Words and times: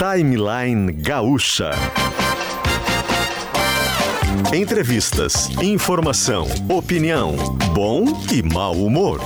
Timeline 0.00 0.92
Gaúcha. 0.92 1.72
Entrevistas, 4.50 5.50
informação, 5.60 6.46
opinião, 6.70 7.36
bom 7.74 8.06
e 8.32 8.42
mau 8.42 8.72
humor. 8.72 9.20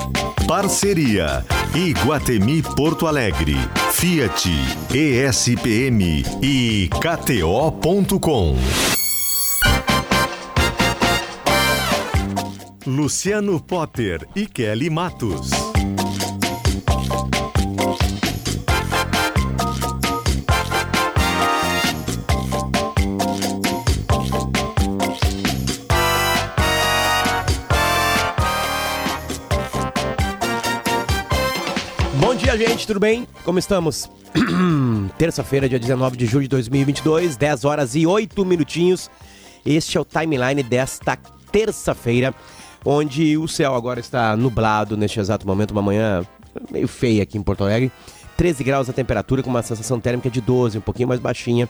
Parceria 0.48 1.46
Iguatemi 1.76 2.60
Porto 2.60 3.06
Alegre, 3.06 3.54
Fiat, 3.92 4.50
ESPM 4.92 6.25
e 6.43 6.91
KTO.com. 6.91 8.56
Luciano 12.84 13.61
Potter 13.61 14.27
e 14.34 14.45
Kelly 14.45 14.91
Matos. 14.91 15.64
Dia, 32.56 32.69
gente, 32.69 32.86
tudo 32.86 33.00
bem? 33.00 33.27
Como 33.42 33.58
estamos? 33.58 34.08
Terça-feira, 35.19 35.69
dia 35.69 35.77
19 35.77 36.17
de 36.17 36.25
julho 36.25 36.44
de 36.44 36.50
2022, 36.50 37.36
10 37.36 37.64
horas 37.64 37.97
e 37.97 38.06
8 38.06 38.44
minutinhos. 38.44 39.11
Este 39.67 39.98
é 39.98 40.00
o 40.00 40.05
timeline 40.05 40.62
desta 40.62 41.17
terça-feira, 41.50 42.33
onde 42.84 43.36
o 43.36 43.48
céu 43.48 43.75
agora 43.75 43.98
está 43.98 44.36
nublado 44.36 44.97
neste 44.97 45.19
exato 45.19 45.44
momento, 45.44 45.72
uma 45.72 45.83
manhã 45.83 46.25
meio 46.70 46.86
feia 46.86 47.25
aqui 47.25 47.36
em 47.36 47.42
Porto 47.42 47.64
Alegre. 47.64 47.91
13 48.36 48.62
graus 48.62 48.89
a 48.89 48.92
temperatura, 48.92 49.42
com 49.42 49.50
uma 49.50 49.62
sensação 49.62 49.98
térmica 49.98 50.30
de 50.30 50.41
12, 50.41 50.78
um 50.78 50.80
pouquinho 50.80 51.08
mais 51.08 51.20
baixinha, 51.20 51.69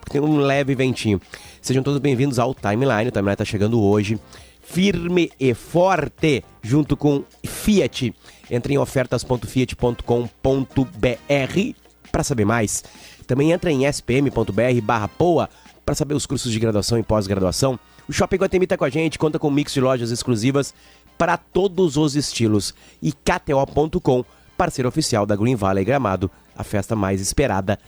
porque 0.00 0.18
tem 0.18 0.20
um 0.20 0.38
leve 0.38 0.74
ventinho. 0.74 1.20
Sejam 1.62 1.80
todos 1.80 2.00
bem-vindos 2.00 2.40
ao 2.40 2.52
Timeline. 2.52 3.08
O 3.08 3.12
Timeline 3.12 3.34
está 3.34 3.44
chegando 3.44 3.80
hoje, 3.80 4.18
firme 4.60 5.30
e 5.38 5.54
forte, 5.54 6.42
junto 6.60 6.96
com 6.96 7.22
Fiat. 7.44 8.12
Entre 8.54 8.74
em 8.74 8.78
ofertas.fiat.com.br 8.78 11.74
para 12.12 12.22
saber 12.22 12.44
mais. 12.44 12.84
Também 13.26 13.52
entra 13.52 13.70
em 13.70 13.86
spm.br 13.86 14.80
barra 14.82 15.08
poa 15.08 15.48
para 15.84 15.94
saber 15.94 16.14
os 16.14 16.26
cursos 16.26 16.52
de 16.52 16.58
graduação 16.58 16.98
e 16.98 17.02
pós-graduação. 17.02 17.78
O 18.08 18.12
Shopping 18.12 18.36
Guatemi 18.36 18.64
está 18.64 18.76
com 18.76 18.84
a 18.84 18.90
gente, 18.90 19.18
conta 19.18 19.38
com 19.38 19.48
um 19.48 19.50
mix 19.50 19.72
de 19.72 19.80
lojas 19.80 20.10
exclusivas 20.10 20.74
para 21.18 21.36
todos 21.36 21.96
os 21.96 22.14
estilos. 22.14 22.74
E 23.02 23.12
KTO.com, 23.12 24.24
parceiro 24.56 24.88
oficial 24.88 25.26
da 25.26 25.36
Green 25.36 25.56
Valley 25.56 25.84
Gramado, 25.84 26.30
a 26.56 26.62
festa 26.62 26.94
mais 26.94 27.20
esperada 27.20 27.78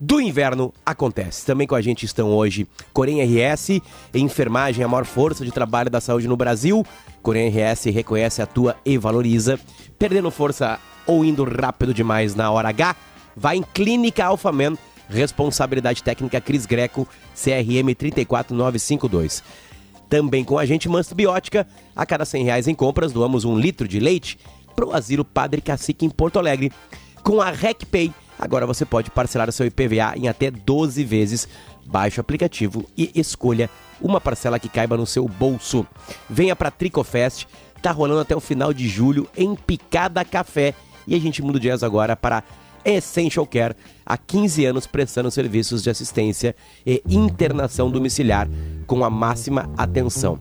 do 0.00 0.20
inverno 0.20 0.72
acontece. 0.84 1.44
Também 1.44 1.66
com 1.66 1.74
a 1.74 1.80
gente 1.80 2.04
estão 2.04 2.30
hoje 2.30 2.66
Corém 2.92 3.20
RS, 3.22 3.80
enfermagem, 4.14 4.84
a 4.84 4.88
maior 4.88 5.04
força 5.04 5.44
de 5.44 5.50
trabalho 5.50 5.90
da 5.90 6.00
saúde 6.00 6.28
no 6.28 6.36
Brasil. 6.36 6.84
Corém 7.22 7.48
RS 7.48 7.86
reconhece, 7.86 8.40
atua 8.40 8.76
e 8.84 8.96
valoriza. 8.96 9.58
Perdendo 9.98 10.30
força 10.30 10.78
ou 11.06 11.24
indo 11.24 11.44
rápido 11.44 11.92
demais 11.92 12.34
na 12.34 12.50
hora 12.50 12.68
H, 12.68 12.94
vai 13.36 13.56
em 13.56 13.62
Clínica 13.62 14.24
Alphaman, 14.24 14.76
responsabilidade 15.08 16.02
técnica 16.02 16.40
Cris 16.40 16.66
Greco, 16.66 17.08
CRM 17.34 17.94
34952. 17.96 19.42
Também 20.08 20.44
com 20.44 20.58
a 20.58 20.64
gente 20.64 20.88
Mansto 20.88 21.14
Biótica, 21.14 21.66
a 21.94 22.06
cada 22.06 22.24
100 22.24 22.44
reais 22.44 22.68
em 22.68 22.74
compras 22.74 23.12
doamos 23.12 23.44
um 23.44 23.58
litro 23.58 23.86
de 23.86 24.00
leite 24.00 24.38
pro 24.74 24.94
Asilo 24.94 25.24
Padre 25.24 25.60
Cacique 25.60 26.06
em 26.06 26.10
Porto 26.10 26.38
Alegre. 26.38 26.72
Com 27.22 27.42
a 27.42 27.50
RecPay, 27.50 28.12
Agora 28.38 28.66
você 28.66 28.84
pode 28.84 29.10
parcelar 29.10 29.48
o 29.48 29.52
seu 29.52 29.66
IPVA 29.66 30.16
em 30.16 30.28
até 30.28 30.50
12 30.50 31.02
vezes. 31.04 31.48
Baixe 31.84 32.20
o 32.20 32.22
aplicativo 32.22 32.88
e 32.96 33.10
escolha 33.14 33.68
uma 34.00 34.20
parcela 34.20 34.58
que 34.58 34.68
caiba 34.68 34.96
no 34.96 35.06
seu 35.06 35.26
bolso. 35.26 35.86
Venha 36.30 36.54
para 36.54 36.70
Tricofest, 36.70 37.46
tá 37.82 37.90
rolando 37.90 38.20
até 38.20 38.36
o 38.36 38.40
final 38.40 38.72
de 38.72 38.88
julho 38.88 39.26
em 39.36 39.54
Picada 39.54 40.24
Café. 40.24 40.74
E 41.06 41.14
a 41.14 41.18
gente 41.18 41.42
muda 41.42 41.58
o 41.58 41.60
jazz 41.60 41.82
agora 41.82 42.14
para 42.14 42.44
Essential 42.84 43.46
Care, 43.46 43.74
há 44.04 44.16
15 44.16 44.64
anos 44.64 44.86
prestando 44.86 45.30
serviços 45.30 45.82
de 45.82 45.90
assistência 45.90 46.54
e 46.86 47.02
internação 47.06 47.90
domiciliar 47.90 48.48
com 48.86 49.04
a 49.04 49.10
máxima 49.10 49.70
atenção. 49.76 50.38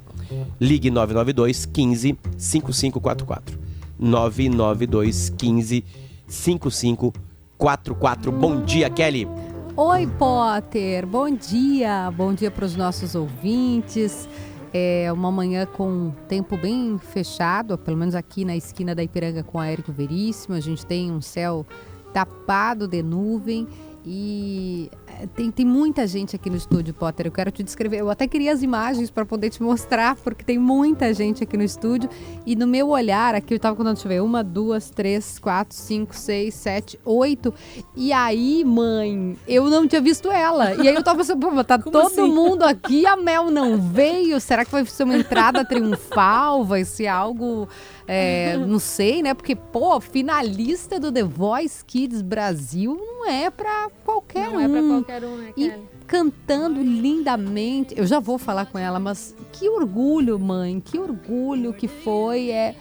Ligue 0.59 0.91
992 0.91 1.65
15 1.65 2.17
5544. 2.37 3.59
992 3.99 5.29
15 5.29 5.85
5544. 6.27 7.26
44. 7.57 8.31
Bom 8.31 8.63
dia, 8.63 8.89
Kelly. 8.89 9.27
Oi, 9.75 10.07
Potter. 10.17 11.05
Bom 11.05 11.29
dia. 11.29 12.11
Bom 12.15 12.33
dia 12.33 12.51
para 12.51 12.65
os 12.65 12.75
nossos 12.75 13.15
ouvintes. 13.15 14.27
É 14.73 15.11
uma 15.11 15.31
manhã 15.31 15.65
com 15.65 16.11
tempo 16.27 16.57
bem 16.57 16.97
fechado, 16.97 17.77
pelo 17.77 17.97
menos 17.97 18.15
aqui 18.15 18.43
na 18.43 18.55
esquina 18.55 18.93
da 18.93 19.03
Ipiranga 19.03 19.43
com 19.43 19.59
a 19.59 19.67
Érico 19.67 19.91
Veríssimo. 19.91 20.55
A 20.55 20.59
gente 20.59 20.85
tem 20.85 21.11
um 21.11 21.21
céu 21.21 21.65
tapado 22.13 22.87
de 22.87 23.01
nuvem 23.01 23.67
e 24.05 24.89
tem, 25.35 25.51
tem 25.51 25.65
muita 25.65 26.05
gente 26.05 26.35
aqui 26.35 26.49
no 26.49 26.55
estúdio, 26.55 26.93
Potter. 26.93 27.27
Eu 27.27 27.31
quero 27.31 27.51
te 27.51 27.63
descrever. 27.63 27.97
Eu 27.97 28.09
até 28.09 28.27
queria 28.27 28.53
as 28.53 28.61
imagens 28.61 29.09
para 29.09 29.25
poder 29.25 29.49
te 29.49 29.63
mostrar, 29.63 30.15
porque 30.17 30.43
tem 30.43 30.59
muita 30.59 31.13
gente 31.13 31.43
aqui 31.43 31.57
no 31.57 31.63
estúdio. 31.63 32.09
E 32.45 32.55
no 32.55 32.67
meu 32.67 32.89
olhar, 32.89 33.33
aqui 33.33 33.53
eu 33.53 33.59
tava 33.59 33.75
contando, 33.75 33.95
deixa 33.95 34.07
eu 34.07 34.11
ver, 34.11 34.21
uma, 34.21 34.43
duas, 34.43 34.89
três, 34.89 35.39
quatro, 35.39 35.75
cinco, 35.75 36.15
seis, 36.15 36.53
sete, 36.53 36.99
oito. 37.03 37.53
E 37.95 38.13
aí, 38.13 38.63
mãe, 38.63 39.37
eu 39.47 39.69
não 39.69 39.87
tinha 39.87 40.01
visto 40.01 40.29
ela. 40.29 40.75
E 40.75 40.87
aí 40.87 40.95
eu 40.95 41.03
tava 41.03 41.19
pensando, 41.19 41.39
pô, 41.39 41.63
tá 41.63 41.79
Como 41.87 41.91
todo 41.91 42.07
assim? 42.07 42.31
mundo 42.31 42.63
aqui, 42.63 43.05
a 43.05 43.15
Mel 43.15 43.49
não 43.49 43.77
veio. 43.77 44.39
Será 44.39 44.63
que 44.65 44.71
vai 44.71 44.85
ser 44.85 45.03
uma 45.03 45.17
entrada 45.17 45.65
triunfal? 45.65 46.63
Vai 46.63 46.83
ser 46.83 47.07
algo. 47.07 47.67
É, 48.07 48.57
não 48.67 48.79
sei, 48.79 49.23
né? 49.23 49.33
Porque, 49.33 49.55
pô, 49.55 49.99
finalista 49.99 50.99
do 50.99 51.11
The 51.11 51.23
Voice 51.23 51.83
Kids 51.83 52.21
Brasil 52.21 52.95
não 52.95 53.29
é 53.29 53.49
pra 53.49 53.89
qualquer 54.05 54.49
não 54.49 54.59
um. 54.59 54.67
Não 54.67 54.97
é 54.99 55.01
né, 55.07 55.53
E 55.57 55.73
cantando 56.05 56.81
lindamente. 56.81 57.93
Eu 57.97 58.05
já 58.05 58.19
vou 58.19 58.37
falar 58.37 58.65
com 58.65 58.77
ela, 58.77 58.99
mas 58.99 59.35
que 59.53 59.67
orgulho, 59.69 60.37
mãe. 60.39 60.79
Que 60.79 60.97
orgulho 60.99 61.73
que 61.73 61.87
foi. 61.87 62.49
É 62.51 62.75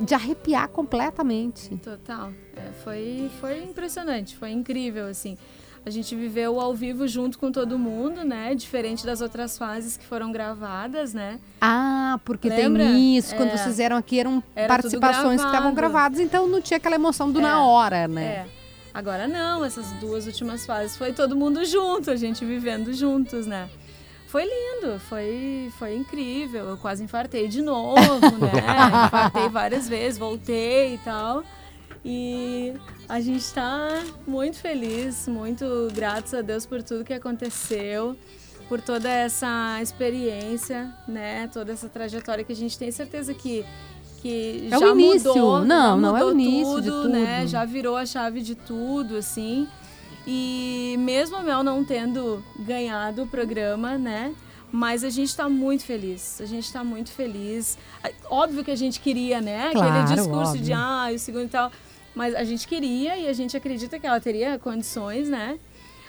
de 0.00 0.14
arrepiar 0.14 0.68
completamente. 0.68 1.76
Total. 1.76 2.30
É, 2.56 2.70
foi, 2.82 3.30
foi 3.40 3.62
impressionante, 3.62 4.34
foi 4.36 4.50
incrível, 4.50 5.06
assim. 5.06 5.36
A 5.84 5.90
gente 5.90 6.14
viveu 6.14 6.60
ao 6.60 6.74
vivo 6.74 7.08
junto 7.08 7.38
com 7.38 7.50
todo 7.50 7.78
mundo, 7.78 8.22
né? 8.24 8.54
Diferente 8.54 9.04
das 9.04 9.20
outras 9.22 9.56
fases 9.56 9.96
que 9.96 10.04
foram 10.04 10.30
gravadas, 10.30 11.14
né? 11.14 11.38
Ah, 11.60 12.18
porque 12.24 12.48
Lembra? 12.48 12.84
tem 12.84 13.16
isso. 13.16 13.34
Quando 13.34 13.48
É. 13.48 13.52
vocês 13.56 13.66
fizeram 13.66 13.96
aqui, 13.96 14.20
eram 14.20 14.42
Era 14.54 14.68
participações 14.68 15.40
que 15.40 15.46
estavam 15.46 15.72
gravadas, 15.74 16.20
então 16.20 16.46
não 16.46 16.60
tinha 16.60 16.76
aquela 16.76 16.96
emoção 16.96 17.30
do 17.32 17.38
É. 17.38 17.42
na 17.42 17.62
hora, 17.64 18.06
né? 18.06 18.24
É. 18.24 18.46
Agora 18.92 19.28
não, 19.28 19.64
essas 19.64 19.90
duas 19.92 20.26
últimas 20.26 20.66
fases 20.66 20.96
foi 20.96 21.12
todo 21.12 21.36
mundo 21.36 21.64
junto, 21.64 22.10
a 22.10 22.16
gente 22.16 22.44
vivendo 22.44 22.92
juntos, 22.92 23.46
né? 23.46 23.68
Foi 24.26 24.44
lindo, 24.44 25.00
foi, 25.00 25.72
foi 25.76 25.96
incrível. 25.96 26.68
Eu 26.70 26.76
quase 26.76 27.02
infartei 27.02 27.48
de 27.48 27.62
novo, 27.62 27.98
né? 28.38 28.52
Infartei 29.06 29.48
várias 29.48 29.88
vezes, 29.88 30.18
voltei 30.18 30.94
e 30.94 30.98
tal. 30.98 31.42
E 32.04 32.72
a 33.08 33.20
gente 33.20 33.40
está 33.40 34.02
muito 34.26 34.56
feliz, 34.58 35.26
muito 35.26 35.88
gratos 35.92 36.32
a 36.32 36.42
Deus 36.42 36.64
por 36.64 36.82
tudo 36.82 37.04
que 37.04 37.12
aconteceu, 37.12 38.16
por 38.68 38.80
toda 38.80 39.10
essa 39.10 39.78
experiência, 39.82 40.94
né? 41.08 41.48
Toda 41.52 41.72
essa 41.72 41.88
trajetória 41.88 42.44
que 42.44 42.52
a 42.52 42.56
gente 42.56 42.78
tem 42.78 42.90
certeza 42.92 43.34
que 43.34 43.64
que 44.20 44.68
É 44.70 44.76
o 44.76 44.80
já 44.80 44.88
início. 44.90 45.28
mudou, 45.34 45.64
Não, 45.64 45.90
já 45.90 45.96
não 45.96 46.16
é 46.16 46.24
o 46.24 46.28
mudou 46.28 46.40
início 46.40 46.80
de 46.82 46.90
né? 47.08 47.38
tudo. 47.40 47.48
Já 47.48 47.64
virou 47.64 47.96
a 47.96 48.04
chave 48.06 48.40
de 48.42 48.54
tudo, 48.54 49.16
assim. 49.16 49.66
E 50.26 50.96
mesmo 50.98 51.36
a 51.36 51.42
Mel 51.42 51.62
não 51.62 51.82
tendo 51.84 52.44
ganhado 52.58 53.22
o 53.22 53.26
programa, 53.26 53.96
né? 53.98 54.34
Mas 54.72 55.02
a 55.02 55.10
gente 55.10 55.28
está 55.28 55.48
muito 55.48 55.84
feliz. 55.84 56.40
A 56.40 56.44
gente 56.44 56.64
está 56.64 56.84
muito 56.84 57.10
feliz. 57.10 57.76
Óbvio 58.30 58.62
que 58.62 58.70
a 58.70 58.76
gente 58.76 59.00
queria, 59.00 59.40
né? 59.40 59.70
Claro, 59.72 60.00
Aquele 60.02 60.14
discurso 60.16 60.52
de 60.58 60.72
óbvio. 60.72 60.76
ah, 60.76 61.08
o 61.14 61.18
segundo 61.18 61.44
e 61.46 61.48
tal. 61.48 61.72
Mas 62.14 62.34
a 62.34 62.44
gente 62.44 62.68
queria 62.68 63.16
e 63.16 63.26
a 63.28 63.32
gente 63.32 63.56
acredita 63.56 63.98
que 63.98 64.06
ela 64.06 64.20
teria 64.20 64.58
condições, 64.58 65.28
né? 65.28 65.58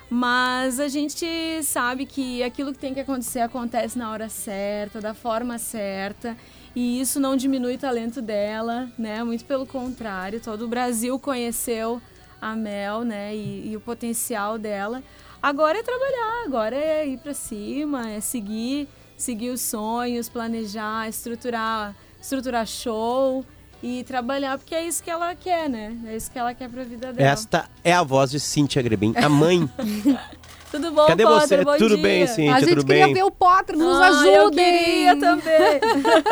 Mas 0.10 0.80
a 0.80 0.88
gente 0.90 1.26
sabe 1.64 2.06
que 2.06 2.44
aquilo 2.44 2.74
que 2.74 2.80
tem 2.80 2.94
que 2.94 3.00
acontecer 3.00 3.40
acontece 3.40 3.98
na 3.98 4.12
hora 4.12 4.28
certa, 4.30 5.00
da 5.00 5.14
forma 5.14 5.58
certa. 5.58 6.36
E 6.76 7.02
isso 7.02 7.20
não 7.20 7.36
diminui 7.36 7.76
o 7.76 7.78
talento 7.78 8.22
dela, 8.22 8.90
né? 8.98 9.24
Muito 9.24 9.44
pelo 9.46 9.66
contrário, 9.66 10.40
todo 10.40 10.66
o 10.66 10.68
Brasil 10.68 11.20
conheceu 11.20 12.02
a 12.42 12.56
Mel, 12.56 13.04
né? 13.04 13.36
E, 13.36 13.72
e 13.72 13.78
o 13.78 13.82
potencial 13.82 14.58
dela. 14.58 15.04
Agora 15.42 15.80
é 15.80 15.84
trabalhar, 15.84 16.44
agora 16.46 16.76
é 16.76 17.08
ir 17.08 17.18
para 17.18 17.34
cima, 17.34 18.10
é 18.10 18.22
seguir, 18.22 18.88
seguir 19.18 19.50
os 19.50 19.62
sonhos, 19.62 20.30
planejar, 20.30 21.10
estruturar, 21.10 21.96
estruturar 22.22 22.66
show 22.66 23.44
e 23.82 24.04
trabalhar, 24.04 24.58
porque 24.58 24.76
é 24.76 24.86
isso 24.88 25.04
que 25.04 25.10
ela 25.10 25.34
quer, 25.34 25.68
né? 25.68 25.98
É 26.06 26.16
isso 26.16 26.30
que 26.30 26.38
ela 26.38 26.54
quer 26.54 26.70
pra 26.70 26.84
vida 26.84 27.12
dela. 27.12 27.30
Esta 27.30 27.68
é 27.84 27.92
a 27.92 28.04
voz 28.04 28.30
de 28.30 28.40
Cíntia 28.40 28.82
Grebin, 28.82 29.14
a 29.16 29.28
mãe. 29.28 29.68
Tudo 30.72 30.92
bom, 30.92 31.06
Cadê 31.06 31.24
Potter? 31.24 31.48
você? 31.48 31.64
Bom 31.66 31.78
Tudo 31.78 31.96
dia. 31.96 32.04
bem, 32.04 32.28
Cíntia? 32.28 32.56
A 32.56 32.60
gente 32.62 32.70
tudo 32.70 32.86
queria 32.86 33.06
bem? 33.06 33.14
ver 33.14 33.24
o 33.24 33.32
Potter, 33.32 33.78
nos 33.78 33.98
Ah, 34.00 34.08
Eu 34.26 34.42
ajudem. 34.48 34.66
queria 34.66 35.16
também. 35.20 35.82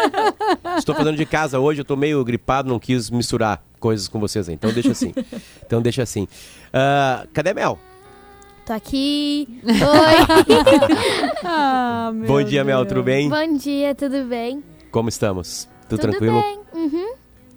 Estou 0.79 0.95
fazendo 0.95 1.17
de 1.17 1.25
casa 1.25 1.59
hoje, 1.59 1.81
eu 1.81 1.85
tô 1.85 1.95
meio 1.97 2.23
gripado, 2.23 2.69
não 2.69 2.79
quis 2.79 3.09
misturar 3.09 3.61
coisas 3.79 4.07
com 4.07 4.17
vocês 4.19 4.47
aí. 4.47 4.55
Então 4.55 4.71
deixa 4.71 4.91
assim. 4.91 5.13
Então 5.65 5.81
deixa 5.81 6.03
assim. 6.03 6.27
Ah, 6.73 7.27
cadê 7.33 7.49
a 7.49 7.53
Mel? 7.53 7.77
Tô 8.65 8.73
aqui. 8.73 9.47
Oi. 9.65 9.73
Ah, 11.43 12.11
meu 12.13 12.27
Bom 12.27 12.43
dia, 12.43 12.63
Mel, 12.63 12.77
Deus. 12.79 12.87
tudo 12.89 13.03
bem? 13.03 13.29
Bom 13.29 13.57
dia, 13.57 13.93
tudo 13.95 14.23
bem? 14.25 14.63
Como 14.91 15.09
estamos? 15.09 15.67
Tudo, 15.87 15.99
tranquilo? 16.01 16.41
bem. 16.41 16.59
Uhum. 16.73 17.13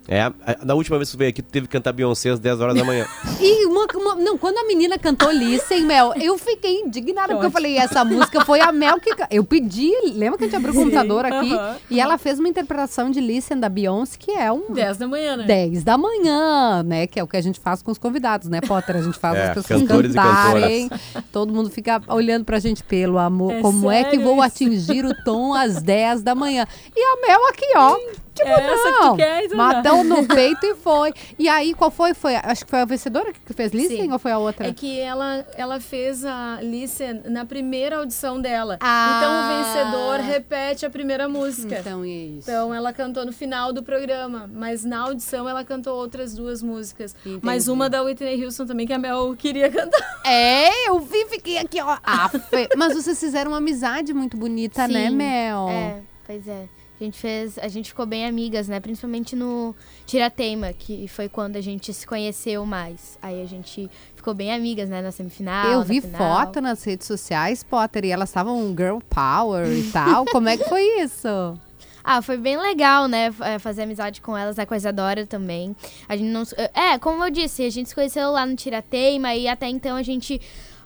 É, 0.08 0.20
a- 0.22 0.34
na 0.64 0.74
última 0.74 0.96
vez 0.98 1.10
que 1.10 1.16
tu 1.16 1.18
veio 1.18 1.30
aqui, 1.30 1.42
tu 1.42 1.50
teve 1.50 1.66
que 1.66 1.72
cantar 1.72 1.92
Beyoncé 1.92 2.30
às 2.30 2.40
10 2.40 2.60
horas 2.60 2.74
da 2.74 2.84
manhã. 2.84 3.06
E 3.40 3.66
uma, 3.66 3.86
uma- 3.94 4.14
não, 4.16 4.36
quando 4.38 4.58
a 4.58 4.64
menina 4.64 4.96
cantou 4.98 5.30
Listen, 5.30 5.82
Mel, 5.82 6.12
eu 6.20 6.36
fiquei 6.38 6.80
indignada, 6.80 7.32
porque 7.34 7.46
eu 7.46 7.50
falei, 7.50 7.76
essa 7.76 8.04
música 8.04 8.44
foi 8.44 8.60
a 8.60 8.70
Mel 8.70 9.00
que... 9.00 9.10
Eu 9.30 9.42
pedi, 9.44 9.90
lembra 10.14 10.38
que 10.38 10.44
a 10.44 10.46
gente 10.46 10.56
abriu 10.56 10.72
o 10.72 10.76
computador 10.76 11.24
aqui? 11.24 11.52
aham. 11.52 11.76
E 11.90 12.00
ela 12.00 12.18
fez 12.18 12.38
uma 12.38 12.48
interpretação 12.48 13.10
de 13.10 13.20
Listen 13.20 13.58
da 13.58 13.68
Beyoncé, 13.68 14.16
que 14.18 14.30
é 14.30 14.50
um... 14.52 14.72
10 14.72 14.96
da 14.98 15.08
manhã, 15.08 15.36
né? 15.36 15.44
10 15.44 15.82
da 15.84 15.98
manhã, 15.98 16.82
né? 16.84 17.06
Que 17.06 17.18
é 17.18 17.22
o 17.22 17.26
que 17.26 17.36
a 17.36 17.40
gente 17.40 17.58
faz 17.58 17.82
com 17.82 17.90
os 17.90 17.98
convidados, 17.98 18.48
né, 18.48 18.60
Potter? 18.60 18.96
A 18.96 19.02
gente 19.02 19.18
faz 19.18 19.36
É, 19.36 19.48
as 19.48 19.54
pessoas 19.54 19.80
cantores 19.80 20.12
e 20.12 20.14
cantarem. 20.16 20.90
Todo 21.32 21.52
mundo 21.52 21.70
fica 21.70 22.00
olhando 22.08 22.44
pra 22.44 22.58
gente 22.58 22.82
pelo 22.84 23.18
amor. 23.18 23.52
É 23.54 23.60
como 23.60 23.90
é 23.90 24.04
que 24.04 24.18
vou 24.18 24.34
isso? 24.34 24.42
atingir 24.44 25.04
o 25.04 25.14
tom 25.24 25.54
às 25.54 25.82
10 25.82 26.22
da 26.22 26.34
manhã? 26.34 26.66
E 26.94 27.00
a 27.00 27.26
Mel 27.26 27.46
aqui, 27.48 27.66
ó. 27.76 27.98
Tipo, 28.34 28.48
É 28.48 28.52
essa 28.72 28.88
que 28.92 28.98
tu 28.98 29.04
não. 29.04 29.16
quer, 29.16 29.44
então 29.44 29.56
Matão 29.58 30.04
no 30.04 30.26
peito 30.28 30.64
e 30.64 30.74
foi. 30.74 31.12
E 31.38 31.48
aí, 31.48 31.74
qual 31.74 31.90
foi? 31.90 32.14
foi 32.14 32.34
acho 32.36 32.64
que 32.64 32.70
foi 32.70 32.80
a 32.80 32.84
vencedora 32.84 33.32
que 33.32 33.52
fez 33.52 33.72
Listen 33.72 34.02
Sim. 34.04 34.12
ou 34.12 34.18
foi 34.18 34.32
a 34.32 34.38
outra? 34.38 34.66
É 34.66 34.72
que 34.72 34.98
ela, 35.00 35.46
ela 35.54 35.80
fez 35.80 36.24
a 36.24 36.58
Listen 36.62 37.22
na 37.26 37.44
primeira 37.44 37.98
audição 37.98 38.40
dela. 38.40 38.78
Ah. 38.80 39.16
Então 39.18 39.32
o 39.32 39.92
vencedor 39.92 40.20
repete 40.20 40.86
a 40.86 40.90
primeira 40.90 41.28
música. 41.28 41.78
Então, 41.80 42.02
é 42.04 42.08
isso. 42.08 42.50
Então 42.50 42.72
ela 42.74 42.92
cantou 42.92 43.26
no 43.26 43.32
final 43.32 43.72
do 43.72 43.82
programa, 43.82 44.48
mas 44.52 44.84
na 44.84 45.00
audição 45.00 45.48
ela 45.48 45.64
cantou 45.64 45.94
outras 45.96 46.34
duas 46.34 46.62
músicas. 46.62 47.14
Entendi. 47.24 47.40
Mas 47.42 47.68
uma 47.68 47.90
da 47.90 48.02
Whitney 48.02 48.42
Houston 48.44 48.64
também 48.66 48.86
que 48.86 48.92
a 48.92 48.98
Mel 48.98 49.34
queria 49.38 49.70
cantar. 49.70 50.00
É, 50.24 50.88
eu 50.88 51.00
vi, 51.00 51.26
fiquei 51.26 51.58
aqui, 51.58 51.80
ó. 51.82 51.98
Afe. 52.02 52.38
Mas 52.76 52.94
vocês 52.94 53.18
fizeram 53.18 53.50
uma 53.50 53.58
amizade 53.58 54.14
muito 54.14 54.36
bonita, 54.36 54.86
né, 54.86 55.08
Sim. 55.10 55.16
Mel? 55.16 55.68
É, 55.68 56.00
pois 56.24 56.46
é. 56.46 56.68
A 57.02 57.04
gente 57.04 57.18
fez, 57.18 57.58
a 57.58 57.66
gente 57.68 57.88
ficou 57.88 58.06
bem 58.06 58.24
amigas, 58.26 58.68
né? 58.68 58.78
Principalmente 58.78 59.34
no 59.34 59.74
Tirateima, 60.06 60.72
que 60.72 61.08
foi 61.08 61.28
quando 61.28 61.56
a 61.56 61.60
gente 61.60 61.92
se 61.92 62.06
conheceu 62.06 62.64
mais. 62.64 63.18
Aí 63.20 63.42
a 63.42 63.46
gente 63.46 63.90
ficou 64.14 64.32
bem 64.34 64.52
amigas, 64.54 64.88
né? 64.88 65.02
Na 65.02 65.10
semifinal. 65.10 65.66
Eu 65.70 65.78
na 65.78 65.84
vi 65.84 66.00
final. 66.00 66.18
foto 66.18 66.60
nas 66.60 66.84
redes 66.84 67.06
sociais, 67.06 67.62
Potter, 67.64 68.04
e 68.04 68.10
elas 68.10 68.28
estavam 68.28 68.68
girl 68.76 68.98
power 69.10 69.66
e 69.66 69.90
tal. 69.90 70.24
Como 70.26 70.48
é 70.48 70.56
que 70.56 70.64
foi 70.68 70.82
isso? 71.00 71.28
Ah, 72.04 72.20
foi 72.20 72.36
bem 72.36 72.56
legal, 72.56 73.06
né? 73.06 73.32
é, 73.42 73.60
Fazer 73.60 73.82
amizade 73.82 74.20
com 74.20 74.36
elas, 74.36 74.58
a 74.58 74.66
coisa 74.66 74.88
adora 74.88 75.24
também. 75.24 75.72
A 76.08 76.16
gente 76.16 76.30
não. 76.30 76.42
s- 76.42 76.52
É, 76.74 76.98
como 76.98 77.24
eu 77.24 77.30
disse, 77.30 77.64
a 77.64 77.70
gente 77.70 77.90
se 77.90 77.94
conheceu 77.94 78.28
lá 78.32 78.44
no 78.44 78.56
Tirateima 78.56 79.32
e 79.36 79.46
até 79.46 79.68
então 79.68 79.94
a 79.94 80.02
gente 80.02 80.40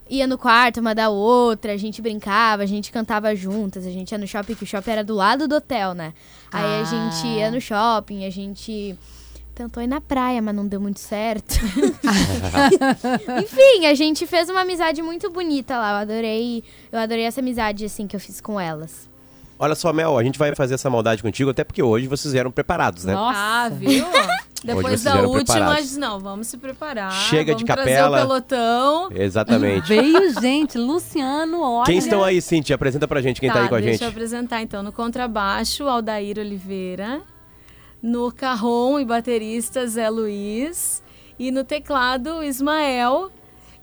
ia 0.09 0.25
no 0.27 0.37
quarto 0.37 0.79
uma 0.79 0.93
da 0.95 1.09
outra, 1.09 1.73
a 1.73 1.77
gente 1.77 2.01
brincava, 2.01 2.63
a 2.63 2.65
gente 2.65 2.91
cantava 2.91 3.35
juntas, 3.35 3.85
a 3.85 3.89
gente 3.91 4.11
ia 4.11 4.17
no 4.17 4.27
shopping, 4.27 4.55
que 4.55 4.63
o 4.63 4.67
shopping 4.67 4.91
era 4.91 5.03
do 5.03 5.13
lado 5.15 5.47
do 5.47 5.55
hotel, 5.55 5.93
né? 5.93 6.13
Aí 6.51 6.63
Ah. 6.63 6.81
a 6.81 6.83
gente 6.83 7.27
ia 7.27 7.51
no 7.51 7.59
shopping, 7.61 8.25
a 8.25 8.29
gente 8.29 8.97
tentou 9.55 9.81
ir 9.81 9.87
na 9.87 9.99
praia, 9.99 10.41
mas 10.41 10.53
não 10.55 10.67
deu 10.67 10.79
muito 10.79 10.99
certo. 10.99 11.55
Enfim, 13.41 13.85
a 13.87 13.93
gente 13.93 14.25
fez 14.27 14.49
uma 14.49 14.61
amizade 14.61 15.01
muito 15.01 15.29
bonita 15.29 15.77
lá. 15.77 15.91
Eu 15.91 15.95
adorei, 15.97 16.63
eu 16.91 16.99
adorei 16.99 17.23
essa 17.25 17.39
amizade 17.41 17.85
assim 17.85 18.07
que 18.07 18.15
eu 18.15 18.19
fiz 18.19 18.39
com 18.41 18.59
elas. 18.59 19.09
Olha 19.59 19.73
só, 19.73 19.91
Mel, 19.91 20.15
a 20.17 20.23
gente 20.23 20.37
vai 20.37 20.53
fazer 20.53 20.75
essa 20.75 20.87
maldade 20.89 21.23
contigo, 21.23 21.49
até 21.49 21.63
porque 21.63 21.81
hoje 21.81 22.05
vocês 22.07 22.31
vieram 22.31 22.51
preparados, 22.51 23.05
né? 23.05 23.13
Nossa. 23.15 23.39
Ah, 23.39 23.69
viu? 23.69 24.05
Depois 24.63 25.03
da 25.03 25.21
última, 25.21 25.55
preparados. 25.55 25.97
não, 25.97 26.19
vamos 26.19 26.47
se 26.47 26.57
preparar. 26.57 27.11
Chega 27.11 27.53
de 27.55 27.63
vamos 27.63 27.67
capela. 27.67 28.09
Trazer 28.09 28.25
o 28.25 28.27
pelotão. 28.27 29.09
Exatamente. 29.11 29.87
Veio 29.87 30.39
gente, 30.41 30.77
Luciano, 30.77 31.61
olha. 31.61 31.85
Quem 31.85 31.97
estão 31.97 32.23
aí, 32.23 32.41
Cintia? 32.41 32.75
Apresenta 32.75 33.07
pra 33.07 33.21
gente 33.21 33.39
quem 33.39 33.51
tá, 33.51 33.63
aí 33.63 33.69
com 33.69 33.75
a 33.75 33.79
deixa 33.79 33.93
gente. 33.93 34.03
eu 34.03 34.09
apresentar 34.09 34.61
então. 34.61 34.81
No 34.83 34.91
contrabaixo, 34.91 35.83
Aldair 35.87 36.37
Oliveira. 36.39 37.21
No 38.01 38.31
carrom 38.31 38.99
e 38.99 39.05
baterista, 39.05 39.85
Zé 39.87 40.09
Luiz. 40.09 41.03
E 41.39 41.51
no 41.51 41.63
teclado, 41.63 42.43
Ismael. 42.43 43.31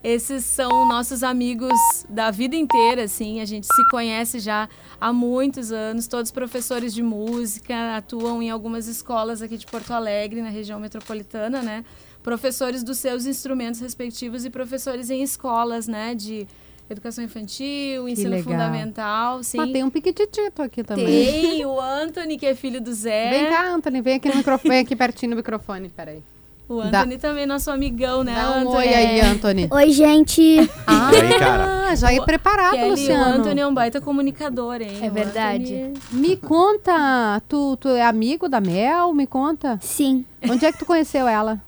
Esses 0.04 0.44
são 0.44 0.86
nossos 0.86 1.22
amigos 1.22 1.72
da 2.10 2.30
vida 2.30 2.54
inteira, 2.54 3.04
assim. 3.04 3.40
A 3.40 3.46
gente 3.46 3.66
se 3.66 3.88
conhece 3.88 4.38
já 4.38 4.68
há 5.00 5.14
muitos 5.14 5.72
anos. 5.72 6.06
Todos 6.06 6.30
professores 6.30 6.92
de 6.92 7.02
música, 7.02 7.96
atuam 7.96 8.42
em 8.42 8.50
algumas 8.50 8.86
escolas 8.86 9.40
aqui 9.40 9.56
de 9.56 9.64
Porto 9.64 9.92
Alegre, 9.92 10.42
na 10.42 10.50
região 10.50 10.78
metropolitana, 10.78 11.62
né? 11.62 11.86
Professores 12.22 12.82
dos 12.82 12.98
seus 12.98 13.24
instrumentos 13.24 13.80
respectivos 13.80 14.44
e 14.44 14.50
professores 14.50 15.08
em 15.08 15.22
escolas, 15.22 15.88
né? 15.88 16.14
De 16.14 16.46
educação 16.90 17.24
infantil, 17.24 18.06
ensino 18.06 18.28
legal. 18.28 18.44
fundamental, 18.44 19.42
sim. 19.42 19.56
Mas 19.56 19.72
tem 19.72 19.82
um 19.82 19.88
piquititito 19.88 20.60
aqui 20.60 20.84
também. 20.84 21.06
Tem 21.06 21.64
o 21.64 21.80
Anthony, 21.80 22.36
que 22.36 22.44
é 22.44 22.54
filho 22.54 22.78
do 22.78 22.92
Zé. 22.92 23.30
Vem 23.30 23.46
cá, 23.48 23.74
Anthony, 23.74 24.02
vem 24.02 24.16
aqui 24.16 24.28
no 24.28 24.36
microfone, 24.36 24.70
vem 24.70 24.80
aqui 24.80 24.94
pertinho 24.94 25.30
do 25.32 25.36
microfone, 25.36 25.88
peraí. 25.88 26.22
O 26.66 26.80
Anthony 26.80 27.18
também, 27.18 27.44
nosso 27.44 27.70
amigão, 27.70 28.24
né, 28.24 28.34
Dá 28.34 28.52
um 28.52 28.60
Anthony? 28.60 28.76
oi 28.76 28.88
aí, 28.94 29.20
Anthony. 29.20 29.68
Oi, 29.70 29.90
gente. 29.90 30.70
Ah, 30.86 31.08
aí, 31.10 31.38
cara? 31.38 31.94
já 32.00 32.10
ia 32.12 32.22
preparado, 32.22 32.70
Kelly, 32.72 32.86
o 32.86 32.90
Luciano. 32.90 33.38
Anthony 33.40 33.60
é 33.60 33.66
um 33.66 33.74
baita 33.74 34.00
comunicador, 34.00 34.80
hein? 34.80 34.98
É 35.02 35.08
O 35.08 35.12
verdade. 35.12 35.74
Anthony- 35.74 35.98
Me 36.12 36.36
conta, 36.38 37.42
tu, 37.48 37.76
tu 37.76 37.88
é 37.90 38.02
amigo 38.02 38.48
da 38.48 38.60
Mel? 38.62 39.12
Me 39.12 39.26
conta. 39.26 39.78
Sim. 39.82 40.24
Onde 40.48 40.64
é 40.64 40.72
que 40.72 40.78
tu 40.78 40.86
conheceu 40.86 41.28
ela? 41.28 41.60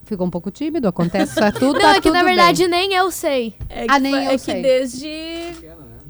Ficou 0.05 0.27
um 0.27 0.31
pouco 0.31 0.51
tímido, 0.51 0.87
acontece 0.89 1.31
isso 1.31 1.43
é 1.43 1.51
tudo. 1.51 1.73
Não, 1.73 1.79
tá 1.81 1.95
é 1.95 2.01
que 2.01 2.11
na 2.11 2.19
tudo 2.19 2.27
verdade 2.27 2.67
bem. 2.67 2.69
nem 2.69 2.93
eu 2.93 3.09
sei. 3.09 3.55
É 3.69 3.87
que, 3.87 3.91
Ah, 3.93 3.97
nem 3.99 4.13
eu 4.13 4.31
é 4.31 4.37
sei. 4.37 4.55
que 4.55 4.61
desde... 4.61 5.07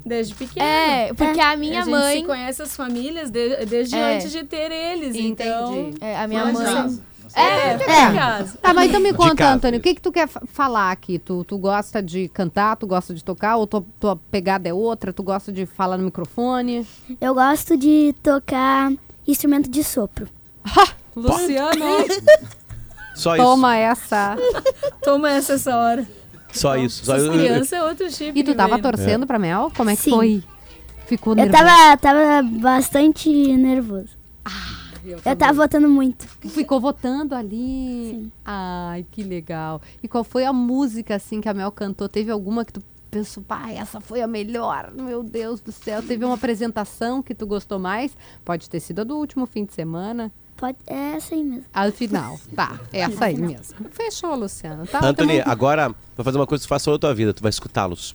Desde 0.04 0.34
pequeno. 0.34 0.66
É, 0.66 1.12
porque 1.14 1.40
a 1.40 1.56
minha 1.56 1.80
a 1.80 1.84
gente 1.84 1.90
mãe. 1.92 2.20
se 2.20 2.26
conhece 2.26 2.62
as 2.62 2.76
famílias 2.76 3.30
de- 3.30 3.64
desde 3.66 3.96
É. 3.96 4.14
antes 4.16 4.32
de 4.32 4.42
ter 4.44 4.70
eles, 4.72 5.14
Entendi. 5.14 5.48
então... 5.48 5.90
é, 6.00 6.16
a 6.16 6.26
minha 6.26 6.44
Mas 6.46 6.54
mãe. 6.54 6.64
já- 6.66 6.88
É, 7.34 7.74
acaso. 8.08 8.58
Tá, 8.58 8.74
mas 8.74 8.88
então 8.90 9.00
me 9.00 9.12
conta. 9.14 9.48
Antônio, 9.48 9.78
o 9.78 9.82
que 9.82 9.94
que 9.94 10.02
tu 10.02 10.12
quer 10.12 10.28
fa- 10.28 10.42
falar 10.46 10.90
aqui? 10.92 11.18
Tu, 11.18 11.42
tu 11.44 11.56
gosta 11.56 12.02
de 12.02 12.28
cantar, 12.28 12.76
tu 12.76 12.86
gosta 12.86 13.14
de 13.14 13.24
tocar, 13.24 13.56
ou 13.56 13.66
tua, 13.66 13.82
tua 13.98 14.16
pegada 14.30 14.68
é 14.68 14.74
outra? 14.74 15.12
Tu 15.14 15.22
gosta 15.22 15.50
de 15.50 15.64
falar 15.64 15.96
no 15.96 16.04
microfone? 16.04 16.86
Eu 17.18 17.32
gosto 17.34 17.74
de 17.74 18.14
tocar 18.22 18.92
instrumento 19.26 19.70
de 19.70 19.82
sopro. 19.82 20.28
Luciano, 21.16 21.80
Só 23.14 23.34
isso. 23.36 23.44
Toma 23.44 23.76
essa. 23.76 24.36
toma 25.02 25.30
essa 25.30 25.54
essa 25.54 25.76
hora. 25.76 26.06
Só 26.52 26.76
isso. 26.76 27.04
Só 27.04 27.16
eu- 27.16 27.32
crianças 27.32 27.72
é 27.72 27.82
outro 27.82 28.10
chip 28.10 28.38
E 28.38 28.44
tu 28.44 28.54
tava 28.54 28.76
veio. 28.76 28.82
torcendo 28.82 29.26
pra 29.26 29.38
Mel? 29.38 29.70
Como 29.76 29.90
é 29.90 29.96
que 29.96 30.02
Sim. 30.02 30.10
foi? 30.10 30.44
Ficou 31.06 31.32
Eu 31.32 31.36
nervoso? 31.36 31.64
tava, 31.64 31.96
tava 31.96 32.42
bastante 32.42 33.28
nervoso. 33.56 34.10
eu 35.24 35.36
tava 35.36 35.52
votando 35.52 35.88
muito. 35.88 36.26
Ficou 36.48 36.80
votando 36.80 37.34
ali? 37.34 38.30
Ai, 38.44 39.04
que 39.10 39.22
legal. 39.22 39.80
E 40.02 40.08
qual 40.08 40.22
foi 40.24 40.44
a 40.44 40.52
música, 40.52 41.14
assim, 41.16 41.40
que 41.40 41.48
a 41.48 41.54
Mel 41.54 41.72
cantou? 41.72 42.08
Teve 42.08 42.30
alguma 42.30 42.64
que 42.64 42.72
tu 42.72 42.82
pensou, 43.10 43.42
pai, 43.42 43.76
essa 43.76 44.00
foi 44.00 44.22
a 44.22 44.26
melhor? 44.26 44.90
Meu 44.94 45.22
Deus 45.22 45.60
do 45.60 45.70
céu. 45.72 46.02
Teve 46.02 46.24
uma 46.24 46.34
apresentação 46.34 47.20
que 47.22 47.34
tu 47.34 47.46
gostou 47.46 47.78
mais? 47.78 48.16
Pode 48.44 48.70
ter 48.70 48.80
sido 48.80 49.00
a 49.00 49.04
do 49.04 49.16
último 49.16 49.44
fim 49.44 49.64
de 49.64 49.74
semana. 49.74 50.32
Pode, 50.62 50.78
é 50.86 51.16
essa 51.16 51.34
aí 51.34 51.42
mesmo. 51.42 51.64
Ao 51.74 51.90
final. 51.90 52.38
Tá, 52.54 52.78
é 52.92 53.00
essa 53.00 53.24
aí 53.24 53.36
mesmo. 53.36 53.84
Fechou, 53.90 54.32
Luciano. 54.36 54.86
Tá, 54.86 55.04
Anthony, 55.04 55.40
tamo- 55.40 55.50
agora 55.50 55.88
vou 56.16 56.24
fazer 56.24 56.38
uma 56.38 56.46
coisa 56.46 56.62
que 56.62 56.68
toda 56.84 56.94
a 56.94 56.98
tua 57.00 57.12
vida. 57.12 57.34
Tu 57.34 57.42
vai 57.42 57.50
escutá-los. 57.50 58.14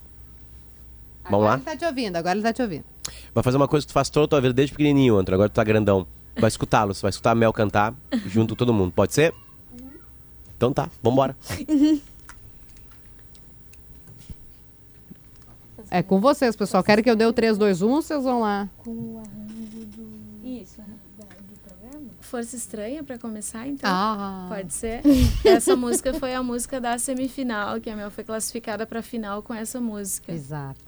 Vamos 1.25 1.39
Agora 1.45 1.49
lá? 1.49 1.55
ele 1.55 1.63
tá 1.65 1.75
te 1.75 1.83
ouvindo, 1.83 2.15
agora 2.15 2.35
ele 2.35 2.43
tá 2.43 2.53
te 2.53 2.61
ouvindo. 2.61 2.85
Vai 3.35 3.43
fazer 3.43 3.57
uma 3.57 3.67
coisa 3.67 3.85
que 3.85 3.91
tu 3.91 3.93
faz 3.93 4.09
toda 4.09 4.23
a 4.23 4.27
tua 4.29 4.39
vida 4.39 4.53
desde 4.53 4.71
pequenininho, 4.73 5.17
Antônio. 5.17 5.35
Agora 5.35 5.49
tu 5.49 5.55
tá 5.55 5.63
grandão. 5.65 6.07
Vai 6.39 6.47
escutá-los. 6.47 7.01
Vai 7.01 7.09
escutar 7.09 7.31
a 7.31 7.35
Mel 7.35 7.51
cantar 7.51 7.93
junto 8.27 8.53
com 8.53 8.59
todo 8.59 8.73
mundo. 8.73 8.93
Pode 8.93 9.13
ser? 9.13 9.33
Então 10.55 10.71
tá, 10.71 10.89
vambora. 11.03 11.35
É 15.89 16.01
com 16.03 16.19
vocês, 16.19 16.55
pessoal. 16.55 16.83
Quero 16.83 17.01
que 17.01 17.09
eu 17.09 17.15
dê 17.15 17.25
o 17.25 17.31
3, 17.31 17.57
2, 17.57 17.81
1, 17.81 18.01
vocês 18.01 18.23
vão 18.23 18.41
lá. 18.41 18.67
Isso. 20.43 20.81
Força 22.27 22.55
Estranha 22.55 23.03
pra 23.03 23.17
começar, 23.17 23.67
então? 23.67 23.89
Ah. 23.89 24.45
Pode 24.49 24.73
ser? 24.73 25.01
Essa 25.45 25.75
música 25.75 26.13
foi 26.13 26.33
a 26.33 26.43
música 26.43 26.79
da 26.79 26.97
semifinal, 26.97 27.79
que 27.79 27.89
a 27.89 27.95
Mel 27.95 28.11
foi 28.11 28.23
classificada 28.23 28.85
pra 28.85 29.01
final 29.01 29.41
com 29.41 29.53
essa 29.53 29.79
música. 29.81 30.31
Exato. 30.31 30.79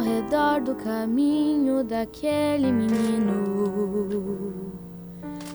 Ao 0.00 0.06
redor 0.06 0.62
do 0.62 0.74
caminho 0.74 1.84
daquele 1.84 2.72
menino. 2.72 3.92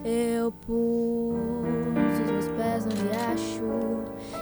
Eu 0.03 0.51
pus 0.51 1.35
os 2.23 2.31
meus 2.31 2.47
pés 2.49 2.85
no 2.85 2.91
riacho 2.91 3.63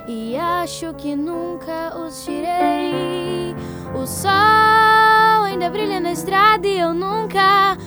e 0.05 0.35
acho 0.35 0.93
que 0.95 1.15
nunca 1.15 1.97
os 1.97 2.25
tirei. 2.25 3.55
O 3.95 4.05
sol 4.05 5.43
ainda 5.45 5.69
brilha 5.69 6.01
na 6.01 6.11
estrada 6.11 6.67
e 6.67 6.79
eu 6.79 6.93
nunca 6.93 7.77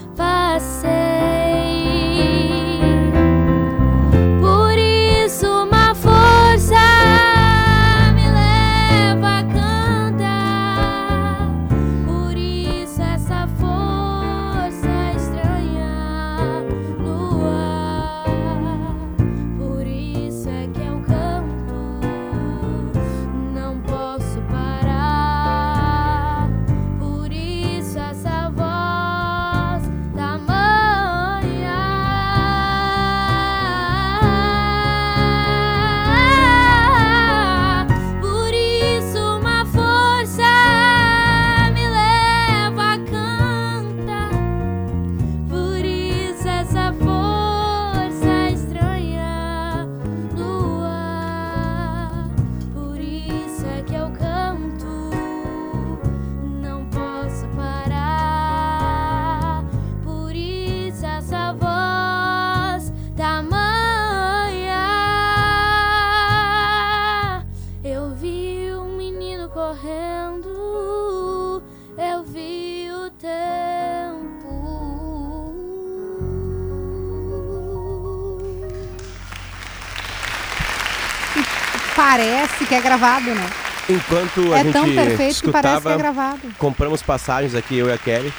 Parece 82.58 82.66
que 82.68 82.74
é 82.74 82.80
gravado, 82.80 83.26
né? 83.34 83.50
Enquanto 83.88 84.52
a 84.52 84.58
É 84.58 84.64
gente 84.64 84.72
tão 84.72 84.84
perfeito 84.84 84.96
que 84.96 85.06
parece 85.06 85.40
que 85.40 85.46
escutava, 85.46 85.92
é 85.92 85.96
gravado. 85.96 86.40
compramos 86.58 87.02
passagens 87.02 87.54
aqui, 87.54 87.76
eu 87.76 87.88
e 87.88 87.92
a 87.92 87.98
Kelly, 87.98 88.32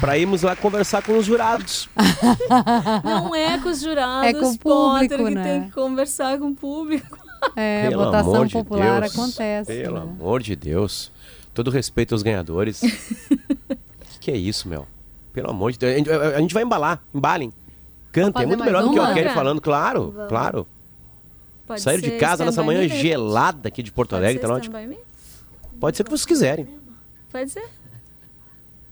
pra 0.00 0.16
irmos 0.16 0.42
lá 0.42 0.54
conversar 0.56 1.02
com 1.02 1.18
os 1.18 1.26
jurados. 1.26 1.88
Não 3.04 3.34
é 3.34 3.58
com 3.58 3.68
os 3.68 3.80
jurados, 3.80 4.28
É 4.28 4.32
com 4.32 4.50
o 4.50 4.58
Potter, 4.58 5.08
público, 5.08 5.24
que 5.28 5.34
né? 5.34 5.42
tem 5.44 5.62
que 5.64 5.70
conversar 5.72 6.38
com 6.38 6.48
o 6.50 6.54
público. 6.54 7.18
É, 7.54 7.88
Pelo 7.90 8.04
votação 8.04 8.34
amor 8.34 8.46
de 8.46 8.52
popular 8.52 9.00
Deus. 9.02 9.12
acontece. 9.12 9.72
Pelo 9.72 9.94
né? 9.96 10.00
amor 10.02 10.42
de 10.42 10.56
Deus. 10.56 11.12
Todo 11.52 11.70
respeito 11.70 12.14
aos 12.14 12.22
ganhadores. 12.22 12.80
que, 14.10 14.18
que 14.20 14.30
é 14.30 14.36
isso, 14.36 14.68
meu? 14.68 14.86
Pelo 15.32 15.50
amor 15.50 15.72
de 15.72 15.78
Deus. 15.78 15.92
A 15.92 15.96
gente, 15.98 16.10
a- 16.10 16.36
a 16.36 16.40
gente 16.40 16.54
vai 16.54 16.62
embalar. 16.62 17.00
Embalem. 17.14 17.52
Cantem. 18.10 18.32
fazer 18.32 18.44
É 18.44 18.46
muito 18.46 18.64
melhor 18.64 18.82
do 18.82 18.90
que 18.90 18.96
Kelly 18.96 19.20
Vamos. 19.20 19.32
falando. 19.34 19.60
Claro, 19.60 20.12
Vamos. 20.16 20.28
claro. 20.28 20.66
Pode 21.68 21.82
Saíram 21.82 22.02
de 22.02 22.08
ser 22.10 22.18
casa 22.18 22.44
nessa 22.46 22.62
manhã 22.62 22.88
gelada 22.88 23.68
aqui 23.68 23.82
de 23.82 23.92
Porto 23.92 24.10
Pode 24.10 24.24
Alegre. 24.24 24.40
ser 24.40 24.48
Tá. 24.48 24.80
By 24.80 24.86
Me? 24.86 24.98
Pode 25.78 25.96
ser 25.96 26.02
o 26.02 26.04
que 26.06 26.10
vocês 26.10 26.24
quiserem. 26.24 26.66
Pode 27.30 27.50
ser. 27.50 27.64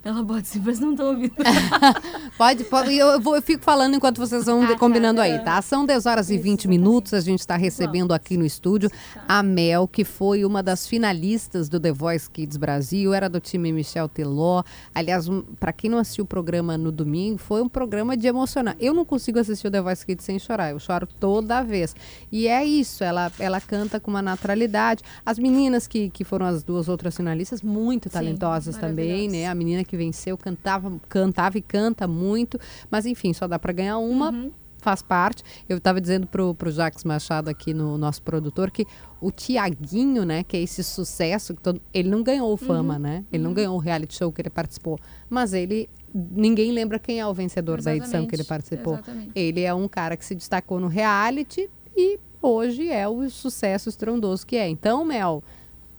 Ela 0.07 0.25
pode 0.25 0.47
sim, 0.47 0.63
mas 0.65 0.79
não 0.79 0.93
estão 0.93 1.09
ouvindo. 1.09 1.35
Pode, 2.39 2.65
pode. 2.65 2.95
Eu, 2.95 3.19
vou- 3.19 3.35
eu 3.35 3.41
fico 3.43 3.65
falando 3.65 3.95
enquanto 3.97 4.19
vocês 4.19 4.45
vão 4.45 4.65
de- 4.67 4.77
combinando 4.77 5.21
aí, 5.23 5.39
tá? 5.39 5.61
São 5.63 5.87
10 5.87 6.05
horas 6.05 6.29
e 6.31 6.37
20 6.37 6.69
minutos. 6.69 7.15
A 7.15 7.21
gente 7.21 7.41
está 7.41 7.57
recebendo 7.57 8.13
aqui 8.13 8.37
no 8.37 8.45
estúdio 8.45 8.91
a 9.27 9.43
Mel, 9.43 9.89
que 9.89 10.05
foi 10.05 10.45
uma 10.45 10.63
das 10.63 10.87
finalistas 10.87 11.67
do 11.69 11.81
The 11.81 11.93
Voice 11.93 12.29
Kids 12.31 12.59
Brasil. 12.59 13.15
Era 13.15 13.29
do 13.29 13.41
time 13.41 13.73
Michel 13.73 14.07
Teló. 14.09 14.63
Aliás, 14.95 15.29
um, 15.29 15.41
para 15.59 15.73
quem 15.73 15.89
não 15.91 15.97
assistiu 15.99 16.25
o 16.25 16.27
programa 16.27 16.77
no 16.77 16.93
domingo, 16.93 17.39
foi 17.39 17.63
um 17.63 17.69
programa 17.71 18.15
de 18.17 18.27
emocionar. 18.27 18.77
Eu 18.79 18.93
não 18.93 19.05
consigo 19.05 19.39
assistir 19.39 19.69
o 19.69 19.71
The 19.71 19.81
Voice 19.81 20.05
Kids 20.05 20.25
sem 20.25 20.39
chorar. 20.39 20.71
Eu 20.73 20.79
choro 20.79 21.07
toda 21.19 21.63
vez. 21.63 21.97
E 22.31 22.47
é 22.49 22.63
isso. 22.65 23.03
Ela, 23.03 23.33
ela 23.39 23.61
canta 23.63 23.99
com 23.99 24.11
uma 24.11 24.21
naturalidade. 24.23 25.03
As 25.25 25.39
meninas 25.39 25.87
que, 25.87 26.11
que 26.11 26.23
foram 26.23 26.45
as 26.45 26.63
duas 26.63 26.87
outras 26.89 27.17
finalistas, 27.17 27.63
muito 27.63 28.11
talentosas 28.11 28.77
também, 28.77 29.07
maravilhosas. 29.09 29.33
né? 29.41 29.47
A 29.49 29.55
menina 29.55 29.83
que 29.85 29.96
venceu 29.97 30.37
cantava, 30.37 31.01
cantava 31.09 31.59
e 31.59 31.63
canta 31.63 32.07
muito, 32.07 32.59
mas 32.91 33.07
enfim, 33.07 33.33
só 33.33 33.47
dá 33.49 33.59
para 33.59 33.73
ganhar 33.73 33.99
uma. 33.99 34.51
Faz 34.79 35.03
parte. 35.03 35.43
Eu 35.69 35.79
estava 35.79 36.01
dizendo 36.01 36.29
pro, 36.29 36.55
pro 36.55 36.71
Jacques 36.71 37.03
Machado 37.03 37.49
aqui 37.49 37.75
no 37.75 37.99
nosso 37.99 38.23
produtor 38.23 38.71
que 38.71 38.87
o 39.21 39.33
Tiaguinho, 39.33 40.25
né, 40.25 40.45
que 40.45 40.57
é 40.57 40.63
esse 40.63 40.85
sucesso, 40.85 41.55
que 41.55 41.61
todo, 41.63 41.81
ele 41.93 42.09
não 42.09 42.23
ganhou 42.23 42.57
fama, 42.57 42.97
né? 42.97 43.25
Ele 43.33 43.43
não 43.43 43.53
ganhou 43.53 43.75
o 43.75 43.79
reality 43.79 44.15
show 44.15 44.31
que 44.31 44.41
ele 44.41 44.51
participou, 44.51 44.97
mas 45.29 45.53
ele 45.55 45.89
ninguém 46.15 46.71
lembra 46.71 47.01
quem 47.01 47.19
é 47.19 47.27
o 47.27 47.35
vencedor 47.35 47.83
da 47.83 47.97
edição 47.97 48.27
que 48.27 48.35
ele 48.37 48.43
Exatamente, 48.43 48.49
participou. 48.49 48.95
exatamente. 48.95 49.31
Ele 49.35 49.63
é 49.63 49.75
um 49.75 49.89
cara 49.89 50.17
que 50.17 50.25
se 50.25 50.37
destacou 50.37 50.79
no 50.79 50.87
reality 50.87 51.69
e 51.97 52.21
hoje 52.41 52.89
é 52.89 53.09
o 53.09 53.29
sucesso 53.29 53.89
estrondoso 53.89 54.47
que 54.47 54.57
é. 54.57 54.69
Então, 54.69 55.05
Mel, 55.05 55.43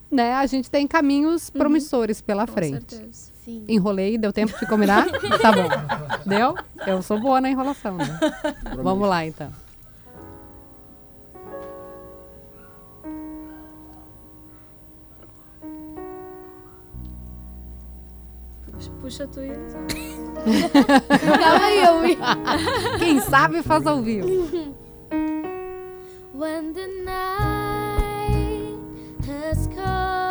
né, 0.10 0.34
a 0.36 0.46
gente 0.46 0.72
tem 0.72 0.88
caminhos 0.88 1.50
promissores 1.50 2.22
pela 2.22 2.48
Com 2.48 2.54
frente. 2.54 2.94
certeza. 2.96 3.32
Sim. 3.48 3.63
Enrolei, 3.70 4.18
deu 4.18 4.34
tempo 4.34 4.60
de 4.60 4.66
combinar? 4.68 5.08
tá 5.42 5.54
bom. 5.54 5.70
Deu? 6.25 6.54
Eu 6.86 7.01
sou 7.01 7.18
boa 7.18 7.39
na 7.39 7.50
enrolação, 7.50 7.96
né? 7.96 8.20
Vamos 8.75 9.08
lá, 9.08 9.25
então. 9.25 9.50
Puxa, 19.00 19.25
tu 19.27 19.39
e 19.39 19.48
Calma 21.39 21.66
aí, 21.66 21.80
eu. 21.86 23.00
Quem 23.00 23.22
sabe 23.22 23.63
faz 23.63 23.88
ao 23.88 24.01
vivo. 24.01 24.27
When 26.34 26.74
the 26.74 26.88
night 27.06 28.75
has 29.25 29.68
come 29.68 30.26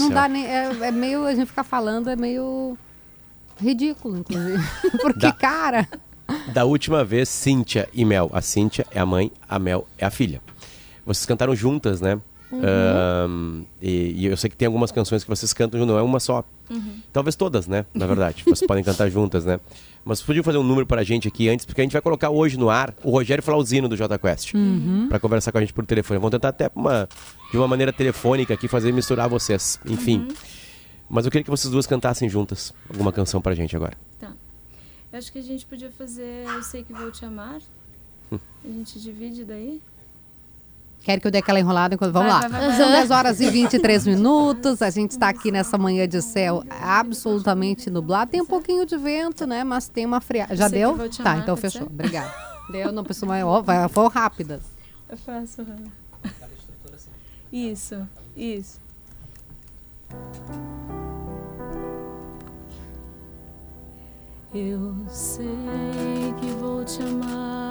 Não 0.00 0.08
céu. 0.08 0.14
dá 0.16 0.28
nem. 0.28 0.46
É, 0.46 0.64
é 0.88 0.90
meio. 0.90 1.24
A 1.26 1.34
gente 1.34 1.46
ficar 1.46 1.64
falando 1.64 2.10
é 2.10 2.16
meio 2.16 2.76
ridículo, 3.60 4.16
inclusive. 4.18 4.62
Porque, 5.00 5.20
Dá. 5.20 5.32
cara. 5.32 5.88
Da 6.52 6.64
última 6.64 7.04
vez, 7.04 7.28
Cíntia 7.28 7.88
e 7.92 8.04
Mel. 8.04 8.30
A 8.32 8.40
Cíntia 8.40 8.86
é 8.90 9.00
a 9.00 9.06
mãe, 9.06 9.32
a 9.48 9.58
Mel 9.58 9.86
é 9.98 10.06
a 10.06 10.10
filha. 10.10 10.40
Vocês 11.04 11.26
cantaram 11.26 11.54
juntas, 11.56 12.00
né? 12.00 12.20
Ahn, 12.52 13.62
e, 13.80 14.22
e 14.22 14.26
eu 14.26 14.36
sei 14.36 14.50
que 14.50 14.56
tem 14.56 14.66
algumas 14.66 14.90
canções 14.90 15.22
que 15.22 15.30
vocês 15.30 15.52
cantam 15.52 15.84
não 15.86 15.98
é 15.98 16.02
uma 16.02 16.20
só. 16.20 16.44
Talvez 17.12 17.34
todas, 17.36 17.66
né? 17.66 17.84
Na 17.92 18.06
verdade. 18.06 18.42
vocês 18.44 18.66
podem 18.66 18.84
cantar 18.84 19.08
juntas, 19.10 19.44
né? 19.44 19.58
Mas 20.04 20.18
vocês 20.18 20.26
podiam 20.26 20.42
fazer 20.42 20.58
um 20.58 20.62
número 20.62 20.86
pra 20.86 21.02
gente 21.02 21.28
aqui 21.28 21.48
antes, 21.48 21.66
porque 21.66 21.80
a 21.80 21.84
gente 21.84 21.92
vai 21.92 22.00
colocar 22.00 22.30
hoje 22.30 22.56
no 22.56 22.70
ar 22.70 22.94
o 23.02 23.10
Rogério 23.10 23.42
Flauzino 23.42 23.88
do 23.88 23.96
Jota 23.96 24.18
Quest. 24.18 24.52
Pra 25.08 25.18
conversar 25.18 25.52
com 25.52 25.58
a 25.58 25.60
gente 25.60 25.72
por 25.72 25.84
telefone. 25.84 26.18
Vamos 26.18 26.30
tentar 26.30 26.48
até 26.48 26.70
uma, 26.74 27.08
de 27.50 27.56
uma 27.56 27.68
maneira 27.68 27.92
telefônica 27.92 28.54
aqui 28.54 28.66
fazer 28.68 28.92
misturar 28.92 29.28
vocês. 29.28 29.78
Enfim. 29.86 30.28
Mas 31.08 31.24
eu 31.24 31.30
queria 31.30 31.44
que 31.44 31.50
vocês 31.50 31.70
duas 31.70 31.86
cantassem 31.86 32.28
juntas 32.28 32.72
alguma 32.88 33.12
canção 33.12 33.40
pra 33.40 33.54
gente 33.54 33.74
agora. 33.74 33.96
Tá. 34.18 34.32
Eu 35.12 35.18
acho 35.18 35.32
que 35.32 35.38
a 35.38 35.42
gente 35.42 35.66
podia 35.66 35.90
fazer 35.90 36.44
Eu 36.46 36.62
Sei 36.62 36.84
Que 36.84 36.92
Vou 36.92 37.10
Te 37.10 37.24
Amar. 37.24 37.60
Hum. 38.30 38.38
A 38.64 38.68
gente 38.68 39.00
divide 39.00 39.44
daí. 39.44 39.82
Quer 41.00 41.18
que 41.18 41.26
eu 41.26 41.30
dê 41.30 41.38
aquela 41.38 41.58
enrolada 41.58 41.94
enquanto. 41.94 42.12
Vamos 42.12 42.30
Vai, 42.30 42.42
lá. 42.42 42.48
vai, 42.48 42.68
vai. 42.68 42.76
São 42.76 42.90
10 42.90 43.10
horas 43.10 43.40
e 43.40 43.48
23 43.48 44.06
minutos. 44.06 44.82
A 44.82 44.90
gente 44.90 45.12
está 45.12 45.30
aqui 45.30 45.50
nessa 45.50 45.78
manhã 45.78 46.06
de 46.06 46.20
céu 46.20 46.62
absolutamente 46.80 47.88
nublado. 47.90 48.30
Tem 48.30 48.40
um 48.42 48.46
pouquinho 48.46 48.84
de 48.84 48.96
vento, 48.98 49.46
né? 49.46 49.64
Mas 49.64 49.88
tem 49.88 50.04
uma 50.04 50.20
friagem. 50.20 50.56
Já 50.56 50.68
deu? 50.68 50.96
Tá, 50.96 51.30
amar, 51.32 51.38
então 51.42 51.56
pode 51.56 51.60
fechou. 51.62 51.82
ser? 51.82 51.86
Obrigada. 51.86 52.32
Deu, 52.70 52.92
não 52.92 53.02
precisa 53.02 53.26
mais. 53.26 53.42
Ó, 53.44 53.60
vai, 53.62 53.88
foram 53.88 54.08
rápidas. 54.08 54.60
Eu 55.08 55.16
faço. 55.16 55.66
Isso, 57.52 58.06
isso. 58.36 58.80
Eu 64.54 64.94
sei 65.08 65.46
que 66.40 66.46
vou 66.60 66.84
te 66.84 67.00
amar 67.02 67.69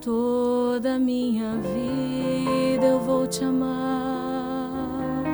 toda 0.00 0.98
minha 0.98 1.56
vida. 1.56 2.86
Eu 2.86 3.00
vou 3.00 3.26
te 3.26 3.44
amar 3.44 5.24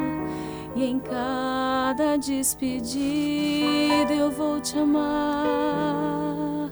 e 0.75 0.85
em 0.85 0.99
cada 0.99 2.17
despedida 2.17 4.13
eu 4.13 4.29
vou 4.31 4.61
te 4.61 4.77
amar 4.79 6.71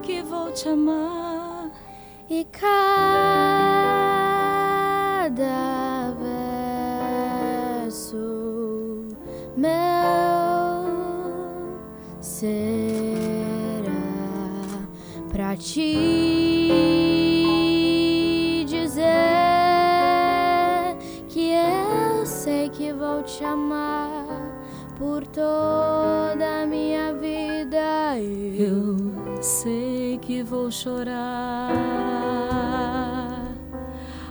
que 0.02 0.22
vou 0.22 0.52
te 0.52 0.68
amar. 0.68 1.70
E 2.28 2.44
cada 2.44 2.74
será 12.44 13.92
pra 15.32 15.56
te 15.56 15.96
dizer 18.68 19.04
que 21.28 21.52
eu 21.52 22.26
sei 22.26 22.68
que 22.68 22.92
vou 22.92 23.22
te 23.22 23.42
amar 23.44 24.26
por 24.98 25.26
toda 25.26 26.62
a 26.62 26.66
minha 26.66 27.14
vida. 27.14 28.18
Eu 28.20 29.40
sei 29.40 30.18
que 30.18 30.42
vou 30.42 30.70
chorar. 30.70 31.72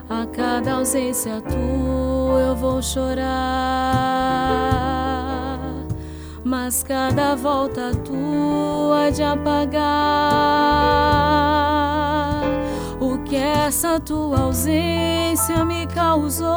A 0.10 0.26
cada 0.32 0.73
ausência 0.73 1.41
tua 1.41 2.39
eu 2.41 2.56
vou 2.56 2.82
chorar. 2.82 4.13
Mas 6.56 6.84
cada 6.84 7.36
volta 7.36 7.92
tua 8.06 9.10
de 9.10 9.24
apagar 9.24 9.82
o 13.02 13.18
que 13.24 13.36
essa 13.36 14.00
tua 14.00 14.42
ausência 14.42 15.66
me 15.66 15.88
causou. 15.88 16.48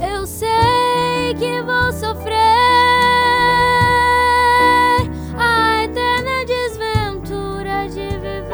Eu 0.00 0.26
sei 0.26 1.34
que 1.38 1.60
vou 1.60 1.92
sofrer 1.92 2.34
a 5.38 5.84
eterna 5.84 6.46
desventura 6.46 7.86
de 7.86 8.08
viver. 8.16 8.48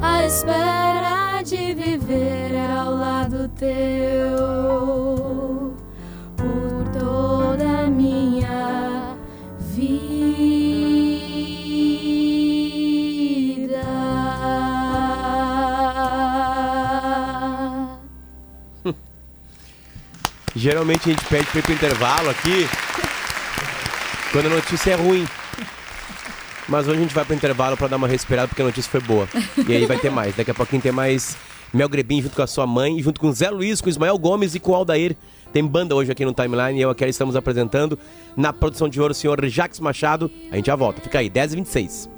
A 0.00 0.24
espera 0.24 1.42
de 1.44 1.74
viver 1.74 2.56
ao 2.70 2.94
lado 2.94 3.46
teu 3.50 4.11
Geralmente 20.62 21.10
a 21.10 21.12
gente 21.12 21.24
pede 21.24 21.44
pra 21.46 21.58
ir 21.58 21.62
pro 21.64 21.72
intervalo 21.72 22.30
aqui 22.30 22.68
quando 24.30 24.46
a 24.46 24.50
notícia 24.50 24.92
é 24.92 24.94
ruim. 24.94 25.26
Mas 26.68 26.86
hoje 26.86 26.98
a 26.98 27.02
gente 27.02 27.12
vai 27.12 27.24
pro 27.24 27.34
intervalo 27.34 27.76
pra 27.76 27.88
dar 27.88 27.96
uma 27.96 28.06
respirada 28.06 28.46
porque 28.46 28.62
a 28.62 28.66
notícia 28.66 28.88
foi 28.88 29.00
boa. 29.00 29.26
E 29.66 29.74
aí 29.74 29.84
vai 29.86 29.98
ter 29.98 30.08
mais. 30.08 30.36
Daqui 30.36 30.52
a 30.52 30.54
pouquinho 30.54 30.80
tem 30.80 30.92
mais 30.92 31.36
Mel 31.74 31.88
Grebin 31.88 32.22
junto 32.22 32.36
com 32.36 32.42
a 32.42 32.46
sua 32.46 32.64
mãe, 32.64 33.02
junto 33.02 33.20
com 33.20 33.32
Zé 33.32 33.50
Luiz, 33.50 33.80
com 33.80 33.88
Ismael 33.88 34.16
Gomes 34.16 34.54
e 34.54 34.60
com 34.60 34.72
Aldair. 34.72 35.16
Tem 35.52 35.66
banda 35.66 35.96
hoje 35.96 36.12
aqui 36.12 36.24
no 36.24 36.32
Timeline 36.32 36.78
e 36.78 36.82
eu 36.82 36.90
a 36.90 36.94
Kelly 36.94 37.10
estamos 37.10 37.34
apresentando. 37.34 37.98
Na 38.36 38.52
produção 38.52 38.88
de 38.88 39.00
ouro, 39.00 39.10
o 39.10 39.14
senhor 39.16 39.44
Jax 39.44 39.80
Machado. 39.80 40.30
A 40.52 40.54
gente 40.54 40.66
já 40.66 40.76
volta. 40.76 41.00
Fica 41.00 41.18
aí, 41.18 41.28
10h26. 41.28 42.08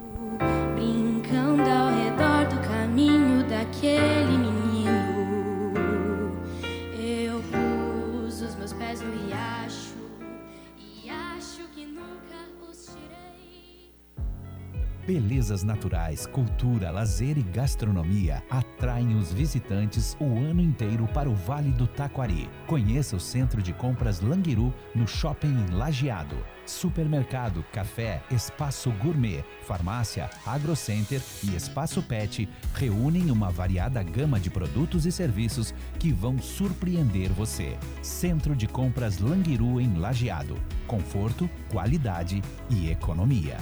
Belezas 15.06 15.62
naturais, 15.62 16.24
cultura, 16.24 16.90
lazer 16.90 17.36
e 17.36 17.42
gastronomia 17.42 18.42
atraem 18.48 19.16
os 19.16 19.30
visitantes 19.30 20.16
o 20.18 20.24
ano 20.24 20.62
inteiro 20.62 21.06
para 21.12 21.28
o 21.28 21.34
Vale 21.34 21.72
do 21.72 21.86
Taquari. 21.86 22.48
Conheça 22.66 23.14
o 23.14 23.20
Centro 23.20 23.60
de 23.60 23.74
Compras 23.74 24.22
Languiru 24.22 24.72
no 24.94 25.06
Shopping 25.06 25.66
Lajeado. 25.72 26.36
Supermercado, 26.64 27.62
café, 27.70 28.22
espaço 28.30 28.90
gourmet, 28.92 29.44
farmácia, 29.66 30.30
agrocenter 30.46 31.20
e 31.42 31.54
espaço 31.54 32.02
pet 32.02 32.48
reúnem 32.74 33.30
uma 33.30 33.50
variada 33.50 34.02
gama 34.02 34.40
de 34.40 34.48
produtos 34.48 35.04
e 35.04 35.12
serviços 35.12 35.74
que 35.98 36.12
vão 36.12 36.38
surpreender 36.38 37.30
você. 37.30 37.76
Centro 38.00 38.56
de 38.56 38.66
Compras 38.66 39.18
Languiru 39.18 39.78
em 39.78 39.98
Lajeado. 39.98 40.56
Conforto, 40.86 41.48
qualidade 41.68 42.40
e 42.70 42.90
economia. 42.90 43.58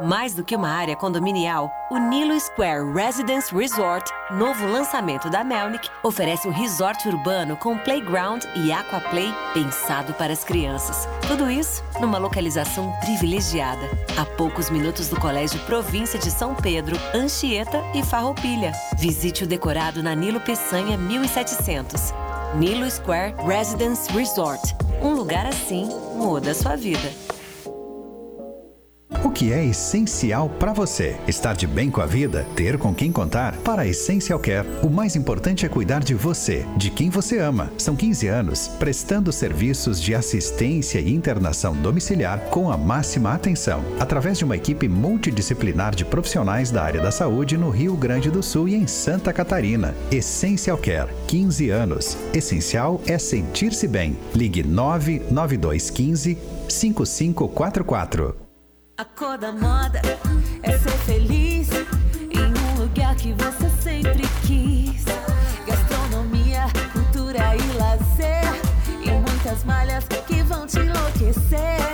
Mais 0.00 0.34
do 0.34 0.42
que 0.42 0.56
uma 0.56 0.68
área 0.68 0.96
condominial, 0.96 1.70
o 1.88 1.98
Nilo 1.98 2.38
Square 2.40 2.92
Residence 2.92 3.54
Resort, 3.54 4.10
novo 4.32 4.66
lançamento 4.66 5.30
da 5.30 5.44
Melnick, 5.44 5.88
oferece 6.02 6.48
um 6.48 6.50
resort 6.50 7.08
urbano 7.08 7.56
com 7.56 7.78
playground 7.78 8.42
e 8.56 8.72
aquaplay 8.72 9.32
pensado 9.52 10.12
para 10.14 10.32
as 10.32 10.42
crianças. 10.42 11.08
Tudo 11.28 11.48
isso 11.48 11.84
numa 12.00 12.18
localização 12.18 12.92
privilegiada, 13.00 13.88
a 14.20 14.24
poucos 14.24 14.68
minutos 14.68 15.08
do 15.08 15.20
Colégio 15.20 15.60
Província 15.60 16.18
de 16.18 16.30
São 16.30 16.56
Pedro, 16.56 16.96
Anchieta 17.14 17.80
e 17.94 18.02
Farroupilha. 18.02 18.72
Visite 18.98 19.44
o 19.44 19.46
decorado 19.46 20.02
na 20.02 20.14
Nilo 20.14 20.40
Peçanha 20.40 20.98
1700. 20.98 22.12
Nilo 22.56 22.90
Square 22.90 23.34
Residence 23.46 24.10
Resort. 24.12 24.74
Um 25.00 25.14
lugar 25.14 25.46
assim 25.46 25.88
muda 26.16 26.50
a 26.50 26.54
sua 26.54 26.76
vida. 26.76 27.33
O 29.22 29.30
que 29.30 29.52
é 29.52 29.64
essencial 29.64 30.48
para 30.48 30.72
você? 30.72 31.16
Estar 31.26 31.54
de 31.54 31.66
bem 31.66 31.90
com 31.90 32.00
a 32.00 32.06
vida? 32.06 32.46
Ter 32.54 32.78
com 32.78 32.94
quem 32.94 33.12
contar? 33.12 33.56
Para 33.58 33.82
a 33.82 33.86
Essential 33.86 34.38
Care, 34.38 34.66
o 34.82 34.88
mais 34.88 35.16
importante 35.16 35.64
é 35.64 35.68
cuidar 35.68 36.02
de 36.02 36.14
você, 36.14 36.64
de 36.76 36.90
quem 36.90 37.10
você 37.10 37.38
ama. 37.38 37.70
São 37.78 37.96
15 37.96 38.26
anos 38.28 38.68
prestando 38.78 39.32
serviços 39.32 40.00
de 40.00 40.14
assistência 40.14 40.98
e 40.98 41.12
internação 41.12 41.74
domiciliar 41.74 42.38
com 42.50 42.70
a 42.70 42.76
máxima 42.76 43.32
atenção, 43.32 43.84
através 43.98 44.38
de 44.38 44.44
uma 44.44 44.56
equipe 44.56 44.88
multidisciplinar 44.88 45.94
de 45.94 46.04
profissionais 46.04 46.70
da 46.70 46.82
área 46.82 47.00
da 47.00 47.10
saúde 47.10 47.56
no 47.56 47.70
Rio 47.70 47.96
Grande 47.96 48.30
do 48.30 48.42
Sul 48.42 48.68
e 48.68 48.74
em 48.74 48.86
Santa 48.86 49.32
Catarina. 49.32 49.94
Essential 50.10 50.78
Care, 50.78 51.10
15 51.26 51.70
anos. 51.70 52.16
Essencial 52.32 53.00
é 53.06 53.18
sentir-se 53.18 53.88
bem. 53.88 54.16
Ligue 54.34 54.62
99215 54.62 56.38
5544. 56.68 58.43
A 58.96 59.04
cor 59.04 59.36
da 59.36 59.50
moda 59.50 60.00
é 60.62 60.78
ser 60.78 60.96
feliz 61.04 61.68
em 62.30 62.38
um 62.38 62.80
lugar 62.80 63.16
que 63.16 63.32
você 63.32 63.68
sempre 63.82 64.22
quis. 64.46 65.04
Gastronomia, 65.66 66.66
cultura 66.92 67.56
e 67.56 67.76
lazer. 67.76 68.44
E 69.04 69.10
muitas 69.10 69.64
malhas 69.64 70.04
que 70.28 70.44
vão 70.44 70.64
te 70.64 70.78
enlouquecer. 70.78 71.93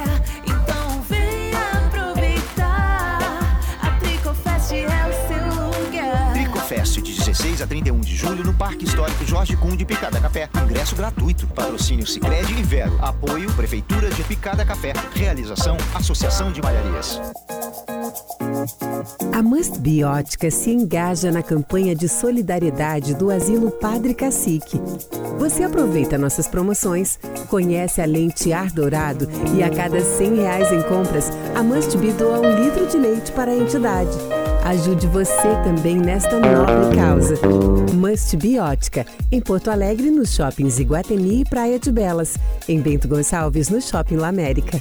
a 7.62 7.66
31 7.66 8.00
de 8.00 8.16
julho 8.16 8.44
no 8.44 8.54
Parque 8.54 8.84
Histórico 8.84 9.24
Jorge 9.26 9.56
Cunha 9.56 9.76
de 9.76 9.84
Picada 9.84 10.20
Café. 10.20 10.48
Ingresso 10.64 10.94
gratuito. 10.94 11.46
Patrocínio 11.48 12.06
Sicredi 12.06 12.54
e 12.54 12.62
Vero. 12.62 12.96
Apoio 13.00 13.52
Prefeitura 13.52 14.08
de 14.10 14.22
Picada 14.24 14.64
Café. 14.64 14.92
Realização 15.14 15.76
Associação 15.94 16.52
de 16.52 16.62
Malharias. 16.62 17.20
A 19.32 19.42
Must 19.42 19.78
Biótica 19.78 20.50
se 20.50 20.70
engaja 20.70 21.30
na 21.30 21.42
campanha 21.42 21.94
de 21.94 22.08
solidariedade 22.08 23.14
do 23.14 23.30
Asilo 23.30 23.70
Padre 23.70 24.14
Cacique. 24.14 24.80
Você 25.38 25.62
aproveita 25.62 26.18
nossas 26.18 26.48
promoções, 26.48 27.18
conhece 27.48 28.00
a 28.00 28.06
lente 28.06 28.52
Ar 28.52 28.70
Dourado 28.70 29.28
e 29.56 29.62
a 29.62 29.70
cada 29.70 30.00
100 30.02 30.36
reais 30.36 30.72
em 30.72 30.82
compras, 30.82 31.30
a 31.54 31.62
Must 31.62 31.96
Bi 31.96 32.12
doa 32.12 32.40
um 32.40 32.64
litro 32.64 32.86
de 32.86 32.98
leite 32.98 33.32
para 33.32 33.50
a 33.50 33.56
entidade. 33.56 34.39
Ajude 34.64 35.06
você 35.06 35.48
também 35.64 35.96
nesta 35.96 36.38
nobre 36.38 36.94
causa. 36.94 37.34
Must 37.94 38.36
Biótica, 38.36 39.06
em 39.32 39.40
Porto 39.40 39.70
Alegre, 39.70 40.10
nos 40.10 40.34
shoppings 40.34 40.78
Iguatemi 40.78 41.40
e 41.40 41.44
Praia 41.44 41.78
de 41.78 41.90
Belas. 41.90 42.36
Em 42.68 42.80
Bento 42.80 43.08
Gonçalves, 43.08 43.68
no 43.70 43.80
Shopping 43.80 44.16
La 44.16 44.28
América. 44.28 44.80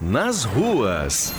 Nas 0.00 0.44
ruas. 0.44 1.32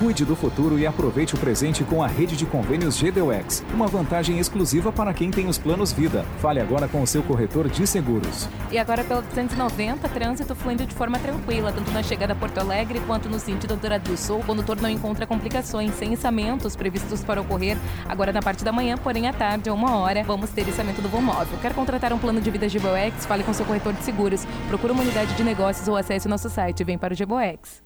Cuide 0.00 0.24
do 0.24 0.34
futuro 0.34 0.78
e 0.78 0.86
aproveite 0.86 1.34
o 1.34 1.38
presente 1.38 1.84
com 1.84 2.02
a 2.02 2.06
rede 2.06 2.34
de 2.34 2.46
convênios 2.46 2.98
GDUX. 2.98 3.62
Uma 3.74 3.86
vantagem 3.86 4.38
exclusiva 4.38 4.90
para 4.90 5.12
quem 5.12 5.30
tem 5.30 5.46
os 5.46 5.58
planos 5.58 5.92
vida. 5.92 6.24
Fale 6.38 6.58
agora 6.58 6.88
com 6.88 7.02
o 7.02 7.06
seu 7.06 7.22
corretor 7.22 7.68
de 7.68 7.86
seguros. 7.86 8.48
E 8.72 8.78
agora 8.78 9.04
pela 9.04 9.20
290, 9.20 10.08
trânsito 10.08 10.54
fluindo 10.54 10.86
de 10.86 10.94
forma 10.94 11.18
tranquila, 11.18 11.70
tanto 11.70 11.90
na 11.90 12.02
chegada 12.02 12.32
a 12.32 12.36
Porto 12.36 12.56
Alegre 12.56 12.98
quanto 13.00 13.28
no 13.28 13.38
sentido 13.38 13.76
Dourado 13.76 14.10
do 14.10 14.16
Sul. 14.16 14.38
O 14.38 14.42
condutor 14.42 14.80
não 14.80 14.88
encontra 14.88 15.26
complicações, 15.26 15.92
sem 15.96 16.14
içamentos 16.14 16.74
previstos 16.74 17.22
para 17.22 17.42
ocorrer 17.42 17.76
agora 18.08 18.32
na 18.32 18.40
parte 18.40 18.64
da 18.64 18.72
manhã, 18.72 18.96
porém 18.96 19.28
à 19.28 19.34
tarde, 19.34 19.68
a 19.68 19.74
uma 19.74 19.96
hora, 19.96 20.24
vamos 20.24 20.48
ter 20.48 20.66
içamento 20.66 21.02
do 21.02 21.10
voo 21.10 21.20
móvel. 21.20 21.58
Quer 21.60 21.74
contratar 21.74 22.10
um 22.10 22.18
plano 22.18 22.40
de 22.40 22.50
vida 22.50 22.66
GBOX? 22.66 23.26
Fale 23.26 23.44
com 23.44 23.52
seu 23.52 23.66
corretor 23.66 23.92
de 23.92 24.02
seguros. 24.02 24.46
Procure 24.66 24.94
uma 24.94 25.02
unidade 25.02 25.34
de 25.34 25.44
negócios 25.44 25.86
ou 25.88 25.94
acesse 25.94 26.26
o 26.26 26.30
nosso 26.30 26.48
site. 26.48 26.82
Vem 26.84 26.96
para 26.96 27.12
o 27.12 27.16
GBOX. 27.16 27.82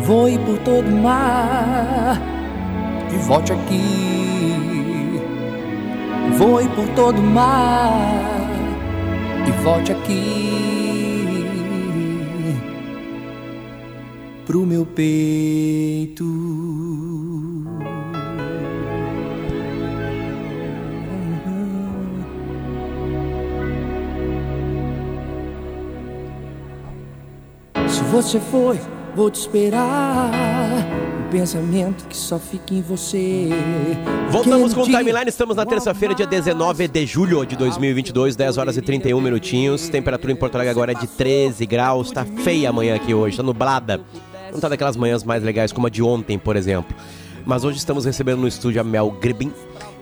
Voe 0.00 0.38
por 0.38 0.58
todo 0.58 0.88
o 0.88 1.02
mar 1.02 2.20
e 3.12 3.16
volte 3.18 3.52
aqui. 3.52 5.20
Voe 6.36 6.68
por 6.68 6.88
todo 6.94 7.18
o 7.18 7.22
mar 7.22 7.92
e 9.46 9.50
volte 9.62 9.92
aqui 9.92 10.84
pro 14.46 14.66
meu 14.66 14.84
peito. 14.84 16.24
Se 27.88 28.02
você 28.04 28.38
foi 28.38 28.78
Vou 29.14 29.30
te 29.30 29.40
esperar. 29.40 30.30
Um 31.26 31.30
pensamento 31.30 32.06
que 32.08 32.16
só 32.16 32.36
fica 32.38 32.74
em 32.74 32.82
você. 32.82 33.48
Voltamos 34.30 34.74
com 34.74 34.82
o 34.82 34.84
Timeline, 34.84 35.28
estamos 35.28 35.56
na 35.56 35.64
terça-feira, 35.64 36.14
dia 36.14 36.26
19 36.26 36.88
de 36.88 37.06
julho 37.06 37.44
de 37.44 37.56
2022, 37.56 38.34
10 38.34 38.58
horas 38.58 38.76
e 38.76 38.82
31 38.82 39.20
minutinhos. 39.20 39.88
Temperatura 39.88 40.32
em 40.32 40.36
Porto 40.36 40.56
Alegre 40.56 40.70
agora 40.72 40.92
é 40.92 40.94
de 40.94 41.06
13 41.06 41.64
graus, 41.64 42.10
tá 42.10 42.24
feia 42.24 42.70
amanhã 42.70 42.96
aqui 42.96 43.14
hoje, 43.14 43.36
tá 43.36 43.42
nublada. 43.42 44.00
Não 44.52 44.58
tá 44.58 44.68
daquelas 44.68 44.96
manhãs 44.96 45.22
mais 45.22 45.42
legais 45.44 45.70
como 45.70 45.86
a 45.86 45.90
de 45.90 46.02
ontem, 46.02 46.36
por 46.36 46.56
exemplo. 46.56 46.96
Mas 47.46 47.62
hoje 47.62 47.78
estamos 47.78 48.04
recebendo 48.04 48.40
no 48.40 48.48
estúdio 48.48 48.80
a 48.80 48.84
Mel 48.84 49.10
Gribin, 49.20 49.52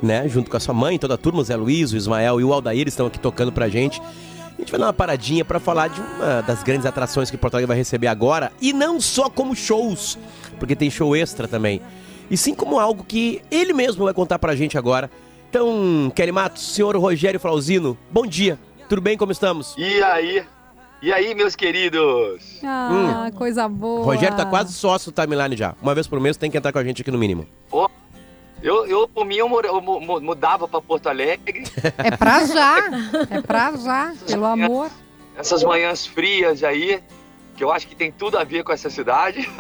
né? 0.02 0.26
Junto 0.28 0.50
com 0.50 0.56
a 0.56 0.60
sua 0.60 0.74
mãe, 0.74 0.98
toda 0.98 1.14
a 1.14 1.18
turma, 1.18 1.40
o 1.40 1.44
Zé 1.44 1.56
Luiz, 1.56 1.92
o 1.92 1.96
Ismael 1.96 2.40
e 2.40 2.44
o 2.44 2.52
Aldair 2.52 2.88
estão 2.88 3.06
aqui 3.06 3.18
tocando 3.18 3.52
pra 3.52 3.68
gente. 3.68 4.00
A 4.62 4.64
gente 4.64 4.70
vai 4.70 4.78
dar 4.78 4.86
uma 4.86 4.92
paradinha 4.92 5.44
para 5.44 5.58
falar 5.58 5.88
de 5.88 6.00
uma 6.00 6.40
das 6.42 6.62
grandes 6.62 6.86
atrações 6.86 7.28
que 7.28 7.36
Porto 7.36 7.54
Alegre 7.54 7.66
vai 7.66 7.76
receber 7.76 8.06
agora, 8.06 8.52
e 8.60 8.72
não 8.72 9.00
só 9.00 9.28
como 9.28 9.56
shows, 9.56 10.16
porque 10.56 10.76
tem 10.76 10.88
show 10.88 11.16
extra 11.16 11.48
também, 11.48 11.82
e 12.30 12.36
sim 12.36 12.54
como 12.54 12.78
algo 12.78 13.02
que 13.02 13.42
ele 13.50 13.72
mesmo 13.72 14.04
vai 14.04 14.14
contar 14.14 14.38
pra 14.38 14.54
gente 14.54 14.78
agora. 14.78 15.10
Então, 15.50 16.12
Kelly 16.14 16.30
Matos, 16.30 16.62
senhor 16.74 16.96
Rogério 16.96 17.40
Flauzino, 17.40 17.98
bom 18.08 18.24
dia. 18.24 18.56
Tudo 18.88 19.02
bem? 19.02 19.18
Como 19.18 19.32
estamos? 19.32 19.74
E 19.76 20.00
aí? 20.00 20.44
E 21.02 21.12
aí, 21.12 21.34
meus 21.34 21.56
queridos? 21.56 22.60
Ah, 22.62 23.26
hum. 23.26 23.36
coisa 23.36 23.68
boa. 23.68 24.04
Rogério 24.04 24.36
tá 24.36 24.46
quase 24.46 24.72
sócio 24.72 25.10
do 25.10 25.20
timeline 25.20 25.56
já. 25.56 25.74
Uma 25.82 25.92
vez 25.92 26.06
por 26.06 26.20
mês 26.20 26.36
tem 26.36 26.48
que 26.48 26.56
entrar 26.56 26.70
com 26.70 26.78
a 26.78 26.84
gente 26.84 27.02
aqui 27.02 27.10
no 27.10 27.18
mínimo. 27.18 27.48
Oh. 27.68 27.88
Eu, 28.62 28.86
eu, 28.86 29.08
por 29.08 29.24
mim, 29.26 29.36
eu, 29.36 29.48
eu 29.62 29.80
mudava 29.80 30.68
para 30.68 30.80
Porto 30.80 31.08
Alegre. 31.08 31.64
É 31.98 32.16
pra 32.16 32.46
já. 32.46 32.76
É 33.30 33.40
pra 33.42 33.72
já, 33.76 34.14
pelo 34.26 34.44
amor. 34.44 34.90
Essas 35.36 35.64
manhãs 35.64 36.06
frias 36.06 36.62
aí, 36.62 37.02
que 37.56 37.64
eu 37.64 37.72
acho 37.72 37.88
que 37.88 37.96
tem 37.96 38.12
tudo 38.12 38.38
a 38.38 38.44
ver 38.44 38.62
com 38.62 38.72
essa 38.72 38.88
cidade. 38.88 39.48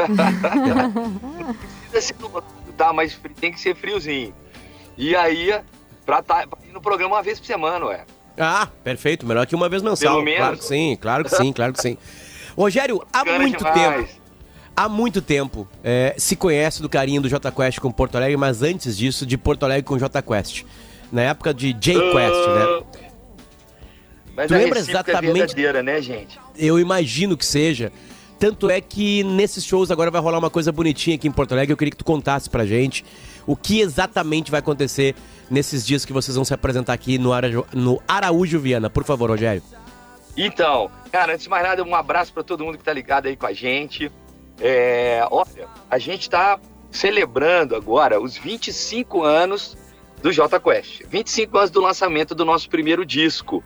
tá, 2.76 2.92
mas 2.92 3.18
tem 3.40 3.52
que 3.52 3.60
ser 3.60 3.74
friozinho. 3.74 4.34
E 4.96 5.16
aí, 5.16 5.60
pra 6.06 6.20
estar 6.20 6.46
tá, 6.46 6.56
no 6.72 6.80
programa 6.80 7.16
uma 7.16 7.22
vez 7.22 7.40
por 7.40 7.46
semana, 7.46 7.86
ué. 7.86 8.04
Ah, 8.38 8.68
perfeito. 8.84 9.26
Melhor 9.26 9.46
que 9.46 9.54
uma 9.54 9.68
vez 9.68 9.82
mensal. 9.82 10.12
Pelo 10.12 10.24
menos. 10.24 10.38
Claro 10.38 10.58
que 10.58 10.64
sim, 10.64 10.98
claro 11.00 11.24
que 11.24 11.30
sim, 11.30 11.52
claro 11.52 11.72
que 11.72 11.82
sim. 11.82 11.98
Rogério, 12.56 13.02
há 13.12 13.18
Bacana 13.24 13.38
muito 13.38 13.58
demais. 13.58 14.08
tempo. 14.10 14.21
Há 14.74 14.88
muito 14.88 15.20
tempo 15.20 15.68
é, 15.84 16.14
se 16.16 16.34
conhece 16.34 16.80
do 16.80 16.88
carinho 16.88 17.20
do 17.20 17.28
J 17.28 17.50
Quest 17.52 17.78
com 17.78 17.90
Porto 17.92 18.16
Alegre, 18.16 18.36
mas 18.36 18.62
antes 18.62 18.96
disso, 18.96 19.26
de 19.26 19.36
Porto 19.36 19.64
Alegre 19.64 19.82
com 19.84 19.98
J 19.98 20.22
Quest. 20.22 20.64
Na 21.10 21.22
época 21.22 21.52
de 21.52 21.72
J 21.74 21.92
Quest, 22.00 22.46
né? 22.48 23.02
Mas 24.34 24.48
Tu 24.48 24.54
lembra 24.54 24.78
recíproca 24.78 25.10
exatamente- 25.12 25.60
é 25.60 25.82
né, 25.82 26.00
gente? 26.00 26.40
Eu 26.56 26.78
imagino 26.78 27.36
que 27.36 27.44
seja. 27.44 27.92
Tanto 28.38 28.70
é 28.70 28.80
que 28.80 29.22
nesses 29.22 29.62
shows 29.64 29.90
agora 29.90 30.10
vai 30.10 30.20
rolar 30.20 30.38
uma 30.38 30.50
coisa 30.50 30.72
bonitinha 30.72 31.16
aqui 31.16 31.28
em 31.28 31.30
Porto 31.30 31.52
Alegre. 31.52 31.72
Eu 31.72 31.76
queria 31.76 31.90
que 31.92 31.96
tu 31.98 32.04
contasse 32.04 32.48
pra 32.48 32.64
gente 32.64 33.04
o 33.46 33.54
que 33.54 33.80
exatamente 33.80 34.50
vai 34.50 34.58
acontecer 34.60 35.14
nesses 35.50 35.86
dias 35.86 36.04
que 36.04 36.12
vocês 36.14 36.34
vão 36.34 36.44
se 36.44 36.54
apresentar 36.54 36.94
aqui 36.94 37.18
no, 37.18 37.32
Ara- 37.32 37.50
no 37.74 38.02
Araújo 38.08 38.58
Viana. 38.58 38.88
Por 38.88 39.04
favor, 39.04 39.28
Rogério. 39.30 39.62
Então, 40.36 40.90
cara, 41.12 41.34
antes 41.34 41.44
de 41.44 41.50
mais 41.50 41.62
nada, 41.62 41.84
um 41.84 41.94
abraço 41.94 42.32
para 42.32 42.42
todo 42.42 42.64
mundo 42.64 42.78
que 42.78 42.82
tá 42.84 42.92
ligado 42.92 43.26
aí 43.26 43.36
com 43.36 43.46
a 43.46 43.52
gente. 43.52 44.10
É, 44.60 45.26
olha, 45.30 45.68
a 45.90 45.98
gente 45.98 46.28
tá 46.28 46.58
celebrando 46.90 47.74
agora 47.74 48.20
os 48.20 48.36
25 48.36 49.22
anos 49.22 49.76
do 50.20 50.32
J 50.32 50.60
Quest. 50.60 51.02
25 51.08 51.58
anos 51.58 51.70
do 51.70 51.80
lançamento 51.80 52.34
do 52.34 52.44
nosso 52.44 52.68
primeiro 52.68 53.04
disco. 53.04 53.62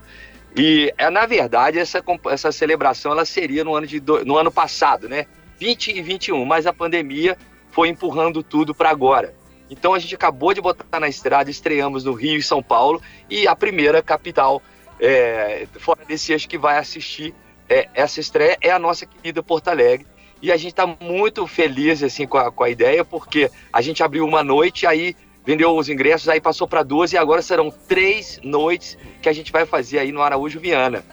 E, 0.56 0.92
é, 0.96 1.10
na 1.10 1.26
verdade, 1.26 1.78
essa, 1.78 2.02
essa 2.30 2.50
celebração 2.50 3.12
ela 3.12 3.24
seria 3.24 3.62
no 3.62 3.74
ano, 3.74 3.86
de 3.86 4.00
no 4.24 4.38
ano 4.38 4.50
passado, 4.50 5.08
né? 5.08 5.26
20 5.58 5.92
e 5.92 6.02
21, 6.02 6.44
mas 6.44 6.66
a 6.66 6.72
pandemia 6.72 7.36
foi 7.70 7.88
empurrando 7.88 8.42
tudo 8.42 8.74
para 8.74 8.90
agora. 8.90 9.34
Então 9.68 9.94
a 9.94 9.98
gente 9.98 10.14
acabou 10.14 10.54
de 10.54 10.60
botar 10.60 11.00
na 11.00 11.08
estrada, 11.08 11.50
estreamos 11.50 12.04
no 12.04 12.12
Rio 12.12 12.36
e 12.36 12.42
São 12.42 12.62
Paulo, 12.62 13.02
e 13.28 13.48
a 13.48 13.56
primeira 13.56 14.02
capital 14.02 14.62
é, 15.00 15.66
fora 15.78 16.04
desse 16.04 16.32
eixo 16.32 16.48
que 16.48 16.56
vai 16.56 16.78
assistir 16.78 17.34
é, 17.68 17.88
essa 17.94 18.20
estreia 18.20 18.56
é 18.60 18.70
a 18.70 18.78
nossa 18.78 19.04
querida 19.04 19.42
Porto 19.42 19.68
Alegre. 19.68 20.06
E 20.42 20.52
a 20.52 20.56
gente 20.56 20.72
está 20.72 20.86
muito 20.86 21.46
feliz 21.46 22.02
assim 22.02 22.26
com 22.26 22.38
a, 22.38 22.50
com 22.50 22.64
a 22.64 22.70
ideia, 22.70 23.04
porque 23.04 23.50
a 23.72 23.80
gente 23.80 24.02
abriu 24.02 24.24
uma 24.24 24.44
noite, 24.44 24.86
aí 24.86 25.16
vendeu 25.44 25.76
os 25.76 25.88
ingressos, 25.88 26.28
aí 26.28 26.40
passou 26.40 26.66
para 26.66 26.82
duas, 26.82 27.12
e 27.12 27.16
agora 27.16 27.40
serão 27.40 27.70
três 27.70 28.40
noites 28.42 28.98
que 29.22 29.28
a 29.28 29.32
gente 29.32 29.52
vai 29.52 29.64
fazer 29.64 29.98
aí 29.98 30.12
no 30.12 30.20
Araújo 30.20 30.60
Viana. 30.60 31.04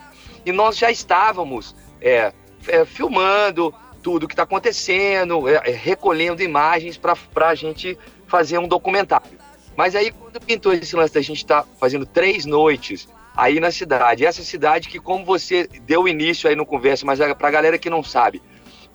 E 0.46 0.52
nós 0.52 0.78
já 0.78 0.92
estávamos 0.92 1.76
é, 2.02 2.34
é, 2.68 2.86
filmando 2.86 3.74
tudo 4.02 4.28
que 4.28 4.34
está 4.34 4.44
acontecendo, 4.44 5.48
é, 5.48 5.62
é, 5.66 5.72
recolhendo 5.72 6.44
imagens 6.44 6.98
para 6.98 7.16
a 7.48 7.56
gente 7.56 7.98
fazer 8.28 8.58
um 8.58 8.68
documentário. 8.68 9.40
Mas 9.76 9.96
aí, 9.96 10.12
quando 10.12 10.42
pintou 10.42 10.74
esse 10.74 10.96
lance 10.96 11.14
da 11.14 11.22
gente 11.22 11.38
estar 11.38 11.66
fazendo 11.80 12.06
três 12.06 12.46
noites 12.46 13.08
aí 13.36 13.60
na 13.60 13.72
cidade, 13.72 14.26
essa 14.26 14.44
cidade 14.44 14.90
que, 14.90 15.00
como 15.00 15.26
você 15.26 15.68
deu 15.86 16.08
início 16.08 16.48
aí 16.48 16.56
no 16.56 16.66
conversa, 16.66 17.06
mas 17.06 17.20
para 17.20 17.48
a 17.48 17.52
galera 17.52 17.78
que 17.80 17.90
não 17.90 18.04
sabe, 18.04 18.42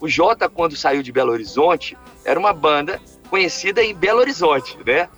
o 0.01 0.09
Jota, 0.09 0.49
quando 0.49 0.77
saiu 0.77 1.03
de 1.03 1.11
Belo 1.13 1.33
Horizonte, 1.33 1.97
era 2.25 2.39
uma 2.39 2.53
banda 2.53 3.01
conhecida 3.31 3.83
em 3.83 3.95
Belo 3.95 4.21
Horizonte, 4.21 4.79
né? 4.87 5.09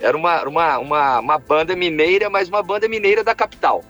Era 0.00 0.16
uma, 0.16 0.42
uma, 0.44 0.78
uma, 0.78 1.18
uma 1.20 1.38
banda 1.38 1.74
mineira, 1.74 2.30
mas 2.30 2.48
uma 2.48 2.62
banda 2.62 2.88
mineira 2.88 3.24
da 3.24 3.34
capital. 3.34 3.82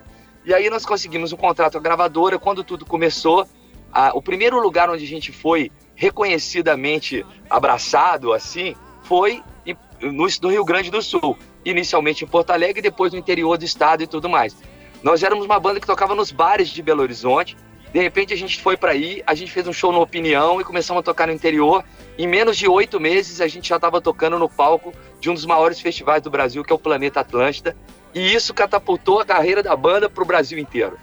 E 0.45 0.55
aí 0.55 0.71
nós 0.71 0.87
conseguimos 0.87 1.33
um 1.33 1.37
contrato 1.37 1.73
com 1.73 1.79
a 1.79 1.83
gravadora. 1.83 2.39
Quando 2.39 2.65
tudo 2.65 2.87
começou, 2.87 3.47
a- 3.93 4.13
o 4.15 4.23
primeiro 4.23 4.59
lugar 4.59 4.89
onde 4.89 5.05
a 5.05 5.07
gente 5.07 5.31
foi 5.33 5.71
reconhecidamente 5.95 7.25
abraçado, 7.51 8.33
assim, 8.33 8.75
foi 9.03 9.43
em- 9.67 9.77
no, 10.01 10.27
no 10.43 10.49
Rio 10.51 10.65
Grande 10.65 10.91
do 10.91 11.03
Sul. 11.03 11.37
Inicialmente 11.65 12.25
em 12.25 12.27
Porto 12.27 12.51
Alegre, 12.51 12.81
depois 12.81 13.13
no 13.13 13.19
interior 13.19 13.59
do 13.59 13.65
estado 13.65 14.03
e 14.03 14.07
tudo 14.07 14.29
mais. 14.29 14.57
Nós 15.03 15.23
éramos 15.23 15.45
uma 15.45 15.61
banda 15.61 15.81
que 15.81 15.87
tocava 15.87 16.15
nos 16.15 16.31
bares 16.33 16.69
de 16.71 16.83
Belo 16.83 17.03
Horizonte. 17.03 17.57
De 17.93 18.01
repente 18.01 18.35
a 18.35 18.37
gente 18.37 18.61
foi 18.61 18.77
para 18.77 18.93
aí, 18.93 19.23
a 19.27 19.35
gente 19.35 19.51
fez 19.51 19.67
um 19.67 19.73
show 19.73 19.91
no 19.93 20.01
Opinião 20.01 20.61
e 20.61 20.65
começamos 20.65 21.01
a 21.01 21.03
tocar 21.03 21.27
no 21.27 21.33
interior. 21.33 21.83
Em 22.19 22.27
menos 22.27 22.57
de 22.57 22.69
oito 22.69 23.01
meses 23.01 23.41
a 23.41 23.49
gente 23.49 23.69
já 23.69 23.77
estava 23.77 24.01
tocando 24.01 24.39
no 24.39 24.49
palco 24.49 24.93
de 25.21 25.31
um 25.31 25.35
dos 25.35 25.47
maiores 25.47 25.81
festivais 25.81 26.23
do 26.23 26.31
Brasil, 26.31 26.63
que 26.63 26.73
é 26.73 26.77
o 26.77 26.79
Planeta 26.79 27.21
Atlântida. 27.21 27.77
E 28.15 28.35
isso 28.35 28.53
catapultou 28.53 29.21
a 29.21 29.25
carreira 29.25 29.63
da 29.63 29.75
banda 29.75 30.09
para 30.09 30.23
o 30.23 30.27
Brasil 30.27 30.59
inteiro. 30.59 30.99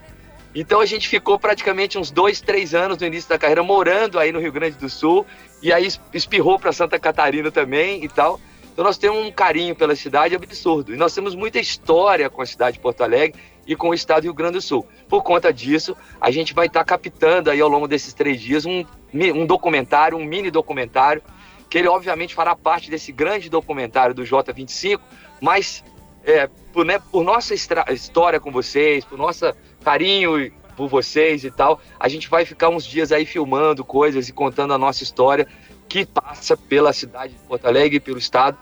Então 0.53 0.79
a 0.79 0.85
gente 0.85 1.07
ficou 1.09 1.37
praticamente 1.39 1.97
uns 1.97 2.11
dois, 2.11 2.39
três 2.39 2.73
anos 2.73 2.97
no 2.97 3.05
início 3.05 3.27
da 3.29 3.37
carreira 3.37 3.61
morando 3.63 4.17
aí 4.19 4.31
no 4.31 4.39
Rio 4.39 4.51
Grande 4.51 4.77
do 4.77 4.87
Sul 4.89 5.25
e 5.61 5.73
aí 5.73 5.85
es- 5.85 5.99
espirrou 6.13 6.57
para 6.59 6.71
Santa 6.71 6.97
Catarina 6.99 7.51
também 7.51 8.03
e 8.03 8.07
tal. 8.07 8.39
Então 8.71 8.85
nós 8.85 8.97
temos 8.97 9.25
um 9.25 9.31
carinho 9.31 9.75
pela 9.75 9.95
cidade 9.95 10.35
absurdo 10.35 10.93
e 10.93 10.97
nós 10.97 11.13
temos 11.13 11.33
muita 11.35 11.59
história 11.59 12.29
com 12.29 12.41
a 12.41 12.45
cidade 12.45 12.77
de 12.77 12.81
Porto 12.81 13.01
Alegre 13.01 13.39
e 13.65 13.75
com 13.75 13.89
o 13.89 13.93
estado 13.93 14.21
do 14.21 14.25
Rio 14.25 14.33
Grande 14.33 14.53
do 14.53 14.61
Sul. 14.61 14.85
Por 15.07 15.23
conta 15.23 15.51
disso, 15.51 15.95
a 16.19 16.31
gente 16.31 16.53
vai 16.53 16.67
estar 16.67 16.83
captando 16.83 17.49
aí 17.49 17.59
ao 17.59 17.69
longo 17.69 17.87
desses 17.87 18.13
três 18.13 18.39
dias 18.39 18.65
um, 18.65 18.85
um 19.13 19.45
documentário, 19.45 20.17
um 20.17 20.25
mini 20.25 20.51
documentário, 20.51 21.21
que 21.69 21.77
ele 21.77 21.87
obviamente 21.87 22.35
fará 22.35 22.55
parte 22.55 22.89
desse 22.89 23.11
grande 23.11 23.49
documentário 23.49 24.13
do 24.13 24.23
J25, 24.23 24.99
mas 25.41 25.83
é, 26.23 26.49
por, 26.71 26.85
né, 26.85 26.99
por 27.11 27.23
nossa 27.23 27.53
história 27.53 28.39
com 28.39 28.51
vocês, 28.51 29.03
por 29.03 29.17
nossa 29.17 29.55
carinho 29.83 30.51
por 30.75 30.87
vocês 30.89 31.43
e 31.43 31.51
tal, 31.51 31.79
a 31.99 32.07
gente 32.07 32.29
vai 32.29 32.45
ficar 32.45 32.69
uns 32.69 32.85
dias 32.85 33.11
aí 33.11 33.25
filmando 33.25 33.83
coisas 33.83 34.27
e 34.27 34.33
contando 34.33 34.73
a 34.73 34.77
nossa 34.77 35.03
história 35.03 35.47
que 35.87 36.05
passa 36.05 36.57
pela 36.57 36.91
cidade 36.91 37.33
de 37.33 37.39
Porto 37.39 37.65
Alegre 37.65 37.97
e 37.97 37.99
pelo 37.99 38.17
estado. 38.17 38.57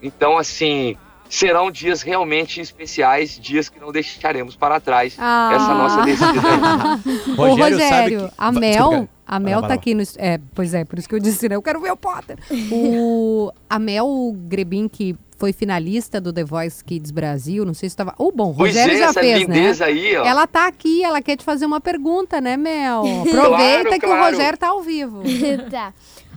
Então, 0.00 0.38
assim, 0.38 0.96
serão 1.28 1.70
dias 1.70 2.02
realmente 2.02 2.60
especiais, 2.60 3.38
dias 3.38 3.68
que 3.68 3.78
não 3.78 3.92
deixaremos 3.92 4.56
para 4.56 4.80
trás 4.80 5.14
Ah. 5.18 5.50
essa 5.54 5.74
nossa 5.74 6.02
descida. 6.02 6.26
aí. 7.04 7.34
Ô, 7.38 7.54
Rogério, 7.56 8.30
a 8.36 8.50
Vai, 8.50 8.60
Mel, 8.60 9.08
a 9.26 9.38
Mel 9.40 9.62
tá 9.62 9.74
aqui 9.74 9.94
no. 9.94 10.02
É, 10.16 10.38
pois 10.54 10.72
é, 10.74 10.84
por 10.84 10.98
isso 10.98 11.08
que 11.08 11.14
eu 11.14 11.20
disse, 11.20 11.48
né? 11.48 11.56
Eu 11.56 11.62
quero 11.62 11.80
ver 11.80 11.92
o 11.92 11.96
Potter. 11.96 12.38
O, 12.72 13.52
a 13.68 13.78
Mel 13.78 14.32
Grebin, 14.46 14.88
que 14.88 15.14
foi 15.36 15.52
finalista 15.52 16.20
do 16.20 16.32
The 16.32 16.42
Voice 16.44 16.82
Kids 16.84 17.10
Brasil, 17.12 17.64
não 17.64 17.74
sei 17.74 17.88
se 17.88 17.92
estava. 17.92 18.14
Ou 18.18 18.32
bom, 18.32 18.52
Pois 18.56 18.74
Rogério 18.74 18.94
é, 18.94 18.98
já 18.98 19.04
essa 19.10 19.20
fez, 19.20 19.38
lindeza 19.40 19.84
né? 19.86 19.92
aí, 19.92 20.16
ó. 20.16 20.24
Ela 20.24 20.46
tá 20.46 20.66
aqui, 20.66 21.04
ela 21.04 21.22
quer 21.22 21.36
te 21.36 21.44
fazer 21.44 21.66
uma 21.66 21.80
pergunta, 21.80 22.40
né, 22.40 22.56
Mel? 22.56 23.02
Aproveita 23.22 23.84
Claro, 23.84 24.00
que 24.00 24.06
o 24.06 24.08
claro. 24.08 24.24
Rogério 24.32 24.58
tá 24.58 24.68
ao 24.68 24.82
vivo. 24.82 25.22
tá. 25.70 25.92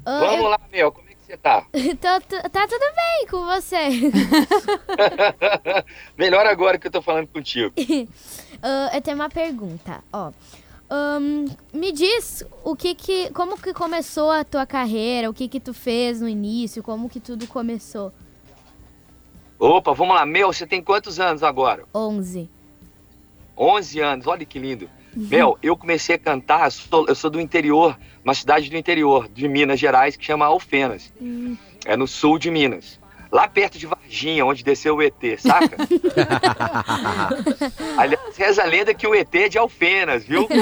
Ah, 0.06 0.20
Vamos 0.20 0.38
eu- 0.44 0.48
lá, 0.50 0.60
Mel, 0.72 0.92
como 0.92 1.08
que 1.08 1.11
você 1.32 1.38
tá? 1.38 1.62
Tô- 1.72 2.50
tá 2.50 2.68
tudo 2.68 2.86
bem 2.96 3.28
com 3.30 3.46
você. 3.46 3.78
Melhor 6.18 6.46
agora 6.46 6.78
que 6.78 6.88
eu 6.88 6.92
tô 6.92 7.02
falando 7.02 7.28
contigo. 7.28 7.74
Ah, 8.64 8.92
eu 8.94 9.02
tenho 9.02 9.18
uma 9.18 9.28
pergunta, 9.28 10.04
ó. 10.14 10.32
Ahn, 10.88 11.48
me 11.74 11.92
diz 11.92 12.44
o 12.64 12.76
que 12.76 12.94
que, 12.94 13.32
como 13.32 13.58
que 13.60 13.74
começou 13.74 14.30
a 14.30 14.44
tua 14.44 14.68
carreira, 14.68 15.32
o 15.32 15.34
que 15.34 15.48
que 15.48 15.60
tu 15.60 15.74
fez 15.74 16.22
no 16.22 16.30
início, 16.30 16.84
como 16.84 17.10
que 17.10 17.20
tudo 17.20 17.48
começou? 17.48 18.14
Opa, 19.58 19.94
vamos 19.94 20.16
lá. 20.16 20.28
Mel, 20.28 20.54
você 20.54 20.68
tem 20.68 20.80
quantos 20.84 21.20
anos 21.20 21.42
agora? 21.42 21.86
11. 21.96 22.48
11 23.58 24.00
anos, 24.00 24.28
olha 24.28 24.46
que 24.46 24.60
lindo. 24.60 24.88
Mel, 25.16 25.58
eu 25.62 25.76
comecei 25.76 26.16
a 26.16 26.20
cantar, 26.20 26.66
eu 26.66 26.72
sou, 26.72 27.08
eu 27.08 27.16
sou 27.16 27.30
do 27.30 27.40
interior, 27.40 27.98
uma 28.24 28.34
cidade 28.34 28.70
do 28.70 28.78
interior 28.78 29.28
de 29.28 29.48
Minas 29.48 29.80
Gerais 29.80 30.16
que 30.16 30.26
chama 30.26 30.46
Alfenas. 30.46 31.14
É 31.86 31.98
no 31.98 32.08
sul 32.08 32.38
de 32.38 32.50
Minas. 32.50 33.00
Lá 33.32 33.48
perto 33.48 33.80
de 33.80 33.88
Varginha, 33.88 34.46
onde 34.46 34.62
desceu 34.62 34.98
o 34.98 35.02
ET, 35.02 35.16
saca? 35.40 35.78
Aliás, 37.98 38.36
reza 38.36 38.64
a 38.64 38.66
lenda 38.66 38.94
que 38.94 39.08
o 39.08 39.16
ET 39.16 39.34
é 39.34 39.48
de 39.48 39.58
Alfenas, 39.58 40.26
viu? 40.26 40.48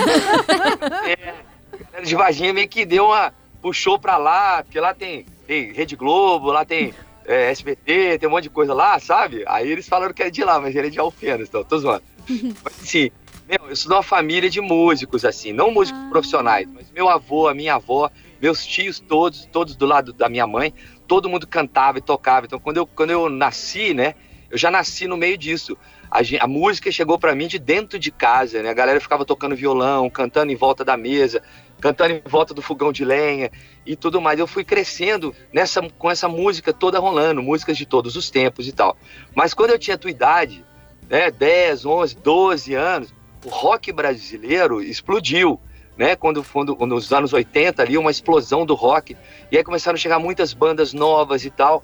É, 1.93 2.01
de 2.01 2.15
Varginha 2.15 2.53
meio 2.53 2.67
que 2.67 2.85
deu 2.85 3.05
uma. 3.05 3.33
puxou 3.61 3.97
pra 3.97 4.17
lá, 4.17 4.63
porque 4.63 4.79
lá 4.79 4.93
tem, 4.93 5.25
tem 5.47 5.71
Rede 5.73 5.95
Globo, 5.95 6.51
lá 6.51 6.63
tem 6.63 6.93
é, 7.25 7.51
SBT, 7.51 8.19
tem 8.19 8.29
um 8.29 8.31
monte 8.31 8.43
de 8.43 8.49
coisa 8.49 8.73
lá, 8.73 8.99
sabe? 8.99 9.43
Aí 9.47 9.69
eles 9.69 9.87
falaram 9.87 10.13
que 10.13 10.23
é 10.23 10.29
de 10.29 10.43
lá, 10.43 10.59
mas 10.59 10.75
ele 10.75 10.87
é 10.87 10.89
de 10.89 10.99
Alfenas, 10.99 11.47
então, 11.47 11.63
tô 11.63 11.77
zoando. 11.77 12.03
Mas 12.63 12.83
assim, 12.83 13.11
meu, 13.49 13.67
eu 13.67 13.75
sou 13.75 13.89
de 13.89 13.95
uma 13.95 14.03
família 14.03 14.47
de 14.47 14.61
músicos, 14.61 15.25
assim, 15.25 15.51
não 15.51 15.71
músicos 15.71 15.99
profissionais, 16.09 16.69
mas 16.71 16.91
meu 16.91 17.09
avô, 17.09 17.47
a 17.47 17.53
minha 17.55 17.73
avó, 17.73 18.11
meus 18.39 18.63
tios 18.63 18.99
todos, 18.99 19.45
todos 19.47 19.75
do 19.75 19.87
lado 19.87 20.13
da 20.13 20.29
minha 20.29 20.45
mãe, 20.45 20.71
todo 21.07 21.27
mundo 21.27 21.47
cantava 21.47 21.97
e 21.97 22.01
tocava. 22.01 22.45
Então, 22.45 22.59
quando 22.59 22.77
eu, 22.77 22.85
quando 22.85 23.09
eu 23.09 23.27
nasci, 23.27 23.91
né, 23.91 24.13
eu 24.51 24.57
já 24.57 24.69
nasci 24.69 25.07
no 25.07 25.17
meio 25.17 25.35
disso. 25.35 25.75
A, 26.11 26.19
a 26.43 26.47
música 26.47 26.91
chegou 26.91 27.17
pra 27.17 27.33
mim 27.33 27.47
de 27.47 27.57
dentro 27.57 27.97
de 27.97 28.11
casa, 28.11 28.61
né? 28.61 28.69
A 28.69 28.73
galera 28.73 28.99
ficava 28.99 29.25
tocando 29.25 29.55
violão, 29.55 30.09
cantando 30.11 30.51
em 30.51 30.55
volta 30.55 30.85
da 30.85 30.95
mesa, 30.95 31.41
cantando 31.79 32.13
em 32.13 32.21
volta 32.25 32.53
do 32.53 32.61
fogão 32.61 32.91
de 32.91 33.03
lenha 33.03 33.51
e 33.83 33.95
tudo 33.95 34.21
mais. 34.21 34.39
Eu 34.39 34.47
fui 34.47 34.63
crescendo 34.63 35.35
nessa, 35.51 35.81
com 35.97 36.09
essa 36.09 36.27
música 36.27 36.71
toda 36.71 36.99
rolando, 36.99 37.41
músicas 37.41 37.77
de 37.77 37.85
todos 37.85 38.15
os 38.15 38.29
tempos 38.29 38.67
e 38.67 38.71
tal. 38.71 38.95
Mas 39.35 39.55
quando 39.55 39.71
eu 39.71 39.79
tinha 39.79 39.95
a 39.95 39.99
tua 39.99 40.11
idade, 40.11 40.65
né, 41.07 41.29
10, 41.31 41.85
11, 41.85 42.15
12 42.15 42.73
anos, 42.73 43.18
o 43.45 43.49
rock 43.49 43.91
brasileiro 43.91 44.81
explodiu, 44.81 45.59
né? 45.97 46.15
Quando, 46.15 46.43
quando 46.43 46.75
nos 46.85 47.11
anos 47.11 47.33
80 47.33 47.81
ali, 47.81 47.97
uma 47.97 48.11
explosão 48.11 48.65
do 48.65 48.73
rock. 48.73 49.15
E 49.51 49.57
aí 49.57 49.63
começaram 49.63 49.95
a 49.95 49.99
chegar 49.99 50.19
muitas 50.19 50.53
bandas 50.53 50.93
novas 50.93 51.45
e 51.45 51.49
tal. 51.49 51.83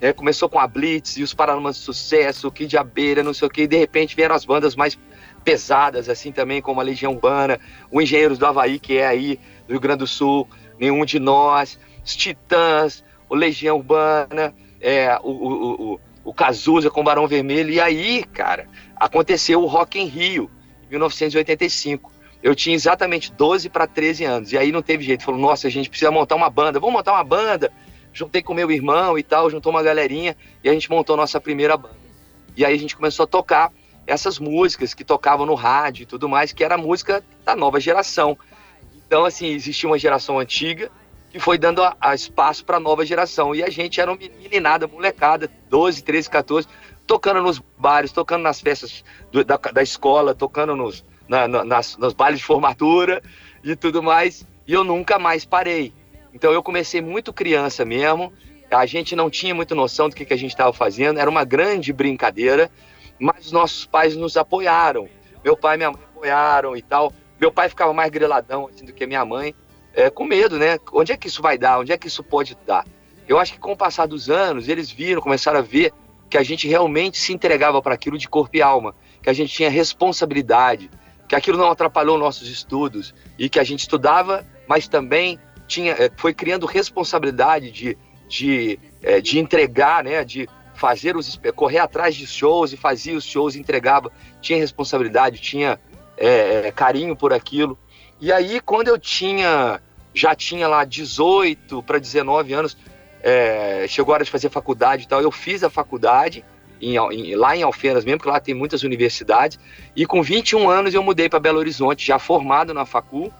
né? 0.00 0.12
Começou 0.12 0.48
com 0.48 0.58
a 0.58 0.66
Blitz 0.66 1.16
e 1.16 1.22
os 1.22 1.34
Paralamas 1.34 1.76
de 1.76 1.82
Sucesso, 1.82 2.48
o 2.48 2.52
Kid 2.52 2.76
Abelha, 2.76 3.22
não 3.22 3.34
sei 3.34 3.48
o 3.48 3.50
que, 3.50 3.62
e 3.62 3.66
de 3.66 3.76
repente 3.76 4.16
vieram 4.16 4.34
as 4.34 4.44
bandas 4.44 4.74
mais 4.74 4.98
pesadas, 5.44 6.08
assim 6.08 6.32
também, 6.32 6.60
como 6.60 6.80
a 6.80 6.84
Legião 6.84 7.14
Urbana, 7.14 7.58
o 7.90 8.00
Engenheiros 8.00 8.38
do 8.38 8.46
Havaí, 8.46 8.78
que 8.78 8.98
é 8.98 9.06
aí 9.06 9.38
do 9.66 9.72
Rio 9.72 9.80
Grande 9.80 10.00
do 10.00 10.06
Sul, 10.06 10.48
Nenhum 10.78 11.04
de 11.04 11.18
Nós, 11.18 11.78
os 12.04 12.16
Titãs, 12.16 13.04
o 13.28 13.34
Legião 13.34 13.76
Urbana, 13.76 14.54
é, 14.80 15.18
o, 15.22 15.30
o, 15.30 15.92
o, 15.92 16.00
o 16.24 16.34
Cazuza 16.34 16.90
com 16.90 17.00
o 17.00 17.04
Barão 17.04 17.26
Vermelho. 17.26 17.70
E 17.70 17.80
aí, 17.80 18.24
cara, 18.24 18.66
aconteceu 18.96 19.62
o 19.62 19.66
Rock 19.66 19.98
em 19.98 20.06
Rio, 20.06 20.50
1985. 20.90 22.12
Eu 22.42 22.54
tinha 22.54 22.74
exatamente 22.74 23.32
12 23.32 23.68
para 23.68 23.86
13 23.86 24.24
anos. 24.24 24.52
E 24.52 24.58
aí 24.58 24.72
não 24.72 24.82
teve 24.82 25.04
jeito. 25.04 25.24
Falou, 25.24 25.40
nossa, 25.40 25.66
a 25.66 25.70
gente 25.70 25.88
precisa 25.88 26.10
montar 26.10 26.36
uma 26.36 26.50
banda. 26.50 26.80
Vamos 26.80 26.94
montar 26.94 27.12
uma 27.12 27.24
banda. 27.24 27.72
Juntei 28.12 28.42
com 28.42 28.54
meu 28.54 28.70
irmão 28.70 29.18
e 29.18 29.22
tal, 29.22 29.48
juntou 29.48 29.70
uma 29.70 29.82
galerinha 29.82 30.36
e 30.64 30.68
a 30.68 30.72
gente 30.72 30.90
montou 30.90 31.16
nossa 31.16 31.40
primeira 31.40 31.76
banda. 31.76 31.96
E 32.56 32.64
aí 32.64 32.74
a 32.74 32.78
gente 32.78 32.96
começou 32.96 33.24
a 33.24 33.26
tocar 33.26 33.72
essas 34.06 34.38
músicas 34.38 34.92
que 34.92 35.04
tocavam 35.04 35.46
no 35.46 35.54
rádio 35.54 36.02
e 36.02 36.06
tudo 36.06 36.28
mais, 36.28 36.52
que 36.52 36.64
era 36.64 36.76
música 36.76 37.22
da 37.44 37.54
nova 37.54 37.78
geração. 37.78 38.36
Então, 39.06 39.24
assim, 39.24 39.48
existia 39.48 39.88
uma 39.88 39.98
geração 39.98 40.38
antiga 40.38 40.90
que 41.30 41.38
foi 41.38 41.56
dando 41.56 41.82
a, 41.82 41.96
a 42.00 42.14
espaço 42.14 42.64
para 42.64 42.78
a 42.78 42.80
nova 42.80 43.06
geração. 43.06 43.54
E 43.54 43.62
a 43.62 43.70
gente 43.70 44.00
era 44.00 44.10
uma 44.10 44.18
meninada, 44.18 44.88
molecada, 44.88 45.48
12, 45.68 46.02
13, 46.02 46.28
14, 46.28 46.68
tocando 47.10 47.42
nos 47.42 47.58
bares, 47.76 48.12
tocando 48.12 48.42
nas 48.42 48.60
festas 48.60 49.04
do, 49.32 49.44
da, 49.44 49.56
da 49.56 49.82
escola, 49.82 50.32
tocando 50.32 50.76
nos, 50.76 51.04
na, 51.28 51.48
na, 51.48 51.64
nas, 51.64 51.96
nos 51.96 52.12
bailes 52.12 52.38
de 52.38 52.46
formatura 52.46 53.20
e 53.64 53.74
tudo 53.74 54.00
mais. 54.00 54.46
E 54.64 54.72
eu 54.72 54.84
nunca 54.84 55.18
mais 55.18 55.44
parei. 55.44 55.92
Então 56.32 56.52
eu 56.52 56.62
comecei 56.62 57.02
muito 57.02 57.32
criança 57.32 57.84
mesmo. 57.84 58.32
A 58.70 58.86
gente 58.86 59.16
não 59.16 59.28
tinha 59.28 59.52
muita 59.52 59.74
noção 59.74 60.08
do 60.08 60.14
que, 60.14 60.24
que 60.24 60.32
a 60.32 60.36
gente 60.36 60.52
estava 60.52 60.72
fazendo. 60.72 61.18
Era 61.18 61.28
uma 61.28 61.42
grande 61.42 61.92
brincadeira, 61.92 62.70
mas 63.18 63.46
os 63.46 63.50
nossos 63.50 63.84
pais 63.84 64.14
nos 64.14 64.36
apoiaram. 64.36 65.08
Meu 65.42 65.56
pai 65.56 65.74
e 65.74 65.78
minha 65.78 65.90
mãe 65.90 66.00
apoiaram 66.14 66.76
e 66.76 66.82
tal. 66.82 67.12
Meu 67.40 67.50
pai 67.50 67.68
ficava 67.68 67.92
mais 67.92 68.08
greladão 68.12 68.68
assim, 68.72 68.84
do 68.84 68.92
que 68.92 69.04
minha 69.04 69.24
mãe, 69.24 69.52
é, 69.94 70.10
com 70.10 70.24
medo, 70.24 70.60
né? 70.60 70.78
Onde 70.92 71.10
é 71.10 71.16
que 71.16 71.26
isso 71.26 71.42
vai 71.42 71.58
dar? 71.58 71.80
Onde 71.80 71.90
é 71.90 71.98
que 71.98 72.06
isso 72.06 72.22
pode 72.22 72.56
dar? 72.64 72.86
Eu 73.26 73.36
acho 73.36 73.54
que 73.54 73.58
com 73.58 73.72
o 73.72 73.76
passar 73.76 74.06
dos 74.06 74.30
anos, 74.30 74.68
eles 74.68 74.92
viram, 74.92 75.20
começaram 75.20 75.58
a 75.58 75.62
ver 75.62 75.92
que 76.30 76.38
a 76.38 76.42
gente 76.44 76.68
realmente 76.68 77.18
se 77.18 77.32
entregava 77.32 77.82
para 77.82 77.94
aquilo 77.94 78.16
de 78.16 78.28
corpo 78.28 78.56
e 78.56 78.62
alma, 78.62 78.94
que 79.20 79.28
a 79.28 79.32
gente 79.32 79.52
tinha 79.52 79.68
responsabilidade, 79.68 80.88
que 81.28 81.34
aquilo 81.34 81.58
não 81.58 81.70
atrapalhou 81.70 82.16
nossos 82.16 82.48
estudos 82.48 83.12
e 83.36 83.48
que 83.48 83.58
a 83.58 83.64
gente 83.64 83.80
estudava, 83.80 84.46
mas 84.68 84.86
também 84.86 85.38
tinha, 85.66 85.92
é, 85.92 86.10
foi 86.16 86.32
criando 86.32 86.66
responsabilidade 86.66 87.72
de, 87.72 87.98
de, 88.28 88.78
é, 89.02 89.20
de 89.20 89.40
entregar, 89.40 90.04
né, 90.04 90.24
de 90.24 90.48
fazer 90.74 91.16
os 91.16 91.38
correr 91.54 91.78
atrás 91.78 92.14
de 92.14 92.26
shows 92.26 92.72
e 92.72 92.76
fazia 92.76 93.16
os 93.16 93.24
shows, 93.24 93.54
entregava, 93.54 94.10
tinha 94.40 94.58
responsabilidade, 94.58 95.40
tinha 95.40 95.78
é 96.16 96.70
carinho 96.70 97.16
por 97.16 97.32
aquilo. 97.32 97.78
E 98.20 98.30
aí 98.32 98.60
quando 98.60 98.88
eu 98.88 98.98
tinha 98.98 99.80
já 100.12 100.34
tinha 100.34 100.66
lá 100.68 100.84
18 100.84 101.82
para 101.82 101.98
19 101.98 102.52
anos, 102.52 102.76
é, 103.22 103.86
chegou 103.88 104.12
a 104.12 104.16
hora 104.16 104.24
de 104.24 104.30
fazer 104.30 104.50
faculdade 104.50 105.04
e 105.04 105.08
tal, 105.08 105.20
eu 105.20 105.30
fiz 105.30 105.62
a 105.62 105.70
faculdade 105.70 106.44
em, 106.80 106.96
em, 106.96 107.34
lá 107.34 107.56
em 107.56 107.62
Alfenas 107.62 108.04
mesmo, 108.04 108.18
porque 108.18 108.30
lá 108.30 108.40
tem 108.40 108.54
muitas 108.54 108.82
universidades, 108.82 109.58
e 109.94 110.06
com 110.06 110.22
21 110.22 110.68
anos 110.68 110.94
eu 110.94 111.02
mudei 111.02 111.28
para 111.28 111.38
Belo 111.38 111.58
Horizonte, 111.58 112.06
já 112.06 112.18
formado 112.18 112.72
na 112.72 112.86
facul, 112.86 113.32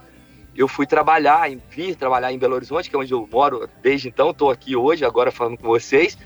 eu 0.57 0.69
fui 0.69 0.87
trabalhar, 0.87 1.49
vim 1.71 1.95
trabalhar 1.95 2.33
em 2.33 2.39
Belo 2.39 2.55
Horizonte, 2.55 2.91
que 2.91 2.97
é 2.97 2.99
onde 2.99 3.13
eu 3.13 3.29
moro 3.31 3.69
desde 3.81 4.09
então, 4.09 4.31
estou 4.31 4.51
aqui 4.51 4.77
hoje, 4.77 5.05
agora 5.05 5.31
falando 5.31 5.57
com 5.57 5.67
vocês. 5.67 6.19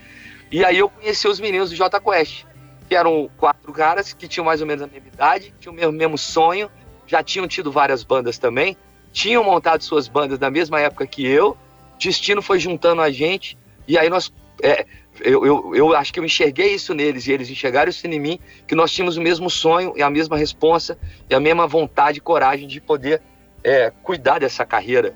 E 0.50 0.64
aí 0.64 0.78
eu 0.78 0.88
conheci 0.88 1.28
os 1.28 1.38
meninos 1.38 1.70
do 1.70 1.76
J 1.76 2.00
Quest, 2.00 2.44
que 2.88 2.94
eram 2.94 3.30
quatro 3.36 3.72
caras 3.72 4.12
que 4.12 4.26
tinham 4.26 4.44
mais 4.44 4.60
ou 4.60 4.66
menos 4.66 4.82
a 4.82 4.86
mesma 4.86 5.08
idade, 5.08 5.54
tinham 5.60 5.72
o 5.72 5.76
mesmo, 5.76 5.92
mesmo 5.92 6.18
sonho, 6.18 6.70
já 7.06 7.22
tinham 7.22 7.46
tido 7.46 7.70
várias 7.70 8.02
bandas 8.02 8.38
também, 8.38 8.76
tinham 9.12 9.44
montado 9.44 9.82
suas 9.82 10.08
bandas 10.08 10.38
na 10.38 10.50
mesma 10.50 10.80
época 10.80 11.06
que 11.06 11.24
eu. 11.26 11.56
Destino 11.98 12.42
foi 12.42 12.59
juntando 12.59 13.02
a 13.02 13.11
gente, 13.11 13.59
e 13.87 13.98
aí 13.98 14.09
nós. 14.09 14.33
É, 14.62 14.87
eu, 15.20 15.46
eu, 15.46 15.74
eu 15.74 15.96
acho 15.96 16.12
que 16.12 16.18
eu 16.18 16.24
enxerguei 16.24 16.74
isso 16.74 16.92
neles 16.92 17.26
e 17.26 17.33
eles 17.33 17.48
enxergaram 17.48 17.88
isso 17.88 18.04
em 18.07 18.18
mim, 18.18 18.38
que 18.66 18.74
nós 18.74 18.90
tínhamos 18.90 19.16
o 19.16 19.22
mesmo 19.22 19.48
sonho 19.48 19.92
e 19.96 20.02
a 20.02 20.11
mesma 20.11 20.37
responsa 20.37 20.98
e 21.30 21.35
a 21.35 21.38
mesma 21.38 21.66
vontade 21.66 22.18
e 22.18 22.20
coragem 22.20 22.66
de 22.66 22.80
poder 22.80 23.22
é, 23.62 23.92
cuidar 24.02 24.40
dessa 24.40 24.64
carreira 24.66 25.14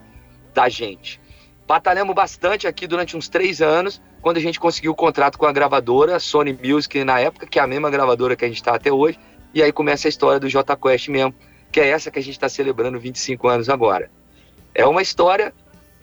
da 0.54 0.68
gente. 0.68 1.20
Batalhamos 1.66 2.14
bastante 2.14 2.66
aqui 2.66 2.86
durante 2.86 3.16
uns 3.16 3.28
três 3.28 3.60
anos, 3.60 4.00
quando 4.22 4.38
a 4.38 4.40
gente 4.40 4.58
conseguiu 4.58 4.92
o 4.92 4.94
contrato 4.94 5.36
com 5.36 5.46
a 5.46 5.52
gravadora 5.52 6.18
Sony 6.18 6.58
Music 6.64 7.04
na 7.04 7.20
época, 7.20 7.46
que 7.46 7.58
é 7.58 7.62
a 7.62 7.66
mesma 7.66 7.90
gravadora 7.90 8.34
que 8.34 8.44
a 8.44 8.48
gente 8.48 8.56
está 8.56 8.74
até 8.74 8.90
hoje, 8.90 9.18
e 9.52 9.62
aí 9.62 9.72
começa 9.72 10.08
a 10.08 10.10
história 10.10 10.40
do 10.40 10.48
J 10.48 10.76
Quest 10.76 11.08
mesmo, 11.08 11.34
que 11.70 11.80
é 11.80 11.88
essa 11.88 12.10
que 12.10 12.18
a 12.18 12.22
gente 12.22 12.34
está 12.34 12.48
celebrando 12.48 12.98
25 12.98 13.48
anos 13.48 13.68
agora. 13.68 14.10
É 14.74 14.86
uma 14.86 15.02
história 15.02 15.52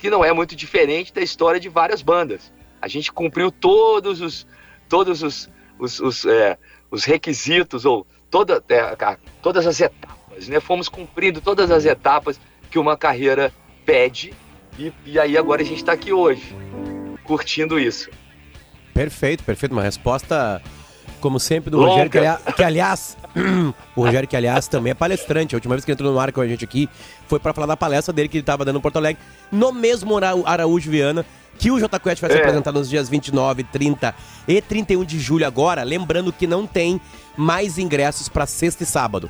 que 0.06 0.10
não 0.12 0.24
é 0.24 0.32
muito 0.32 0.56
diferente 0.56 1.12
da 1.12 1.20
história 1.20 1.60
de 1.60 1.68
várias 1.68 2.04
bandas. 2.04 2.54
A 2.80 2.88
gente 2.88 3.12
cumpriu 3.12 3.50
todos 3.50 4.22
os, 4.22 4.46
todos 4.88 5.24
os, 5.24 5.50
os, 5.80 6.00
os, 6.00 6.26
é, 6.28 6.60
os 6.92 7.04
requisitos 7.04 7.86
ou 7.86 8.06
toda, 8.30 8.64
é, 8.70 9.18
todas 9.42 9.66
as 9.66 9.82
etapas, 9.82 10.48
né? 10.48 10.60
Fomos 10.60 10.88
cumprindo 10.88 11.42
todas 11.42 11.72
as 11.72 11.86
etapas 11.86 12.40
que 12.70 12.78
uma 12.78 12.96
carreira 12.96 13.52
pede 13.84 14.32
e, 14.78 14.94
e 15.08 15.20
aí 15.20 15.36
agora 15.36 15.64
a 15.64 15.66
gente 15.66 15.78
está 15.78 15.94
aqui 15.94 16.14
hoje, 16.14 16.56
curtindo 17.24 17.80
isso. 17.80 18.12
Perfeito, 18.94 19.44
perfeito. 19.44 19.72
Uma 19.72 19.82
resposta, 19.82 20.62
como 21.26 21.40
sempre, 21.40 21.72
do 21.72 21.78
Longa. 21.78 21.90
Rogério, 21.90 22.12
que, 22.12 22.18
aliás, 22.20 22.42
que 22.56 22.64
aliás 22.64 23.18
o 23.96 24.04
Rogério, 24.04 24.30
que 24.30 24.36
aliás 24.36 24.68
também 24.68 24.92
é 24.92 24.94
palestrante. 24.94 25.56
A 25.56 25.58
última 25.58 25.74
vez 25.74 25.84
que 25.84 25.90
ele 25.90 25.96
entrou 25.96 26.14
no 26.14 26.20
ar 26.20 26.32
com 26.32 26.40
a 26.40 26.48
gente 26.48 26.64
aqui 26.64 26.88
foi 27.28 27.40
para 27.40 27.52
falar 27.52 27.66
da 27.66 27.76
palestra 27.76 28.14
dele 28.14 28.30
que 28.30 28.38
ele 28.38 28.44
estava 28.44 28.64
dando 28.64 28.78
em 28.78 28.82
Porto 28.82 28.98
Alegre, 28.98 29.20
no 29.52 29.74
mesmo 29.74 30.16
Araújo 30.46 30.92
Viana, 30.92 31.26
que 31.58 31.72
o 31.72 31.80
J 31.80 32.00
Quest 32.00 32.22
vai 32.22 32.30
ser 32.30 32.38
é. 32.38 32.42
apresentado 32.42 32.78
nos 32.78 32.88
dias 32.88 33.10
29, 33.10 33.64
30 33.64 34.14
e 34.48 34.62
31 34.62 35.04
de 35.04 35.20
julho 35.20 35.48
agora. 35.48 35.82
Lembrando 35.82 36.32
que 36.32 36.46
não 36.46 36.68
tem 36.68 37.02
mais 37.36 37.80
ingressos 37.80 38.30
para 38.30 38.46
sexta 38.46 38.84
e 38.84 38.86
sábado. 38.86 39.28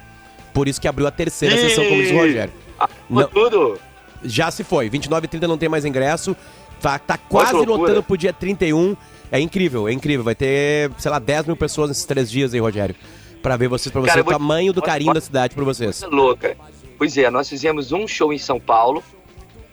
Por 0.53 0.67
isso 0.67 0.81
que 0.81 0.89
abriu 0.89 1.07
a 1.07 1.11
terceira 1.11 1.55
e... 1.55 1.61
sessão, 1.61 1.85
como 1.85 2.01
disse 2.01 2.13
o 2.13 2.17
Rogério. 2.17 2.53
Ah, 2.77 2.89
não, 3.09 3.29
tudo? 3.29 3.79
Já 4.21 4.51
se 4.51 4.65
foi. 4.65 4.89
29 4.89 5.23
e 5.23 5.27
30 5.29 5.47
não 5.47 5.57
tem 5.57 5.69
mais 5.69 5.85
ingresso. 5.85 6.35
Tá, 6.81 6.99
tá 6.99 7.17
quase 7.17 7.65
lotando 7.65 8.03
pro 8.03 8.17
dia 8.17 8.33
31. 8.33 8.97
É 9.31 9.39
incrível, 9.39 9.87
é 9.87 9.91
incrível. 9.91 10.23
Vai 10.23 10.35
ter, 10.35 10.91
sei 10.97 11.11
lá, 11.11 11.19
10 11.19 11.47
mil 11.47 11.57
pessoas 11.57 11.89
nesses 11.89 12.05
três 12.05 12.29
dias 12.29 12.53
aí, 12.53 12.59
Rogério. 12.59 12.95
Pra 13.41 13.57
ver 13.57 13.67
vocês, 13.67 13.91
pra 13.91 14.01
você, 14.01 14.09
Cara, 14.09 14.21
o 14.21 14.25
tamanho 14.25 14.73
do 14.73 14.81
carinho 14.81 15.13
da 15.13 15.21
cidade 15.21 15.53
pra 15.53 15.63
vocês. 15.63 16.01
louca. 16.09 16.57
Pois 16.97 17.17
é, 17.17 17.29
nós 17.29 17.49
fizemos 17.49 17.91
um 17.91 18.07
show 18.07 18.31
em 18.31 18.37
São 18.37 18.59
Paulo, 18.59 19.03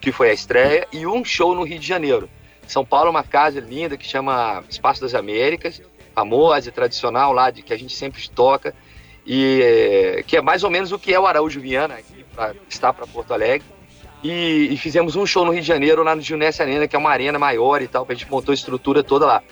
que 0.01 0.11
foi 0.11 0.29
a 0.29 0.33
estreia, 0.33 0.87
e 0.91 1.07
um 1.07 1.23
show 1.23 1.55
no 1.55 1.63
Rio 1.63 1.79
de 1.79 1.87
Janeiro. 1.87 2.29
São 2.67 2.85
Paulo 2.85 3.07
é 3.07 3.09
uma 3.11 3.23
casa 3.23 3.59
linda 3.59 3.97
que 3.97 4.05
chama 4.05 4.63
Espaço 4.69 5.01
das 5.01 5.15
Américas, 5.15 5.81
famosa 6.13 6.69
e 6.69 6.71
tradicional 6.71 7.33
lá, 7.33 7.49
de 7.49 7.61
que 7.61 7.73
a 7.73 7.77
gente 7.77 7.95
sempre 7.95 8.27
toca, 8.29 8.75
e 9.25 10.23
que 10.27 10.37
é 10.37 10.41
mais 10.41 10.63
ou 10.63 10.69
menos 10.69 10.91
o 10.91 10.99
que 10.99 11.13
é 11.13 11.19
o 11.19 11.25
Araújo 11.25 11.59
Viana, 11.61 11.95
aqui 11.95 12.25
pra, 12.35 12.53
está 12.69 12.91
para 12.91 13.07
Porto 13.07 13.33
Alegre. 13.33 13.65
E, 14.23 14.69
e, 14.71 14.77
fizemos 14.77 15.17
um 15.17 15.25
show 15.25 15.43
no 15.43 15.51
Rio 15.51 15.61
de 15.61 15.67
Janeiro, 15.67 16.01
lá 16.01 16.15
no 16.15 16.21
Junesse 16.21 16.61
Arena, 16.61 16.87
que 16.87 16.95
é 16.95 16.99
uma 16.99 17.09
arena 17.09 17.37
maior 17.37 17.81
e 17.81 17.87
tal, 17.87 18.05
que 18.05 18.13
a 18.13 18.15
gente 18.15 18.29
montou 18.31 18.53
a 18.53 18.55
estrutura 18.55 19.03
toda 19.03 19.25
lá. 19.25 19.43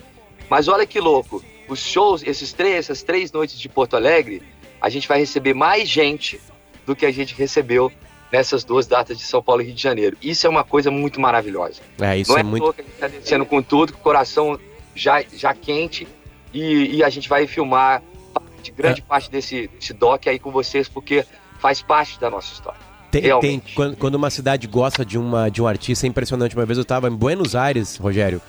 Mas 0.48 0.66
olha 0.66 0.86
que 0.86 0.98
louco, 0.98 1.44
os 1.68 1.80
shows, 1.80 2.22
esses 2.22 2.52
três, 2.52 2.76
essas 2.76 3.02
três 3.02 3.30
noites 3.30 3.58
de 3.58 3.68
Porto 3.68 3.96
Alegre, 3.96 4.42
a 4.80 4.88
gente 4.88 5.06
vai 5.06 5.18
receber 5.18 5.54
mais 5.54 5.88
gente 5.88 6.40
do 6.86 6.96
que 6.96 7.04
a 7.04 7.12
gente 7.12 7.34
recebeu 7.34 7.92
nessas 8.32 8.64
duas 8.64 8.86
datas 8.86 9.18
de 9.18 9.24
São 9.24 9.42
Paulo 9.42 9.60
e 9.60 9.66
Rio 9.66 9.74
de 9.74 9.82
Janeiro. 9.82 10.16
Isso 10.22 10.46
é 10.46 10.50
uma 10.50 10.64
coisa 10.64 10.90
muito 10.90 11.20
maravilhosa. 11.20 11.82
É, 12.00 12.16
isso 12.16 12.30
Não 12.30 12.38
é, 12.38 12.40
é 12.40 12.44
muito... 12.44 12.72
que 12.72 12.80
a 12.80 12.84
gente 12.84 12.94
está 12.94 13.08
descendo 13.08 13.44
com 13.44 13.62
tudo, 13.62 13.92
com 13.92 13.98
o 13.98 14.02
coração 14.02 14.58
já, 14.94 15.22
já 15.22 15.52
quente 15.54 16.08
e, 16.52 16.96
e 16.96 17.04
a 17.04 17.10
gente 17.10 17.28
vai 17.28 17.46
filmar 17.46 18.02
de 18.62 18.70
grande 18.70 19.00
é. 19.00 19.04
parte 19.04 19.30
desse, 19.30 19.68
desse 19.68 19.92
doc 19.92 20.26
aí 20.26 20.38
com 20.38 20.50
vocês, 20.50 20.88
porque 20.88 21.26
faz 21.58 21.82
parte 21.82 22.18
da 22.18 22.30
nossa 22.30 22.52
história. 22.52 22.91
Tem, 23.12 23.40
tem 23.40 23.62
quando, 23.74 23.96
quando, 23.96 24.14
uma 24.14 24.30
cidade 24.30 24.66
gosta 24.66 25.04
de, 25.04 25.18
uma, 25.18 25.50
de 25.50 25.60
um 25.60 25.66
artista, 25.66 26.06
é 26.06 26.08
impressionante. 26.08 26.56
Uma 26.56 26.64
vez 26.64 26.78
eu 26.78 26.82
estava 26.82 27.08
em 27.08 27.14
Buenos 27.14 27.54
Aires, 27.54 27.96
Rogério, 27.96 28.40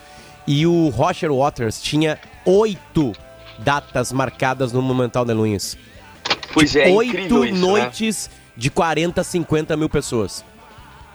e 0.48 0.66
o 0.66 0.88
Roger 0.88 1.32
Waters 1.34 1.82
tinha 1.82 2.18
oito 2.46 3.12
datas 3.60 4.14
marcadas 4.14 4.72
no 4.72 4.82
Monumental 4.82 5.26
de 5.26 5.34
Luiz. 5.34 5.78
Pois 6.54 6.76
é, 6.76 6.88
Oito 6.88 7.44
isso, 7.44 7.56
noites 7.56 8.30
né? 8.32 8.38
de 8.56 8.70
40, 8.70 9.22
50 9.22 9.76
mil 9.76 9.90
pessoas. 9.90 10.46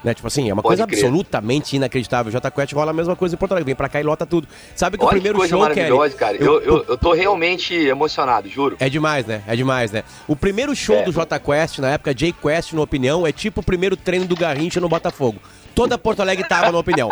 Né? 0.02 0.14
Tipo 0.14 0.28
assim, 0.28 0.48
é 0.48 0.52
uma 0.52 0.62
Pode 0.62 0.76
coisa 0.76 0.86
crer. 0.86 0.98
absolutamente 0.98 1.76
inacreditável. 1.76 2.30
J 2.30 2.50
Quest 2.50 2.72
rola 2.72 2.90
a 2.90 2.94
mesma 2.94 3.16
coisa 3.16 3.34
em 3.34 3.38
Porto 3.38 3.52
Alegre. 3.52 3.66
Vem 3.66 3.74
pra 3.74 3.88
cá 3.88 4.00
e 4.00 4.04
lota 4.04 4.24
tudo. 4.24 4.46
Sabe 4.74 4.96
que 4.96 5.04
Olha 5.04 5.08
o 5.08 5.10
primeiro 5.10 5.34
que 5.34 5.40
coisa 5.40 5.50
show, 5.50 5.60
maravilhosa, 5.60 6.16
cara. 6.16 6.36
Eu, 6.36 6.60
eu, 6.60 6.84
eu 6.88 6.98
tô 6.98 7.12
realmente 7.12 7.74
emocionado, 7.74 8.48
juro. 8.48 8.76
É 8.78 8.88
demais, 8.88 9.26
né? 9.26 9.42
É 9.46 9.56
demais, 9.56 9.90
né? 9.90 10.04
O 10.26 10.36
primeiro 10.36 10.74
show 10.74 10.96
é. 10.96 11.02
do 11.02 11.12
J 11.12 11.38
Quest, 11.38 11.78
na 11.78 11.90
época, 11.90 12.14
J 12.14 12.32
Quest, 12.32 12.72
na 12.72 12.82
opinião, 12.82 13.26
é 13.26 13.32
tipo 13.32 13.60
o 13.60 13.64
primeiro 13.64 13.96
treino 13.96 14.26
do 14.26 14.36
Garrincha 14.36 14.80
no 14.80 14.88
Botafogo. 14.88 15.40
Toda 15.78 15.96
Porto 15.96 16.20
Alegre 16.20 16.44
tava 16.48 16.72
na 16.72 16.78
opinião. 16.78 17.08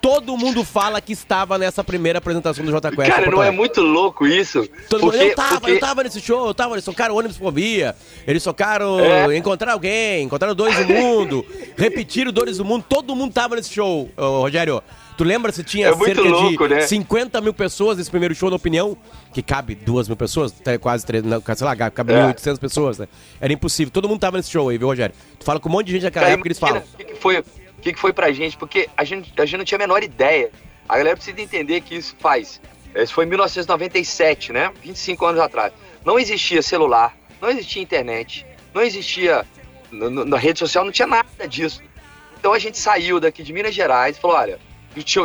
Todo 0.00 0.36
mundo 0.36 0.64
fala 0.64 1.00
que 1.00 1.12
estava 1.12 1.56
nessa 1.58 1.84
primeira 1.84 2.18
apresentação 2.18 2.64
do 2.64 2.72
J 2.72 2.90
Quest. 2.90 3.08
Cara, 3.08 3.30
não 3.30 3.40
é 3.40 3.52
muito 3.52 3.80
louco 3.82 4.26
isso? 4.26 4.66
Todo 4.88 5.02
mundo, 5.02 5.12
Porque- 5.12 5.26
eu 5.26 5.34
tava, 5.36 5.60
porque- 5.60 5.72
eu 5.76 5.78
tava 5.80 6.02
nesse 6.02 6.20
show, 6.20 6.48
eu 6.48 6.54
tava, 6.54 6.74
eles 6.74 6.84
socaram 6.84 7.14
ônibus 7.14 7.36
por 7.36 7.52
via, 7.52 7.94
eles 8.26 8.42
socaram 8.42 8.98
É. 8.98 9.36
encontrar 9.36 9.72
alguém, 9.74 10.24
encontraram 10.24 10.56
dois 10.56 10.74
do 10.76 10.92
mundo, 10.92 11.46
repetiram 11.78 12.32
dois 12.32 12.56
do 12.56 12.64
mundo, 12.64 12.84
todo 12.88 13.14
mundo 13.14 13.32
tava 13.32 13.54
nesse 13.54 13.72
show, 13.72 14.10
ô, 14.16 14.40
Rogério. 14.40 14.82
Tu 15.16 15.24
lembra 15.24 15.52
se 15.52 15.62
tinha 15.62 15.88
É 15.88 15.94
muito 15.94 16.14
cerca 16.14 16.22
louco, 16.30 16.66
de 16.66 16.74
né? 16.76 16.80
50 16.80 17.42
mil 17.42 17.52
pessoas 17.52 17.98
nesse 17.98 18.10
primeiro 18.10 18.34
show, 18.34 18.48
na 18.48 18.56
opinião, 18.56 18.96
que 19.34 19.42
cabe 19.42 19.74
duas 19.74 20.08
mil 20.08 20.16
pessoas, 20.16 20.54
quase 20.80 21.04
três, 21.04 21.22
não, 21.22 21.42
sei 21.54 21.66
lá, 21.66 21.76
cabe 21.90 22.14
É. 22.14 22.22
1.800 22.22 22.58
pessoas, 22.58 22.98
né? 22.98 23.06
Era 23.38 23.52
impossível, 23.52 23.92
todo 23.92 24.08
mundo 24.08 24.18
tava 24.18 24.38
nesse 24.38 24.50
show 24.50 24.70
aí, 24.70 24.78
viu, 24.78 24.86
Rogério? 24.88 25.14
Tu 25.38 25.44
fala 25.44 25.60
com 25.60 25.68
um 25.68 25.72
monte 25.72 25.88
de 25.88 25.92
gente 25.92 26.04
naquela 26.04 26.24
Cara, 26.24 26.34
época, 26.34 26.48
eles 26.48 26.58
falam. 26.58 26.82
Que 26.96 27.14
foi, 27.16 27.44
o 27.80 27.82
que, 27.82 27.92
que 27.94 27.98
foi 27.98 28.12
pra 28.12 28.30
gente? 28.30 28.56
Porque 28.58 28.88
a 28.96 29.04
gente, 29.04 29.32
a 29.40 29.44
gente 29.46 29.56
não 29.58 29.64
tinha 29.64 29.76
a 29.76 29.80
menor 29.80 30.02
ideia. 30.02 30.50
A 30.88 30.96
galera 30.98 31.16
precisa 31.16 31.40
entender 31.40 31.80
que 31.80 31.94
isso 31.94 32.14
faz. 32.18 32.60
Isso 32.94 33.14
foi 33.14 33.24
em 33.24 33.28
1997, 33.28 34.52
né? 34.52 34.70
25 34.82 35.24
anos 35.26 35.40
atrás. 35.40 35.72
Não 36.04 36.18
existia 36.18 36.60
celular, 36.62 37.16
não 37.40 37.48
existia 37.48 37.82
internet, 37.82 38.46
não 38.74 38.82
existia. 38.82 39.46
no- 39.90 40.08
no- 40.10 40.24
Na 40.24 40.36
rede 40.36 40.58
social 40.58 40.84
não 40.84 40.92
tinha 40.92 41.06
nada 41.08 41.48
disso. 41.48 41.82
Então 42.38 42.52
a 42.52 42.58
gente 42.58 42.78
saiu 42.78 43.18
daqui 43.18 43.42
de 43.42 43.52
Minas 43.52 43.74
Gerais 43.74 44.16
e 44.16 44.20
falou: 44.20 44.36
olha, 44.36 44.58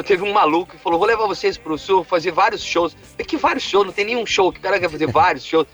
teve 0.06 0.24
um 0.24 0.32
maluco 0.34 0.72
que 0.76 0.82
falou: 0.82 0.97
vou 0.97 1.08
levar 1.08 1.28
vocês 1.28 1.58
pro 1.58 1.78
sul, 1.78 2.03
fazer 2.03 2.32
vários 2.32 2.64
shows. 2.64 2.95
É 3.18 3.24
que 3.24 3.38
vários 3.38 3.64
shows, 3.64 3.86
não 3.86 3.93
tem 3.93 4.06
nenhum 4.06 4.26
show, 4.26 4.51
que 4.51 4.60
o 4.60 4.62
cara 4.62 4.80
quer 4.80 4.89
fazer 4.89 5.06
vários 5.12 5.45
shows. 5.45 5.68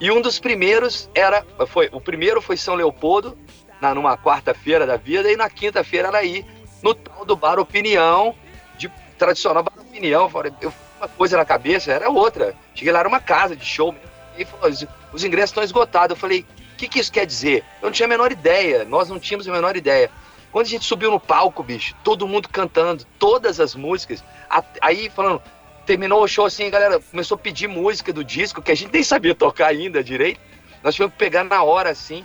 E 0.00 0.10
um 0.10 0.20
dos 0.20 0.40
primeiros 0.40 1.08
era. 1.14 1.44
Foi, 1.68 1.88
o 1.92 2.00
primeiro 2.00 2.40
foi 2.42 2.56
São 2.56 2.74
Leopoldo, 2.74 3.38
na, 3.84 3.94
numa 3.94 4.16
quarta-feira 4.16 4.86
da 4.86 4.96
vida, 4.96 5.30
e 5.30 5.36
na 5.36 5.50
quinta-feira 5.50 6.08
era 6.08 6.18
aí, 6.18 6.44
no 6.82 6.94
tal 6.94 7.24
do 7.24 7.36
Bar 7.36 7.58
Opinião, 7.58 8.34
de 8.78 8.90
tradicional 9.18 9.62
Bar 9.62 9.74
Opinião. 9.78 10.30
Eu 10.60 10.72
uma 10.98 11.08
coisa 11.08 11.36
na 11.36 11.44
cabeça, 11.44 11.92
era 11.92 12.08
outra. 12.08 12.54
Cheguei 12.74 12.92
lá, 12.92 13.00
era 13.00 13.08
uma 13.08 13.20
casa 13.20 13.54
de 13.54 13.64
show. 13.64 13.94
E 14.38 14.44
falou, 14.44 14.70
os, 14.70 14.86
os 15.12 15.22
ingressos 15.24 15.50
estão 15.50 15.62
esgotados. 15.62 16.10
Eu 16.10 16.20
falei, 16.20 16.46
o 16.72 16.76
que, 16.76 16.88
que 16.88 16.98
isso 16.98 17.12
quer 17.12 17.26
dizer? 17.26 17.62
Eu 17.82 17.86
não 17.86 17.92
tinha 17.92 18.06
a 18.06 18.08
menor 18.08 18.32
ideia, 18.32 18.84
nós 18.86 19.08
não 19.10 19.18
tínhamos 19.18 19.46
a 19.46 19.52
menor 19.52 19.76
ideia. 19.76 20.10
Quando 20.50 20.66
a 20.66 20.70
gente 20.70 20.84
subiu 20.86 21.10
no 21.10 21.20
palco, 21.20 21.62
bicho, 21.62 21.94
todo 22.02 22.26
mundo 22.26 22.48
cantando, 22.48 23.04
todas 23.18 23.60
as 23.60 23.74
músicas, 23.74 24.24
a- 24.48 24.62
aí 24.80 25.10
falando, 25.10 25.42
terminou 25.84 26.22
o 26.22 26.28
show 26.28 26.46
assim, 26.46 26.66
a 26.66 26.70
galera 26.70 27.00
começou 27.00 27.34
a 27.34 27.38
pedir 27.38 27.66
música 27.68 28.12
do 28.12 28.24
disco, 28.24 28.62
que 28.62 28.72
a 28.72 28.74
gente 28.74 28.92
nem 28.92 29.02
sabia 29.02 29.34
tocar 29.34 29.66
ainda 29.66 30.02
direito. 30.02 30.40
Nós 30.82 30.94
tivemos 30.94 31.12
que 31.12 31.18
pegar 31.18 31.44
na 31.44 31.62
hora 31.62 31.90
assim. 31.90 32.24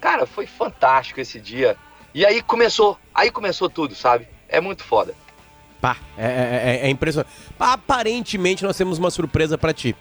Cara, 0.00 0.26
foi 0.26 0.46
fantástico 0.46 1.20
esse 1.20 1.40
dia. 1.40 1.76
E 2.14 2.24
aí 2.24 2.42
começou, 2.42 2.98
aí 3.14 3.30
começou 3.30 3.68
tudo, 3.68 3.94
sabe? 3.94 4.26
É 4.48 4.60
muito 4.60 4.82
foda. 4.82 5.14
Pá, 5.80 5.96
é, 6.18 6.26
é- 6.26 6.62
é- 6.82 6.86
é 6.86 6.90
impressionante. 6.90 7.30
Aparentemente 7.58 8.64
nós 8.64 8.76
temos 8.76 8.98
uma 8.98 9.10
surpresa 9.10 9.56
pra 9.56 9.72
ti. 9.72 9.94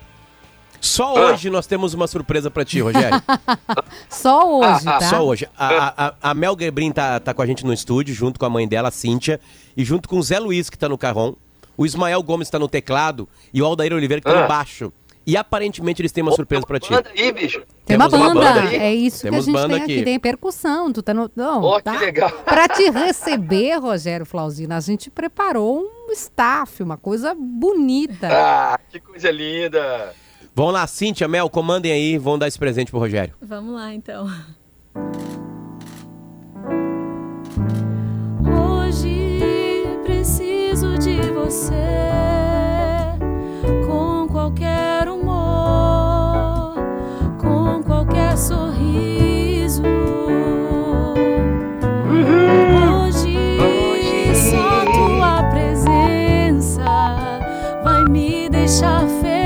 Só 0.81 1.15
Ah. 1.17 1.31
hoje 1.31 1.49
nós 1.49 1.67
temos 1.67 1.93
uma 1.93 2.07
surpresa 2.07 2.49
pra 2.49 2.63
ti, 2.63 2.79
Rogério. 2.79 3.21
Só 4.09 4.59
hoje, 4.59 4.85
tá? 4.85 5.01
Só 5.01 5.25
hoje. 5.25 5.47
A, 5.57 6.07
a- 6.07 6.13
a 6.21 6.33
Mel 6.33 6.55
Gebrin 6.59 6.91
tá, 6.91 7.19
tá 7.19 7.33
com 7.33 7.41
a 7.41 7.45
gente 7.45 7.65
no 7.65 7.73
estúdio, 7.73 8.13
junto 8.15 8.39
com 8.39 8.45
a 8.45 8.49
mãe 8.49 8.67
dela, 8.67 8.87
a 8.87 8.91
Cíntia, 8.91 9.39
e 9.75 9.83
junto 9.83 10.07
com 10.07 10.17
o 10.17 10.23
Zé 10.23 10.39
Luiz, 10.39 10.69
que 10.69 10.77
tá 10.77 10.87
no 10.87 10.97
carrom. 10.97 11.33
O 11.77 11.85
Ismael 11.85 12.21
Gomes 12.23 12.49
tá 12.49 12.57
no 12.59 12.67
teclado 12.67 13.27
e 13.53 13.61
o 13.61 13.65
Aldair 13.65 13.93
Oliveira, 13.93 14.21
que 14.21 14.29
tá 14.29 14.37
Ah. 14.37 14.41
no 14.43 14.47
baixo. 14.47 14.91
E 15.29 15.37
aparentemente 15.37 16.01
eles 16.01 16.11
têm 16.11 16.23
uma 16.23 16.31
surpresa 16.31 16.65
pra 16.65 16.79
ti. 16.79 16.91
Manda 16.91 17.07
aí, 17.15 17.31
bicho. 17.31 17.61
Tem 17.85 17.95
uma 17.95 18.09
Temos 18.09 18.33
banda, 18.33 18.61
aí. 18.61 18.75
é 18.77 18.95
isso 18.95 19.21
Temos 19.21 19.45
que 19.45 19.51
a 19.51 19.53
gente 19.53 19.61
banda 19.61 19.75
tem 19.75 19.83
aqui. 19.83 19.93
aqui. 19.93 20.03
tem 20.03 20.19
percussão, 20.19 20.91
tu 20.91 21.03
tá 21.03 21.13
no... 21.13 21.29
Não, 21.35 21.61
Ó, 21.61 21.79
tá? 21.79 21.91
que 21.99 22.05
legal. 22.05 22.31
Pra 22.43 22.67
te 22.67 22.89
receber, 22.89 23.75
Rogério 23.75 24.25
Flauzino, 24.25 24.73
a 24.73 24.79
gente 24.79 25.11
preparou 25.11 25.81
um 25.83 26.11
staff, 26.13 26.81
uma 26.81 26.97
coisa 26.97 27.35
bonita. 27.37 28.27
Ah, 28.31 28.79
que 28.89 28.99
coisa 28.99 29.29
linda. 29.29 30.15
Vamos 30.55 30.73
lá, 30.73 30.87
Cíntia, 30.87 31.27
Mel, 31.27 31.47
comandem 31.47 31.91
aí, 31.91 32.17
vão 32.17 32.39
dar 32.39 32.47
esse 32.47 32.57
presente 32.57 32.89
pro 32.89 32.99
Rogério. 32.99 33.35
Vamos 33.39 33.75
lá, 33.75 33.93
então. 33.93 34.27
Hoje 38.43 39.83
preciso 40.03 40.97
de 40.97 41.21
você 41.33 41.73
qualquer 44.49 45.07
humor, 45.07 46.73
com 47.37 47.83
qualquer 47.83 48.35
sorriso. 48.35 49.83
Hoje 53.61 54.35
só 54.35 54.85
tua 54.85 55.43
presença 55.51 56.83
vai 57.83 58.03
me 58.05 58.49
deixar 58.49 59.01
feliz. 59.21 59.38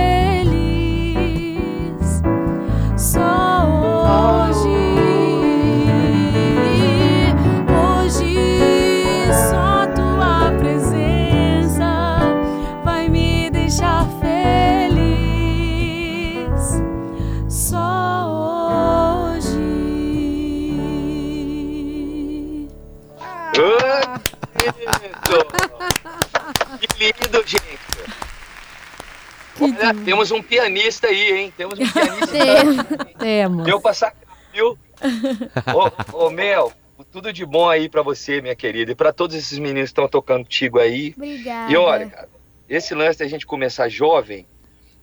Temos 30.03 30.31
um 30.31 30.41
pianista 30.41 31.07
aí, 31.07 31.31
hein? 31.31 31.53
Temos 31.55 31.79
um 31.79 31.89
pianista. 31.89 33.15
Temos. 33.19 33.65
Deu 33.65 33.81
pra 33.81 33.93
sacar, 33.93 34.37
viu? 34.53 34.77
Ô, 36.13 36.25
ô, 36.25 36.29
Mel, 36.29 36.71
tudo 37.11 37.33
de 37.33 37.45
bom 37.45 37.69
aí 37.69 37.89
pra 37.89 38.01
você, 38.01 38.41
minha 38.41 38.55
querida. 38.55 38.91
E 38.91 38.95
pra 38.95 39.11
todos 39.11 39.35
esses 39.35 39.57
meninos 39.59 39.89
que 39.89 39.91
estão 39.91 40.07
tocando 40.07 40.43
contigo 40.43 40.79
aí. 40.79 41.13
Obrigada. 41.15 41.71
E 41.71 41.77
olha, 41.77 42.09
cara, 42.09 42.29
esse 42.67 42.93
lance 42.95 43.19
da 43.19 43.27
gente 43.27 43.45
começar 43.45 43.89
jovem 43.89 44.45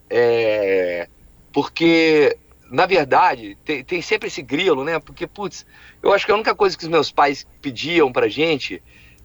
é. 0.09 1.07
Porque, 1.53 2.37
na 2.69 2.85
verdade, 2.85 3.57
tem, 3.65 3.83
tem 3.83 4.01
sempre 4.01 4.27
esse 4.27 4.41
grilo, 4.41 4.83
né? 4.83 4.99
Porque, 4.99 5.27
putz, 5.27 5.65
eu 6.01 6.13
acho 6.13 6.25
que 6.25 6.31
a 6.31 6.35
única 6.35 6.55
coisa 6.55 6.77
que 6.77 6.83
os 6.83 6.89
meus 6.89 7.11
pais 7.11 7.45
pediam 7.61 8.11
pra 8.11 8.29
gente 8.29 8.81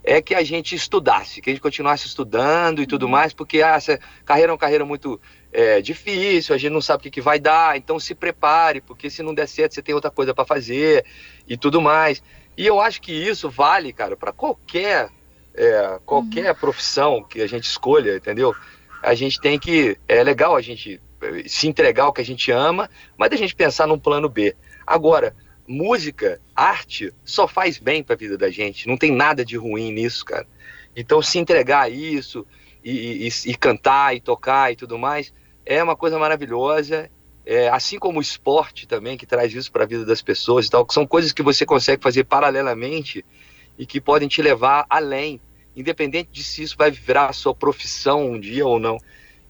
é 0.06 0.22
que 0.22 0.34
a 0.34 0.44
gente 0.44 0.74
estudasse, 0.74 1.40
que 1.40 1.50
a 1.50 1.52
gente 1.52 1.62
continuasse 1.62 2.06
estudando 2.06 2.80
e 2.80 2.86
tudo 2.86 3.08
mais, 3.08 3.32
porque 3.32 3.60
ah, 3.60 3.74
essa 3.74 3.98
carreira 4.24 4.50
é 4.50 4.54
uma 4.54 4.58
carreira 4.58 4.84
muito 4.84 5.20
é, 5.56 5.80
difícil, 5.80 6.54
a 6.54 6.58
gente 6.58 6.72
não 6.72 6.82
sabe 6.82 7.00
o 7.00 7.02
que, 7.04 7.10
que 7.10 7.20
vai 7.22 7.38
dar, 7.40 7.78
então 7.78 7.98
se 7.98 8.14
prepare, 8.14 8.82
porque 8.82 9.08
se 9.08 9.22
não 9.22 9.32
der 9.34 9.48
certo, 9.48 9.72
você 9.74 9.80
tem 9.80 9.94
outra 9.94 10.10
coisa 10.10 10.34
pra 10.34 10.44
fazer 10.44 11.02
e 11.48 11.56
tudo 11.56 11.80
mais. 11.80 12.22
E 12.58 12.66
eu 12.66 12.78
acho 12.78 13.00
que 13.00 13.10
isso 13.12 13.48
vale, 13.48 13.90
cara, 13.90 14.14
pra 14.16 14.32
qualquer 14.32 15.08
é, 15.54 15.98
qualquer 16.04 16.54
profissão 16.54 17.24
que 17.24 17.40
a 17.40 17.46
gente 17.46 17.64
escolha, 17.64 18.16
entendeu? 18.16 18.54
A 19.02 19.14
gente 19.14 19.40
tem 19.40 19.58
que. 19.58 19.98
É 20.06 20.22
legal 20.22 20.54
a 20.54 20.60
gente 20.60 21.00
eh, 21.22 21.44
se 21.46 21.66
entregar 21.66 22.04
ao 22.04 22.12
que 22.12 22.20
a 22.20 22.24
gente 22.24 22.50
ama, 22.52 22.90
mas 23.16 23.32
a 23.32 23.36
gente 23.36 23.54
pensar 23.54 23.86
num 23.86 23.98
plano 23.98 24.28
B. 24.28 24.54
Agora, 24.86 25.34
música, 25.66 26.38
arte, 26.54 27.12
só 27.24 27.48
faz 27.48 27.78
bem 27.78 28.02
pra 28.02 28.14
vida 28.14 28.36
da 28.36 28.50
gente. 28.50 28.86
Não 28.86 28.96
tem 28.98 29.10
nada 29.10 29.42
de 29.42 29.56
ruim 29.56 29.90
nisso, 29.90 30.22
cara. 30.22 30.46
Então, 30.94 31.22
se 31.22 31.38
entregar 31.38 31.82
a 31.84 31.88
isso 31.88 32.46
e, 32.84 33.26
e- 33.26 33.50
e 33.50 33.56
cantar 33.56 34.14
e 34.14 34.20
tocar 34.20 34.70
e 34.70 34.76
tudo 34.76 34.98
mais 34.98 35.32
é 35.66 35.82
uma 35.82 35.96
coisa 35.96 36.18
maravilhosa. 36.18 37.10
É, 37.44 37.68
assim 37.68 37.98
como 37.98 38.18
o 38.18 38.22
esporte 38.22 38.88
também, 38.88 39.16
que 39.16 39.26
traz 39.26 39.54
isso 39.54 39.70
para 39.70 39.84
a 39.84 39.86
vida 39.86 40.04
das 40.04 40.20
pessoas 40.20 40.66
e 40.66 40.70
tal, 40.70 40.84
que 40.84 40.94
são 40.94 41.06
coisas 41.06 41.32
que 41.32 41.42
você 41.42 41.64
consegue 41.64 42.02
fazer 42.02 42.24
paralelamente 42.24 43.24
e 43.78 43.86
que 43.86 44.00
podem 44.00 44.26
te 44.26 44.42
levar 44.42 44.84
além, 44.90 45.40
independente 45.76 46.30
de 46.32 46.42
se 46.42 46.62
isso 46.62 46.76
vai 46.76 46.90
virar 46.90 47.26
a 47.26 47.32
sua 47.32 47.54
profissão 47.54 48.32
um 48.32 48.40
dia 48.40 48.66
ou 48.66 48.80
não. 48.80 48.98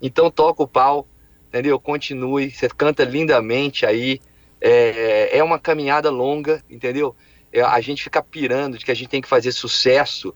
Então 0.01 0.31
toca 0.31 0.63
o 0.63 0.69
pau, 0.69 1.07
entendeu? 1.49 1.81
Continue, 1.81 2.51
você 2.51 2.69
canta 2.69 3.05
lindamente 3.05 3.87
aí. 3.87 4.21
É, 4.61 5.39
é 5.39 5.45
uma 5.45 5.59
caminhada 5.59 6.11
longa, 6.11 6.63
entendeu? 6.69 7.17
É, 7.53 7.63
a 7.63 7.81
gente 7.81 8.03
fica 8.03 8.23
pirando 8.23 8.77
de 8.77 8.85
que 8.85 8.91
a 8.91 8.95
gente 8.95 9.09
tem 9.09 9.23
que 9.23 9.29
fazer 9.29 9.53
sucesso 9.53 10.35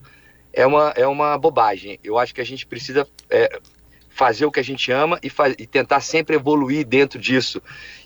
é 0.52 0.66
uma, 0.66 0.90
é 0.96 1.06
uma 1.06 1.36
bobagem. 1.38 1.98
Eu 2.02 2.18
acho 2.18 2.34
que 2.34 2.40
a 2.40 2.44
gente 2.44 2.66
precisa 2.66 3.06
é, 3.28 3.60
fazer 4.20 4.44
o 4.44 4.50
que 4.50 4.60
a 4.60 4.62
gente 4.62 4.92
ama 4.92 5.18
e, 5.22 5.32
e 5.58 5.66
tentar 5.66 6.00
sempre 6.00 6.36
evoluir 6.36 6.86
dentro 6.86 7.18
disso. 7.18 7.62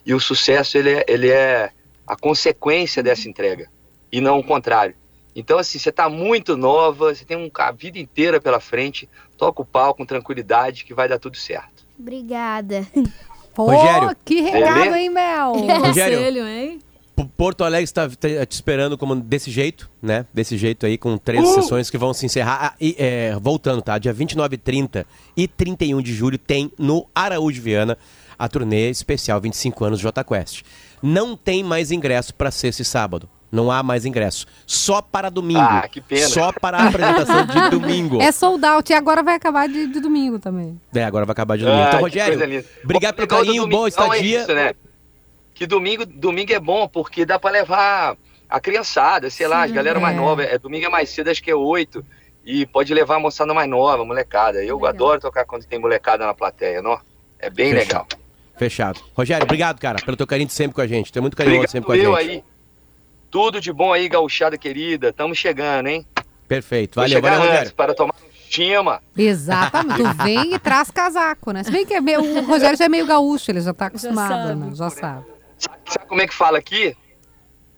E 0.06 0.14
o 0.14 0.20
sucesso 0.20 0.78
ele 0.78 0.92
é, 0.92 1.04
ele 1.08 1.28
é 1.28 1.72
a 2.06 2.14
consequência 2.16 3.02
dessa 3.02 3.28
entrega 3.28 3.68
e 4.12 4.20
não 4.20 4.38
o 4.38 4.44
contrário. 4.44 4.94
Então, 5.34 5.58
assim, 5.58 5.76
você 5.76 5.88
está 5.88 6.08
muito 6.08 6.56
nova, 6.56 7.12
você 7.12 7.24
tem 7.24 7.36
um, 7.36 7.50
a 7.52 7.72
vida 7.72 7.98
inteira 7.98 8.40
pela 8.40 8.60
frente, 8.60 9.08
toca 9.36 9.62
o 9.62 9.64
pau 9.64 9.92
com 9.92 10.06
tranquilidade 10.06 10.84
que 10.84 10.94
vai 10.94 11.08
dar 11.08 11.18
tudo 11.18 11.36
certo. 11.36 11.84
Obrigada. 11.98 12.86
Pô, 13.52 13.64
Rogério. 13.64 14.16
que 14.24 14.40
recado, 14.40 14.94
hein, 14.94 15.10
Mel? 15.10 15.52
Que 15.54 15.80
conselho, 15.80 16.46
hein? 16.46 16.78
Porto 17.36 17.62
Alegre 17.62 17.84
está 17.84 18.08
te 18.08 18.46
te 18.46 18.52
esperando 18.52 18.98
como 18.98 19.14
desse 19.14 19.50
jeito, 19.50 19.88
né? 20.02 20.26
Desse 20.34 20.56
jeito 20.56 20.84
aí, 20.84 20.98
com 20.98 21.16
três 21.16 21.44
Uh! 21.44 21.54
sessões 21.54 21.88
que 21.90 21.96
vão 21.96 22.12
se 22.12 22.26
encerrar. 22.26 22.58
Ah, 22.60 22.74
e, 22.80 22.96
é, 22.98 23.36
voltando, 23.40 23.80
tá? 23.82 23.98
Dia 23.98 24.12
29, 24.12 24.56
30 24.58 25.06
e 25.36 25.46
31 25.46 26.02
de 26.02 26.12
julho 26.12 26.38
tem 26.38 26.72
no 26.78 27.06
Araújo 27.14 27.62
Viana 27.62 27.96
a 28.36 28.48
turnê 28.48 28.90
especial 28.90 29.40
25 29.40 29.84
anos 29.84 30.00
J 30.00 30.24
Quest. 30.24 30.62
Não 31.02 31.36
tem 31.36 31.62
mais 31.62 31.92
ingresso 31.92 32.34
para 32.34 32.50
sexta 32.50 32.82
e 32.82 32.84
sábado. 32.84 33.28
Não 33.52 33.70
há 33.70 33.84
mais 33.84 34.04
ingresso. 34.04 34.46
Só 34.66 35.00
para 35.00 35.30
domingo. 35.30 35.60
Ah, 35.60 35.86
que 35.88 36.00
pena. 36.00 36.26
Só 36.26 36.50
para 36.50 36.78
a 36.78 36.88
apresentação 36.88 37.46
de 37.46 37.70
domingo. 37.70 38.20
É 38.20 38.32
sold 38.32 38.64
out 38.66 38.90
e 38.90 38.94
agora 38.96 39.22
vai 39.22 39.36
acabar 39.36 39.68
de, 39.68 39.86
de 39.86 40.00
domingo 40.00 40.40
também. 40.40 40.80
É, 40.92 41.04
agora 41.04 41.24
vai 41.24 41.32
acabar 41.32 41.56
de 41.56 41.62
domingo. 41.64 41.80
Ah, 41.84 41.88
então, 41.88 42.00
Rogério, 42.00 42.64
obrigado 42.82 43.14
pelo 43.14 43.28
carinho, 43.28 43.68
boa 43.68 43.86
é 43.86 43.90
estadia. 43.90 44.40
isso, 44.40 44.52
né? 44.52 44.72
Que 45.54 45.66
domingo, 45.66 46.04
domingo 46.04 46.52
é 46.52 46.58
bom, 46.60 46.88
porque 46.88 47.24
dá 47.24 47.38
pra 47.38 47.50
levar 47.50 48.16
a 48.48 48.60
criançada, 48.60 49.30
sei 49.30 49.46
lá, 49.46 49.62
as 49.62 49.68
Sim, 49.70 49.74
galera 49.76 50.00
mais 50.00 50.16
é. 50.16 50.20
nova. 50.20 50.42
É, 50.42 50.58
domingo 50.58 50.86
é 50.86 50.88
mais 50.88 51.08
cedo, 51.10 51.30
acho 51.30 51.42
que 51.42 51.50
é 51.50 51.54
8. 51.54 52.04
E 52.44 52.66
pode 52.66 52.92
levar 52.92 53.16
a 53.16 53.20
moçada 53.20 53.54
mais 53.54 53.68
nova, 53.70 54.02
a 54.02 54.04
molecada. 54.04 54.62
Eu 54.62 54.84
adoro 54.84 55.20
tocar 55.20 55.44
quando 55.46 55.64
tem 55.64 55.78
molecada 55.78 56.26
na 56.26 56.34
plateia, 56.34 56.82
não? 56.82 56.98
É 57.38 57.48
bem 57.48 57.70
Fechou. 57.72 57.78
legal. 57.86 58.06
Fechado. 58.56 59.00
Rogério, 59.16 59.44
obrigado, 59.44 59.80
cara, 59.80 59.98
pelo 60.04 60.16
teu 60.16 60.26
carinho 60.26 60.46
de 60.48 60.52
sempre 60.52 60.74
com 60.74 60.80
a 60.80 60.86
gente. 60.86 61.10
Tu 61.12 61.18
é 61.18 61.22
muito 61.22 61.36
carinhoso 61.36 61.64
Obrigado 61.64 61.72
sempre 61.72 61.86
com 61.86 62.12
a 62.16 62.20
gente. 62.20 62.30
aí. 62.30 62.44
Tudo 63.30 63.60
de 63.60 63.72
bom 63.72 63.92
aí, 63.92 64.08
gauchada 64.08 64.56
querida. 64.58 65.12
Tamo 65.12 65.34
chegando, 65.34 65.86
hein? 65.88 66.06
Perfeito. 66.46 66.96
Valeu, 67.00 67.20
valeu, 67.20 67.38
antes 67.38 67.48
Rogério. 67.50 67.74
Para 67.74 67.94
tomar 67.94 68.14
um 68.14 68.26
estima. 68.44 69.02
Exatamente. 69.16 69.96
Tu 70.02 70.22
vem 70.22 70.54
e 70.54 70.58
traz 70.58 70.90
casaco, 70.90 71.50
né? 71.50 71.64
Se 71.64 71.70
bem 71.70 71.84
que 71.86 71.94
é 71.94 72.00
meio- 72.00 72.20
o 72.20 72.44
Rogério 72.44 72.76
já 72.76 72.84
é 72.84 72.88
meio 72.88 73.06
gaúcho, 73.06 73.50
ele 73.50 73.60
já 73.60 73.72
tá 73.74 73.86
acostumado, 73.86 74.48
sabe. 74.48 74.60
né? 74.60 74.70
Já 74.74 74.90
sabe. 74.90 75.24
Sabe 75.94 76.06
como 76.08 76.20
é 76.20 76.26
que 76.26 76.34
fala 76.34 76.58
aqui? 76.58 76.96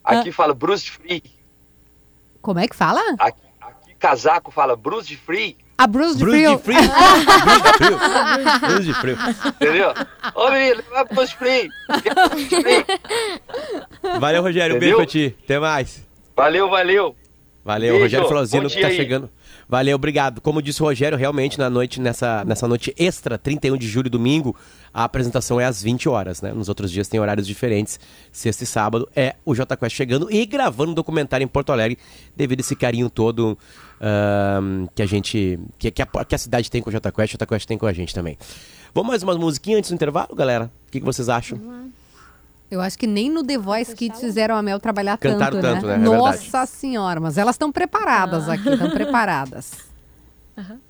Aqui 0.03 0.33
fala 0.33 0.55
Bruce 0.55 0.91
Free. 0.91 1.23
Como 2.41 2.59
é 2.59 2.67
que 2.67 2.75
fala? 2.77 3.01
Aqui, 3.19 3.41
aqui 3.61 3.95
casaco 3.99 4.51
fala 4.51 4.75
Bruce 4.77 5.15
Free. 5.17 5.57
A 5.79 5.87
Bruce 5.87 6.17
de 6.17 6.25
Bruce 6.25 6.39
de 6.39 6.59
Frio. 6.59 6.79
Bruce 6.81 7.63
de 7.63 7.73
Frio. 7.75 7.99
Bruce 8.61 8.85
de 8.85 8.95
Frio. 8.95 9.19
Entendeu? 9.47 9.95
Ô, 10.35 10.51
menino, 10.51 10.83
leva 10.91 11.05
Bruce 11.05 11.35
Free. 11.35 11.69
Bruce 12.31 12.63
Free. 12.63 14.19
Valeu, 14.19 14.43
Rogério. 14.43 14.77
Um 14.77 14.79
beijo 14.79 14.97
pra 14.97 15.07
ti. 15.07 15.37
Até 15.45 15.59
mais. 15.59 16.07
Valeu, 16.35 16.71
valeu. 16.71 17.15
Valeu, 17.65 17.99
Beijo. 17.99 18.23
Rogério 18.23 18.71
que 18.71 18.81
tá 18.81 18.87
aí. 18.87 18.97
chegando. 18.97 19.29
Valeu, 19.69 19.97
obrigado. 19.97 20.41
Como 20.41 20.63
disse 20.63 20.81
o 20.81 20.87
Rogério, 20.87 21.19
realmente 21.19 21.59
na 21.59 21.69
noite, 21.69 22.01
nessa, 22.01 22.45
nessa 22.45 22.69
noite 22.69 22.95
extra, 22.97 23.37
31 23.37 23.77
de 23.77 23.89
julho, 23.89 24.09
domingo, 24.09 24.55
a 24.95 25.03
apresentação 25.03 25.61
é 25.61 25.65
às 25.65 25.83
20 25.83 26.09
horas, 26.09 26.41
né? 26.41 26.53
Nos 26.53 26.69
outros 26.69 26.91
dias 26.91 27.09
tem 27.09 27.19
horários 27.19 27.47
diferentes. 27.47 27.99
Sexta 28.31 28.63
e 28.63 28.67
sábado 28.67 29.09
é 29.15 29.35
o 29.45 29.55
J 29.55 29.77
Quest 29.77 29.97
chegando 29.97 30.33
e 30.33 30.47
gravando 30.47 30.93
um 30.93 30.95
documentário 30.95 31.45
em 31.45 31.49
Porto 31.49 31.73
Alegre, 31.73 31.99
devido 32.37 32.61
a 32.61 32.63
esse 32.63 32.77
carinho 32.77 33.11
todo 33.11 33.59
ahn, 34.01 34.87
que 34.95 35.03
a 35.03 35.07
gente. 35.07 35.59
Que, 35.79 35.91
que 35.91 36.03
a, 36.03 36.07
que 36.07 36.35
a 36.35 36.39
cidade 36.39 36.71
tem 36.71 36.81
com 36.81 36.89
o 36.89 36.93
J 36.93 37.11
Quest, 37.11 37.35
o 37.35 37.39
J 37.39 37.47
Quest 37.47 37.67
tem 37.67 37.77
com 37.77 37.87
a 37.87 37.93
gente 37.93 38.15
também. 38.15 38.39
Vamos 38.95 39.11
mais 39.11 39.23
umas 39.25 39.37
musiquinhas 39.37 39.79
antes 39.79 39.91
do 39.91 39.95
intervalo, 39.95 40.35
galera? 40.35 40.71
O 40.87 40.93
que, 40.93 41.01
que 41.01 41.05
vocês 41.05 41.29
acham? 41.29 41.59
Eu 42.71 42.81
acho 42.81 42.99
que 42.99 43.07
nem 43.07 43.31
no 43.31 43.45
The 43.45 43.59
Voice 43.59 43.95
Kids 43.95 44.21
fizeram 44.21 44.57
a 44.57 44.63
Mel 44.63 44.81
trabalhar 44.81 45.17
Cantaram 45.19 45.61
tanto, 45.61 45.83
tanto, 45.83 45.87
né? 45.87 45.99
né? 45.99 46.05
É 46.05 46.09
Nossa 46.09 46.39
verdade. 46.39 46.71
senhora, 46.71 47.21
mas 47.21 47.39
elas 47.39 47.55
estão 47.55 47.71
preparadas 47.71 48.49
aqui, 48.49 48.69
estão 48.71 48.91
preparadas. 48.91 49.73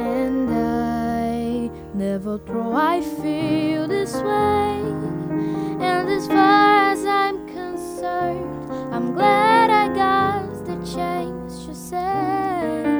And 0.00 0.50
I 0.50 1.70
never 1.94 2.38
thought 2.38 2.74
I 2.74 3.00
feel 3.02 3.88
this 3.88 4.14
way. 4.22 4.80
And 5.80 6.08
as 6.08 6.26
far 6.26 6.92
as 6.92 7.04
I'm 7.04 7.46
concerned, 7.48 8.70
I'm 8.92 9.12
glad 9.14 9.70
I 9.70 9.88
got 9.88 10.64
the 10.66 10.76
chance 10.86 11.66
to 11.66 11.74
say 11.74 12.97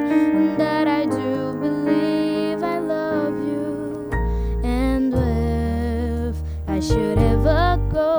should 6.88 7.18
ever 7.18 7.78
go 7.92 8.16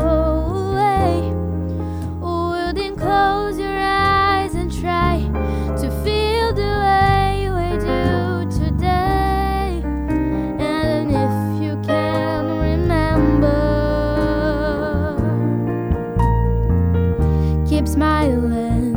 away, 0.69 1.33
wouldn't 2.21 2.99
close 2.99 3.57
your 3.57 3.79
eyes 3.79 4.53
and 4.53 4.71
try 4.71 5.17
to 5.75 5.89
feel 6.03 6.53
the 6.53 6.73
way 6.85 7.49
we 7.49 7.69
do 7.79 8.45
today. 8.59 9.81
And 10.59 11.09
if 11.09 11.63
you 11.63 11.81
can 11.83 12.45
remember, 12.69 13.57
keep 17.67 17.87
smiling, 17.87 18.88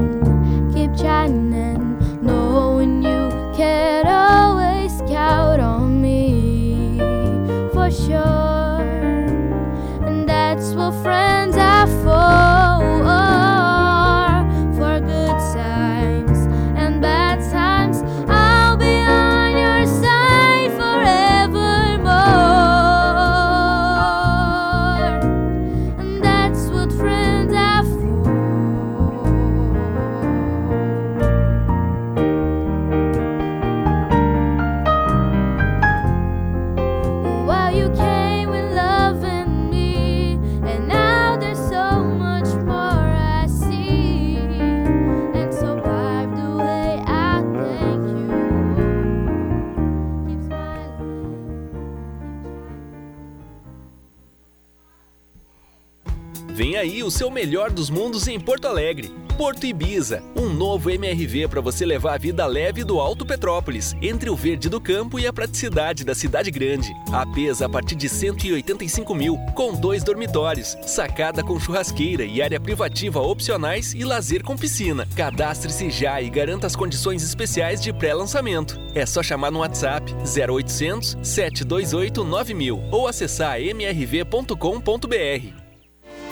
o 57.02 57.10
seu 57.10 57.30
melhor 57.30 57.70
dos 57.70 57.90
mundos 57.90 58.28
em 58.28 58.38
Porto 58.38 58.66
Alegre. 58.66 59.22
Porto 59.36 59.64
Ibiza, 59.64 60.22
um 60.36 60.50
novo 60.50 60.90
MRV 60.90 61.48
para 61.48 61.60
você 61.60 61.86
levar 61.86 62.14
a 62.14 62.18
vida 62.18 62.44
leve 62.46 62.84
do 62.84 63.00
Alto 63.00 63.24
Petrópolis, 63.24 63.94
entre 64.00 64.28
o 64.28 64.36
verde 64.36 64.68
do 64.68 64.80
campo 64.80 65.18
e 65.18 65.26
a 65.26 65.32
praticidade 65.32 66.04
da 66.04 66.14
cidade 66.14 66.50
grande. 66.50 66.92
APs 67.10 67.62
a 67.62 67.68
partir 67.68 67.94
de 67.94 68.08
185 68.08 69.14
mil, 69.14 69.38
com 69.54 69.74
dois 69.74 70.04
dormitórios, 70.04 70.76
sacada 70.86 71.42
com 71.42 71.58
churrasqueira 71.58 72.24
e 72.24 72.42
área 72.42 72.60
privativa 72.60 73.20
opcionais 73.20 73.94
e 73.94 74.04
lazer 74.04 74.42
com 74.42 74.56
piscina. 74.56 75.08
Cadastre-se 75.16 75.90
já 75.90 76.20
e 76.20 76.28
garanta 76.28 76.66
as 76.66 76.76
condições 76.76 77.22
especiais 77.22 77.80
de 77.80 77.92
pré-lançamento. 77.92 78.78
É 78.94 79.06
só 79.06 79.22
chamar 79.22 79.50
no 79.50 79.60
WhatsApp 79.60 80.12
0800 80.12 81.16
728 81.22 82.22
9000 82.22 82.82
ou 82.90 83.08
acessar 83.08 83.60
mrv.com.br. 83.60 85.61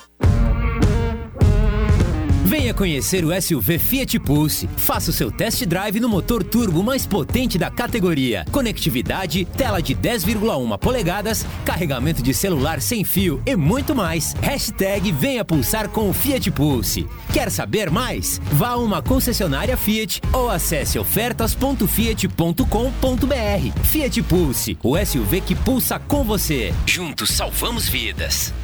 Venha 2.49 2.73
conhecer 2.73 3.27
o 3.27 3.43
SUV 3.43 3.79
Fiat 3.79 4.19
Pulse. 4.21 4.67
Faça 4.79 5.11
o 5.11 5.13
seu 5.13 5.31
test 5.31 5.67
drive 5.67 6.01
no 6.01 6.09
motor 6.09 6.43
turbo 6.43 6.83
mais 6.83 7.07
potente 7.07 7.59
da 7.59 7.71
categoria. 7.71 8.47
Conectividade, 8.51 9.45
tela 9.45 9.83
de 9.83 9.95
10,1 9.95 10.79
polegadas, 10.79 11.45
carregamento 11.63 12.23
de 12.23 12.33
celular 12.33 12.81
sem 12.81 13.05
fio 13.05 13.43
e 13.45 13.55
muito 13.55 13.95
mais. 13.95 14.35
Hashtag 14.41 15.13
Venha 15.13 15.45
Pulsar 15.45 15.91
com 15.91 16.09
o 16.09 16.15
Fiat 16.15 16.51
Pulse. 16.51 17.07
Quer 17.35 17.51
saber 17.51 17.91
mais? 17.91 18.41
Vá 18.53 18.71
a 18.71 18.79
uma 18.79 19.03
concessionária 19.03 19.77
Fiat 19.77 20.23
ou 20.33 20.49
acesse 20.49 20.99
ofertas.fiat.com.br. 20.99 23.83
Fiat 23.85 24.23
Pulse, 24.23 24.79
o 24.83 24.97
SUV 24.97 25.43
que 25.43 25.55
pulsa 25.55 25.99
com 25.99 26.25
você. 26.25 26.73
Juntos 26.87 27.29
salvamos 27.29 27.91
vidas. 27.91 28.55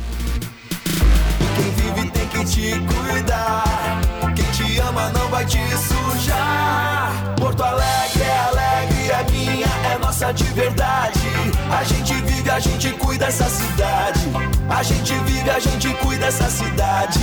Vive 1.94 2.10
tem 2.10 2.26
que 2.28 2.44
te 2.44 2.70
cuidar. 2.80 4.00
Quem 4.34 4.44
te 4.46 4.78
ama 4.80 5.10
não 5.10 5.28
vai 5.28 5.44
te 5.44 5.60
sujar. 5.76 7.12
Porto 7.36 7.62
Alegre 7.62 8.22
é 8.22 8.38
alegre, 8.48 9.10
é 9.10 9.30
minha, 9.30 9.66
é 9.94 9.98
nossa 9.98 10.32
de 10.32 10.44
verdade. 10.44 11.23
A 11.70 11.84
gente 11.84 12.14
vive, 12.14 12.50
a 12.50 12.58
gente 12.58 12.90
cuida 12.92 13.26
dessa 13.26 13.44
cidade. 13.44 14.20
A 14.68 14.82
gente 14.82 15.14
vive, 15.26 15.50
a 15.50 15.58
gente 15.58 15.88
cuida 15.94 16.26
dessa 16.26 16.48
cidade. 16.48 17.20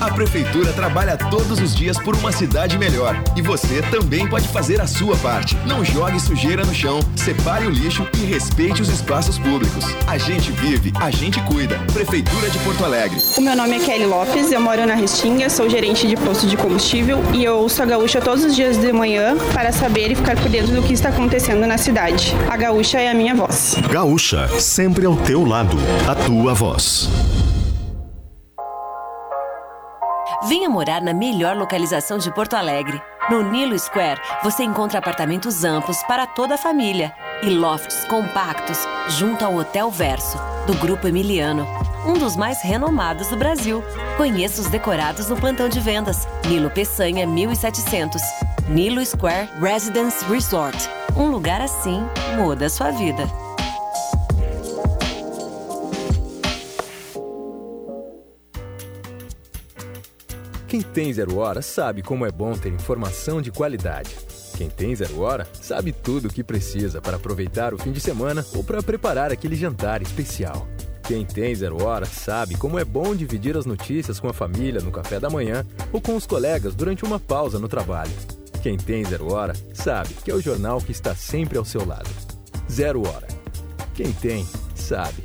A 0.00 0.10
Prefeitura 0.10 0.72
trabalha 0.72 1.16
todos 1.16 1.60
os 1.60 1.74
dias 1.74 1.98
por 1.98 2.16
uma 2.16 2.32
cidade 2.32 2.78
melhor. 2.78 3.16
E 3.36 3.42
você 3.42 3.82
também 3.90 4.26
pode 4.26 4.48
fazer 4.48 4.80
a 4.80 4.86
sua 4.86 5.16
parte. 5.16 5.56
Não 5.66 5.84
jogue 5.84 6.20
sujeira 6.20 6.64
no 6.64 6.74
chão, 6.74 7.00
separe 7.16 7.66
o 7.66 7.70
lixo 7.70 8.06
e 8.14 8.24
respeite 8.24 8.82
os 8.82 8.88
espaços 8.88 9.38
públicos. 9.38 9.84
A 10.06 10.18
gente 10.18 10.50
vive, 10.52 10.92
a 11.00 11.10
gente 11.10 11.40
cuida. 11.42 11.78
Prefeitura 11.92 12.50
de 12.50 12.58
Porto 12.60 12.84
Alegre. 12.84 13.18
O 13.36 13.40
meu 13.40 13.56
nome 13.56 13.76
é 13.76 13.78
Kelly 13.78 14.06
Lopes, 14.06 14.52
eu 14.52 14.60
moro 14.60 14.86
na 14.86 14.94
Restinga, 14.94 15.48
sou 15.50 15.68
gerente 15.68 16.06
de 16.06 16.16
posto 16.16 16.46
de 16.46 16.56
combustível 16.56 17.22
e 17.32 17.44
eu 17.44 17.58
ouço 17.58 17.82
a 17.82 17.86
Gaúcha 17.86 18.20
todos 18.20 18.44
os 18.44 18.54
dias 18.54 18.76
de 18.76 18.92
manhã 18.92 19.36
para 19.52 19.72
saber 19.72 20.10
e 20.10 20.14
ficar 20.14 20.36
por 20.36 20.48
dentro 20.48 20.74
do 20.74 20.82
que 20.82 20.92
está 20.92 21.08
acontecendo 21.08 21.66
na 21.66 21.78
cidade. 21.78 22.34
A 22.50 22.56
Gaúcha 22.56 23.00
é 23.00 23.10
a 23.10 23.14
minha 23.14 23.31
voz. 23.34 23.76
Gaúcha, 23.90 24.48
sempre 24.60 25.06
ao 25.06 25.16
teu 25.16 25.44
lado. 25.44 25.76
A 26.08 26.14
tua 26.14 26.54
voz. 26.54 27.08
Venha 30.44 30.68
morar 30.68 31.00
na 31.00 31.14
melhor 31.14 31.56
localização 31.56 32.18
de 32.18 32.32
Porto 32.34 32.54
Alegre. 32.54 33.00
No 33.30 33.48
Nilo 33.48 33.78
Square, 33.78 34.20
você 34.42 34.64
encontra 34.64 34.98
apartamentos 34.98 35.62
amplos 35.62 36.02
para 36.02 36.26
toda 36.26 36.56
a 36.56 36.58
família 36.58 37.14
e 37.42 37.50
lofts 37.50 38.04
compactos 38.04 38.78
junto 39.08 39.44
ao 39.44 39.54
Hotel 39.54 39.90
Verso, 39.90 40.36
do 40.66 40.74
Grupo 40.74 41.06
Emiliano, 41.06 41.66
um 42.04 42.14
dos 42.14 42.36
mais 42.36 42.60
renomados 42.62 43.28
do 43.28 43.36
Brasil. 43.36 43.82
Conheça 44.16 44.60
os 44.60 44.68
decorados 44.68 45.28
no 45.28 45.36
plantão 45.36 45.68
de 45.68 45.78
vendas. 45.78 46.26
Nilo 46.48 46.70
Peçanha 46.70 47.26
1700. 47.26 48.20
Nilo 48.68 49.04
Square 49.04 49.48
Residence 49.60 50.24
Resort. 50.24 51.01
Um 51.16 51.30
lugar 51.30 51.60
assim 51.60 52.00
muda 52.36 52.66
a 52.66 52.70
sua 52.70 52.90
vida. 52.90 53.24
Quem 60.66 60.80
tem 60.80 61.12
Zero 61.12 61.36
Hora 61.36 61.60
sabe 61.60 62.02
como 62.02 62.24
é 62.24 62.32
bom 62.32 62.54
ter 62.54 62.70
informação 62.72 63.42
de 63.42 63.50
qualidade. 63.50 64.16
Quem 64.56 64.70
tem 64.70 64.96
Zero 64.96 65.20
Hora 65.20 65.46
sabe 65.52 65.92
tudo 65.92 66.28
o 66.28 66.32
que 66.32 66.42
precisa 66.42 66.98
para 66.98 67.16
aproveitar 67.16 67.74
o 67.74 67.78
fim 67.78 67.92
de 67.92 68.00
semana 68.00 68.42
ou 68.54 68.64
para 68.64 68.82
preparar 68.82 69.30
aquele 69.30 69.54
jantar 69.54 70.00
especial. 70.00 70.66
Quem 71.02 71.26
tem 71.26 71.54
Zero 71.54 71.84
Hora 71.84 72.06
sabe 72.06 72.56
como 72.56 72.78
é 72.78 72.84
bom 72.86 73.14
dividir 73.14 73.54
as 73.54 73.66
notícias 73.66 74.18
com 74.18 74.28
a 74.28 74.32
família 74.32 74.80
no 74.80 74.90
café 74.90 75.20
da 75.20 75.28
manhã 75.28 75.62
ou 75.92 76.00
com 76.00 76.16
os 76.16 76.26
colegas 76.26 76.74
durante 76.74 77.04
uma 77.04 77.20
pausa 77.20 77.58
no 77.58 77.68
trabalho. 77.68 78.12
Quem 78.62 78.76
tem 78.76 79.04
Zero 79.04 79.32
Hora 79.32 79.54
sabe 79.74 80.14
que 80.24 80.30
é 80.30 80.34
o 80.34 80.40
jornal 80.40 80.80
que 80.80 80.92
está 80.92 81.16
sempre 81.16 81.58
ao 81.58 81.64
seu 81.64 81.84
lado. 81.84 82.08
Zero 82.70 83.00
Hora. 83.06 83.26
Quem 83.92 84.12
tem, 84.12 84.46
sabe. 84.76 85.24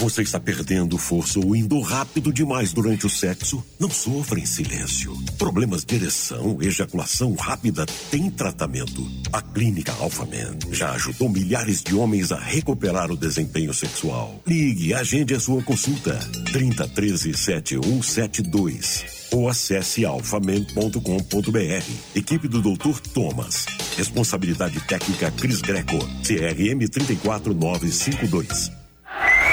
Você 0.00 0.22
está 0.22 0.38
perdendo 0.38 0.96
força 0.96 1.40
ou 1.40 1.56
indo 1.56 1.80
rápido 1.80 2.32
demais 2.32 2.72
durante 2.72 3.06
o 3.06 3.10
sexo? 3.10 3.64
Não 3.80 3.90
sofra 3.90 4.38
em 4.38 4.46
silêncio. 4.46 5.12
Problemas 5.38 5.84
de 5.84 5.96
ereção, 5.96 6.58
ejaculação 6.62 7.34
rápida 7.34 7.84
tem 8.10 8.30
tratamento. 8.30 9.04
A 9.32 9.42
Clínica 9.42 9.92
Alphaman 9.94 10.56
já 10.70 10.92
ajudou 10.92 11.28
milhares 11.28 11.82
de 11.82 11.96
homens 11.96 12.30
a 12.30 12.38
recuperar 12.38 13.10
o 13.10 13.16
desempenho 13.16 13.74
sexual. 13.74 14.40
Ligue 14.46 14.94
agende 14.94 15.34
a 15.34 15.40
sua 15.40 15.62
consulta. 15.62 16.16
30 16.52 16.86
13 16.88 17.34
7172 17.34 19.17
ou 19.32 19.48
acesse 19.48 20.04
alfaman.com.br. 20.04 21.92
Equipe 22.14 22.48
do 22.48 22.60
Dr. 22.60 23.00
Thomas. 23.12 23.66
Responsabilidade 23.96 24.80
técnica 24.80 25.30
Cris 25.30 25.60
Greco. 25.60 25.98
CRM 26.22 26.86
34952. 26.88 28.70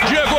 Diego, 0.08 0.36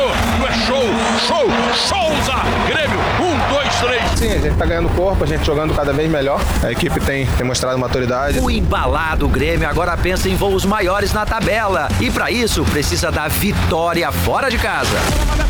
é 0.47 0.53
show, 0.65 0.85
show, 1.27 1.45
Souza, 1.75 2.37
Grêmio, 2.67 2.99
um, 3.19 3.35
dois, 3.53 3.66
três. 3.79 4.03
Sim, 4.15 4.31
a 4.31 4.39
gente 4.39 4.55
tá 4.57 4.65
ganhando 4.65 4.89
corpo, 4.89 5.23
a 5.23 5.27
gente 5.27 5.45
jogando 5.45 5.73
cada 5.73 5.93
vez 5.93 6.09
melhor. 6.09 6.41
A 6.63 6.71
equipe 6.71 6.99
tem, 6.99 7.25
tem 7.25 7.45
mostrado 7.45 7.77
maturidade. 7.77 8.39
O 8.39 8.49
embalado 8.49 9.27
Grêmio 9.27 9.67
agora 9.67 9.95
pensa 9.97 10.29
em 10.29 10.35
voos 10.35 10.65
maiores 10.65 11.13
na 11.13 11.25
tabela. 11.25 11.87
E 11.99 12.09
para 12.09 12.31
isso, 12.31 12.63
precisa 12.65 13.11
da 13.11 13.27
vitória 13.27 14.11
fora 14.11 14.49
de 14.49 14.57
casa. 14.57 14.97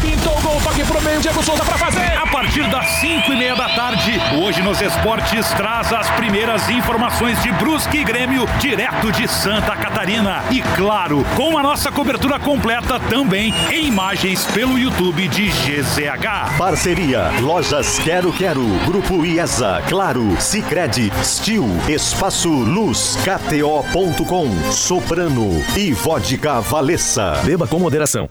Pintou 0.01 0.37
o 0.37 0.41
gol, 0.41 0.61
toque 0.63 0.83
pro 0.83 1.01
meio, 1.01 1.19
Diego 1.19 1.43
Souza 1.43 1.63
pra 1.65 1.77
fazer. 1.77 2.17
A 2.17 2.27
partir 2.27 2.69
das 2.69 2.85
cinco 2.99 3.33
e 3.33 3.35
meia 3.35 3.55
da 3.55 3.67
tarde, 3.69 4.21
hoje 4.39 4.61
nos 4.61 4.79
esportes 4.79 5.49
traz 5.53 5.91
as 5.91 6.09
primeiras 6.11 6.69
informações 6.69 7.41
de 7.41 7.51
Brusque 7.53 7.97
e 7.97 8.03
Grêmio, 8.03 8.47
direto 8.59 9.11
de 9.11 9.27
Santa 9.27 9.75
Catarina. 9.75 10.43
E 10.51 10.61
claro, 10.61 11.25
com 11.35 11.57
a 11.57 11.63
nossa 11.63 11.91
cobertura 11.91 12.39
completa 12.39 12.99
também 13.09 13.53
em 13.71 13.87
imagens 13.87 14.45
pelo 14.45 14.77
YouTube 14.77 15.27
de 15.27 15.47
GZH. 15.47 16.57
Parceria 16.57 17.31
Lojas 17.41 17.97
Quero 18.17 18.33
Quero, 18.33 18.65
Grupo 18.87 19.23
IESA, 19.23 19.83
Claro, 19.87 20.41
Sicredi, 20.41 21.11
Stil, 21.23 21.65
Espaço 21.87 22.49
Luz, 22.49 23.15
KTO.com, 23.17 24.71
Soprano 24.71 25.63
e 25.77 25.93
Vodka 25.93 26.59
Valessa. 26.59 27.39
Beba 27.45 27.67
com 27.67 27.77
moderação. 27.77 28.27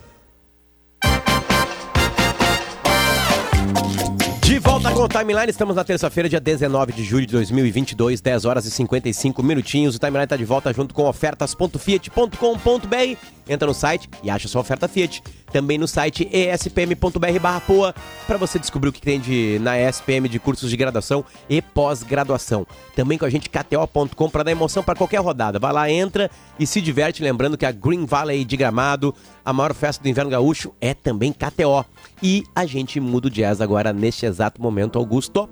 De 4.40 4.58
volta 4.58 4.90
com 4.90 5.02
o 5.02 5.08
Timeline, 5.08 5.50
estamos 5.50 5.76
na 5.76 5.84
terça-feira, 5.84 6.28
dia 6.28 6.40
19 6.40 6.92
de 6.92 7.04
julho 7.04 7.24
de 7.24 7.32
2022, 7.32 8.20
10 8.20 8.44
horas 8.44 8.64
e 8.64 8.72
55 8.72 9.40
minutinhos. 9.40 9.94
O 9.94 10.00
Timeline 10.00 10.24
está 10.24 10.36
de 10.36 10.44
volta 10.44 10.72
junto 10.72 10.94
com 10.94 11.04
ofertas.fiat.com.br. 11.04 13.36
Entra 13.48 13.68
no 13.68 13.74
site 13.74 14.10
e 14.24 14.30
acha 14.30 14.48
sua 14.48 14.62
oferta 14.62 14.88
Fiat. 14.88 15.22
Também 15.56 15.78
no 15.78 15.88
site 15.88 16.28
espm.br 16.30 17.40
barra 17.40 17.62
poa 17.62 17.94
para 18.26 18.36
você 18.36 18.58
descobrir 18.58 18.90
o 18.90 18.92
que 18.92 19.00
tem 19.00 19.18
de, 19.18 19.58
na 19.62 19.80
ESPM 19.80 20.28
de 20.28 20.38
cursos 20.38 20.68
de 20.68 20.76
graduação 20.76 21.24
e 21.48 21.62
pós-graduação. 21.62 22.66
Também 22.94 23.16
com 23.16 23.24
a 23.24 23.30
gente 23.30 23.48
kto.com 23.48 24.28
para 24.28 24.42
dar 24.42 24.50
emoção 24.50 24.82
para 24.82 24.94
qualquer 24.94 25.22
rodada. 25.22 25.58
Vai 25.58 25.72
lá, 25.72 25.90
entra 25.90 26.30
e 26.58 26.66
se 26.66 26.82
diverte, 26.82 27.22
lembrando 27.22 27.56
que 27.56 27.64
a 27.64 27.72
Green 27.72 28.04
Valley 28.04 28.44
de 28.44 28.54
Gramado, 28.54 29.14
a 29.42 29.50
maior 29.50 29.72
festa 29.72 30.02
do 30.02 30.10
inverno 30.10 30.30
gaúcho, 30.30 30.74
é 30.78 30.92
também 30.92 31.32
KTO. 31.32 31.86
E 32.22 32.44
a 32.54 32.66
gente 32.66 33.00
muda 33.00 33.28
o 33.28 33.30
jazz 33.30 33.62
agora 33.62 33.94
neste 33.94 34.26
exato 34.26 34.60
momento, 34.60 34.98
Augusto. 34.98 35.48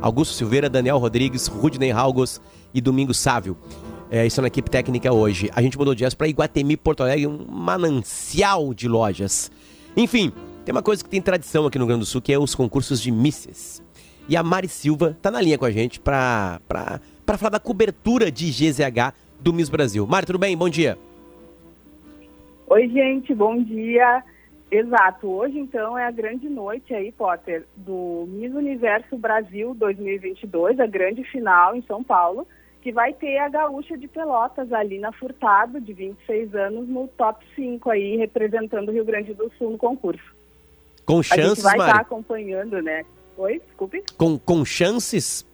Augusto 0.00 0.32
Silveira, 0.32 0.70
Daniel 0.70 0.96
Rodrigues, 0.96 1.48
Rudney 1.48 1.92
Halgos 1.92 2.40
e 2.72 2.80
Domingos 2.80 3.18
Sávio. 3.18 3.58
É, 4.16 4.24
estão 4.24 4.42
na 4.42 4.46
equipe 4.46 4.70
técnica 4.70 5.12
hoje. 5.12 5.50
A 5.56 5.60
gente 5.60 5.76
mudou 5.76 5.92
jazz 5.92 6.14
para 6.14 6.28
Iguatemi, 6.28 6.76
Porto 6.76 7.02
Alegre, 7.02 7.26
um 7.26 7.44
manancial 7.50 8.72
de 8.72 8.86
lojas. 8.86 9.50
Enfim, 9.96 10.32
tem 10.64 10.72
uma 10.72 10.84
coisa 10.84 11.02
que 11.02 11.10
tem 11.10 11.20
tradição 11.20 11.66
aqui 11.66 11.80
no 11.80 11.84
Rio 11.84 11.88
Grande 11.88 12.02
do 12.02 12.06
Sul, 12.06 12.22
que 12.22 12.32
é 12.32 12.38
os 12.38 12.54
concursos 12.54 13.02
de 13.02 13.10
Misses. 13.10 13.82
E 14.28 14.36
a 14.36 14.42
Mari 14.44 14.68
Silva 14.68 15.18
tá 15.20 15.32
na 15.32 15.40
linha 15.40 15.58
com 15.58 15.64
a 15.64 15.70
gente 15.72 15.98
para 15.98 16.60
falar 17.26 17.50
da 17.50 17.58
cobertura 17.58 18.30
de 18.30 18.52
GZH 18.52 19.12
do 19.40 19.52
Miss 19.52 19.68
Brasil. 19.68 20.06
Mari, 20.06 20.26
tudo 20.26 20.38
bem? 20.38 20.56
Bom 20.56 20.68
dia. 20.68 20.96
Oi, 22.68 22.88
gente, 22.90 23.34
bom 23.34 23.60
dia. 23.60 24.22
Exato, 24.70 25.26
hoje 25.26 25.58
então 25.58 25.98
é 25.98 26.06
a 26.06 26.12
grande 26.12 26.48
noite 26.48 26.94
aí, 26.94 27.10
Potter, 27.10 27.66
do 27.76 28.28
Miss 28.28 28.54
Universo 28.54 29.18
Brasil 29.18 29.74
2022, 29.74 30.78
a 30.78 30.86
grande 30.86 31.24
final 31.24 31.74
em 31.74 31.82
São 31.82 32.04
Paulo, 32.04 32.46
que 32.84 32.92
vai 32.92 33.14
ter 33.14 33.38
a 33.38 33.48
gaúcha 33.48 33.96
de 33.96 34.06
Pelotas, 34.06 34.70
a 34.70 34.80
Alina 34.80 35.10
Furtado, 35.10 35.80
de 35.80 35.94
26 35.94 36.54
anos, 36.54 36.86
no 36.86 37.08
top 37.08 37.42
5 37.56 37.88
aí, 37.88 38.18
representando 38.18 38.90
o 38.90 38.92
Rio 38.92 39.06
Grande 39.06 39.32
do 39.32 39.50
Sul 39.56 39.70
no 39.70 39.78
concurso. 39.78 40.22
Com 41.06 41.20
a 41.20 41.22
gente 41.22 41.34
chances, 41.34 41.64
vai 41.64 41.72
estar 41.72 41.86
Mari? 41.86 42.00
acompanhando, 42.00 42.82
né? 42.82 43.06
Oi, 43.38 43.58
desculpe. 43.66 44.04
Com, 44.18 44.38
com 44.38 44.66
chances? 44.66 45.46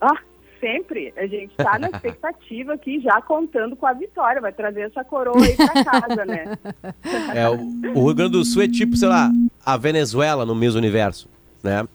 Ah, 0.00 0.20
sempre. 0.58 1.14
A 1.16 1.28
gente 1.28 1.52
está 1.56 1.78
na 1.78 1.90
expectativa 1.94 2.74
aqui, 2.74 2.98
já 2.98 3.22
contando 3.22 3.76
com 3.76 3.86
a 3.86 3.92
vitória. 3.92 4.40
Vai 4.40 4.52
trazer 4.52 4.80
essa 4.80 5.04
coroa 5.04 5.44
aí 5.44 5.56
para 5.56 5.84
casa, 5.84 6.24
né? 6.24 6.58
É, 7.36 7.48
o, 7.48 8.00
o 8.00 8.06
Rio 8.06 8.14
Grande 8.16 8.32
do 8.32 8.44
Sul 8.44 8.62
é 8.62 8.68
tipo, 8.68 8.96
sei 8.96 9.08
lá, 9.08 9.30
a 9.64 9.76
Venezuela 9.76 10.44
no 10.44 10.56
Miss 10.56 10.74
Universo, 10.74 11.28
né? 11.62 11.86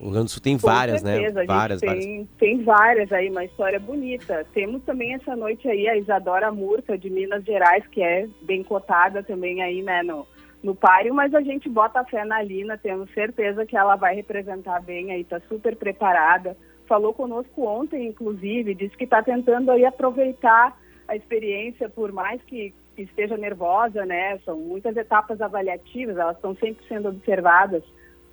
O 0.00 0.04
Rio 0.04 0.12
Grande 0.12 0.26
do 0.26 0.30
Sul 0.30 0.42
tem 0.42 0.56
várias, 0.56 1.02
certeza, 1.02 1.34
né? 1.34 1.40
a 1.40 1.40
gente 1.42 1.46
Várias, 1.46 1.80
tem, 1.80 1.88
várias. 1.88 2.28
Tem 2.38 2.64
várias 2.64 3.12
aí, 3.12 3.28
uma 3.28 3.44
história 3.44 3.78
bonita. 3.78 4.46
Temos 4.54 4.82
também 4.84 5.12
essa 5.12 5.36
noite 5.36 5.68
aí 5.68 5.86
a 5.88 5.96
Isadora 5.96 6.50
Murta, 6.50 6.96
de 6.96 7.10
Minas 7.10 7.44
Gerais, 7.44 7.86
que 7.88 8.02
é 8.02 8.26
bem 8.40 8.64
cotada 8.64 9.22
também 9.22 9.62
aí, 9.62 9.82
né, 9.82 10.02
no, 10.02 10.26
no 10.62 10.74
páreo, 10.74 11.14
mas 11.14 11.34
a 11.34 11.42
gente 11.42 11.68
bota 11.68 12.00
a 12.00 12.04
fé 12.04 12.24
na 12.24 12.42
Lina, 12.42 12.78
temos 12.78 13.12
certeza 13.12 13.66
que 13.66 13.76
ela 13.76 13.94
vai 13.94 14.14
representar 14.14 14.80
bem 14.80 15.12
aí, 15.12 15.22
tá 15.22 15.38
super 15.48 15.76
preparada. 15.76 16.56
Falou 16.86 17.12
conosco 17.12 17.66
ontem, 17.66 18.08
inclusive, 18.08 18.74
disse 18.74 18.96
que 18.96 19.04
está 19.04 19.22
tentando 19.22 19.70
aí 19.70 19.84
aproveitar 19.84 20.78
a 21.06 21.14
experiência, 21.14 21.90
por 21.90 22.10
mais 22.10 22.42
que 22.44 22.74
esteja 22.96 23.36
nervosa, 23.36 24.06
né? 24.06 24.38
São 24.44 24.58
muitas 24.58 24.96
etapas 24.96 25.40
avaliativas, 25.40 26.16
elas 26.16 26.36
estão 26.36 26.54
sempre 26.56 26.86
sendo 26.88 27.08
observadas, 27.08 27.82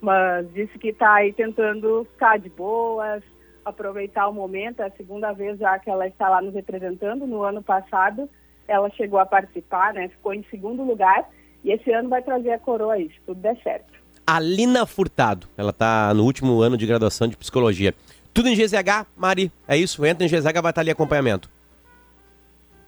mas 0.01 0.51
disse 0.53 0.77
que 0.77 0.89
está 0.89 1.15
aí 1.15 1.33
tentando 1.33 2.07
ficar 2.13 2.37
de 2.37 2.49
boas, 2.49 3.23
aproveitar 3.65 4.27
o 4.27 4.33
momento. 4.33 4.81
É 4.81 4.87
a 4.87 4.91
segunda 4.91 5.31
vez 5.33 5.59
já 5.59 5.77
que 5.79 5.89
ela 5.89 6.07
está 6.07 6.29
lá 6.29 6.41
nos 6.41 6.53
representando. 6.53 7.25
No 7.25 7.43
ano 7.43 7.61
passado, 7.61 8.29
ela 8.67 8.89
chegou 8.91 9.19
a 9.19 9.25
participar, 9.25 9.93
né? 9.93 10.07
Ficou 10.09 10.33
em 10.33 10.43
segundo 10.49 10.83
lugar 10.83 11.29
e 11.63 11.71
esse 11.71 11.91
ano 11.91 12.09
vai 12.09 12.21
trazer 12.21 12.51
a 12.51 12.59
coroa 12.59 12.93
aí, 12.93 13.09
se 13.09 13.19
tudo 13.25 13.41
der 13.41 13.57
certo. 13.61 13.97
Alina 14.25 14.85
Furtado, 14.85 15.47
ela 15.57 15.71
tá 15.71 16.13
no 16.13 16.23
último 16.23 16.61
ano 16.61 16.77
de 16.77 16.85
graduação 16.85 17.27
de 17.27 17.37
psicologia. 17.37 17.95
Tudo 18.33 18.49
em 18.49 18.55
GZH, 18.55 19.07
Mari, 19.15 19.51
é 19.67 19.77
isso? 19.77 20.05
Entra 20.05 20.25
em 20.25 20.29
GZH, 20.29 20.61
vai 20.61 20.71
estar 20.71 20.81
ali 20.81 20.91
acompanhamento. 20.91 21.49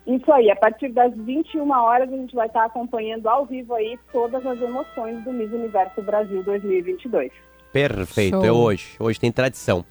Isso 0.10 0.32
aí, 0.32 0.49
a 0.49 0.55
partir 0.55 0.89
das 0.89 1.16
21 1.16 1.70
horas 1.70 2.12
a 2.12 2.18
gente 2.18 2.34
vai 2.34 2.47
estar 2.47 2.66
acompanhando 2.66 3.28
ao 3.30 3.45
vivo 3.45 3.76
aí 3.76 3.95
todas 4.12 4.43
as 4.43 4.60
emoções 4.60 5.24
do 5.24 5.32
Miss 5.32 5.51
Universo 5.51 6.01
Brasil 6.01 6.41
2022. 6.43 7.32
Perfeito, 7.72 8.38
Show. 8.38 8.43
é 8.43 8.51
hoje. 8.51 8.95
Hoje 8.99 9.20
tem 9.20 9.32
tradição. 9.32 9.86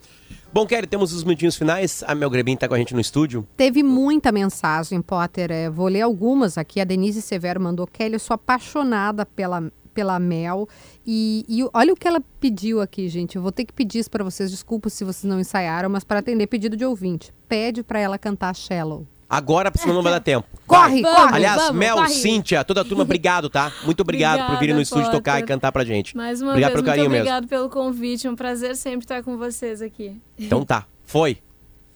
Bom, 0.53 0.67
Kelly, 0.67 0.89
temos 0.89 1.13
os 1.13 1.23
minutinhos 1.23 1.57
finais. 1.57 2.03
A 2.05 2.17
Mel 2.17 2.31
Grebin 2.31 2.57
tá 2.57 2.67
com 2.67 2.75
a 2.75 2.79
gente 2.79 2.95
no 2.95 3.01
estúdio. 3.01 3.47
Teve 3.57 3.85
muita 3.85 4.33
mensagem, 4.33 5.01
Potter. 5.01 5.53
É, 5.53 5.71
vou 5.71 5.87
ler 5.87 6.01
algumas 6.01 6.59
aqui. 6.59 6.81
A 6.81 6.85
Denise 6.85 7.23
Severo 7.23 7.61
mandou: 7.61 7.87
Kelly, 7.87 8.15
eu 8.15 8.19
sou 8.19 8.35
apaixonada 8.35 9.25
pela, 9.25 9.71
pela 9.95 10.19
Mel. 10.19 10.67
E, 11.07 11.45
e 11.49 11.65
olha 11.73 11.93
o 11.93 11.97
que 11.97 12.09
ela 12.09 12.21
pediu 12.41 12.81
aqui, 12.81 13.09
gente. 13.09 13.37
Eu 13.37 13.43
vou 13.43 13.53
ter 13.53 13.65
que 13.65 13.73
pedir 13.73 14.01
isso 14.01 14.11
para 14.11 14.25
vocês. 14.25 14.51
Desculpa 14.51 14.91
se 14.91 15.05
vocês 15.05 15.31
não 15.31 15.39
ensaiaram, 15.39 15.89
mas 15.89 16.03
para 16.03 16.19
atender 16.19 16.49
pedido 16.49 16.77
de 16.77 16.85
ouvinte. 16.85 17.33
Pede 17.49 17.85
para 17.85 18.01
ela 18.01 18.19
cantar 18.19 18.53
Shallow. 18.57 19.07
Agora, 19.31 19.71
senão 19.75 19.95
não 19.95 20.03
vai 20.03 20.13
dar 20.13 20.21
tempo. 20.21 20.47
Corre, 20.67 21.03
Vai. 21.03 21.15
corre, 21.15 21.35
Aliás, 21.35 21.57
vamos, 21.63 21.77
Mel, 21.77 21.97
corre. 21.97 22.09
Cíntia, 22.11 22.65
toda 22.65 22.81
a 22.81 22.85
turma, 22.85 23.03
obrigado, 23.03 23.49
tá? 23.51 23.73
Muito 23.85 24.01
obrigado 24.01 24.47
por 24.47 24.59
virem 24.59 24.75
no 24.75 24.81
estúdio 24.81 25.05
Obrigada, 25.05 25.19
tocar 25.19 25.39
e 25.39 25.41
Potter. 25.43 25.55
cantar 25.57 25.73
pra 25.73 25.85
gente. 25.85 26.17
Mais 26.17 26.41
uma 26.43 26.51
obrigado 26.53 26.71
vez, 26.71 26.75
pelo 26.83 26.85
muito 26.87 26.97
carinho 26.97 27.11
mesmo. 27.11 27.23
obrigado 27.25 27.49
pelo 27.49 27.69
convite. 27.71 28.27
É 28.27 28.31
um 28.31 28.37
prazer 28.37 28.77
sempre 28.77 29.05
estar 29.05 29.23
com 29.23 29.37
vocês 29.39 29.81
aqui. 29.83 30.21
Então 30.39 30.65
tá, 30.65 30.87
foi. 31.05 31.39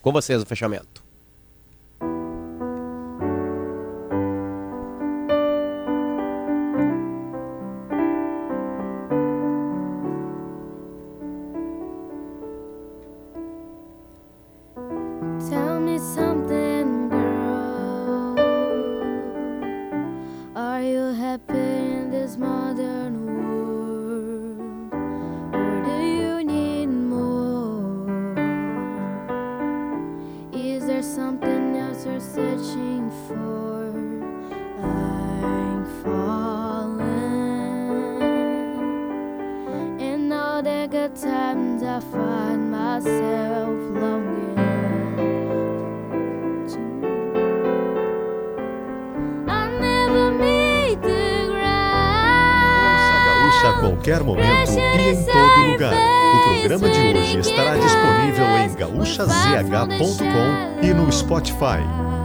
Com 0.01 0.11
vocês 0.13 0.43
o 0.43 0.47
fechamento. 0.47 1.02
Spotify. 61.63 62.22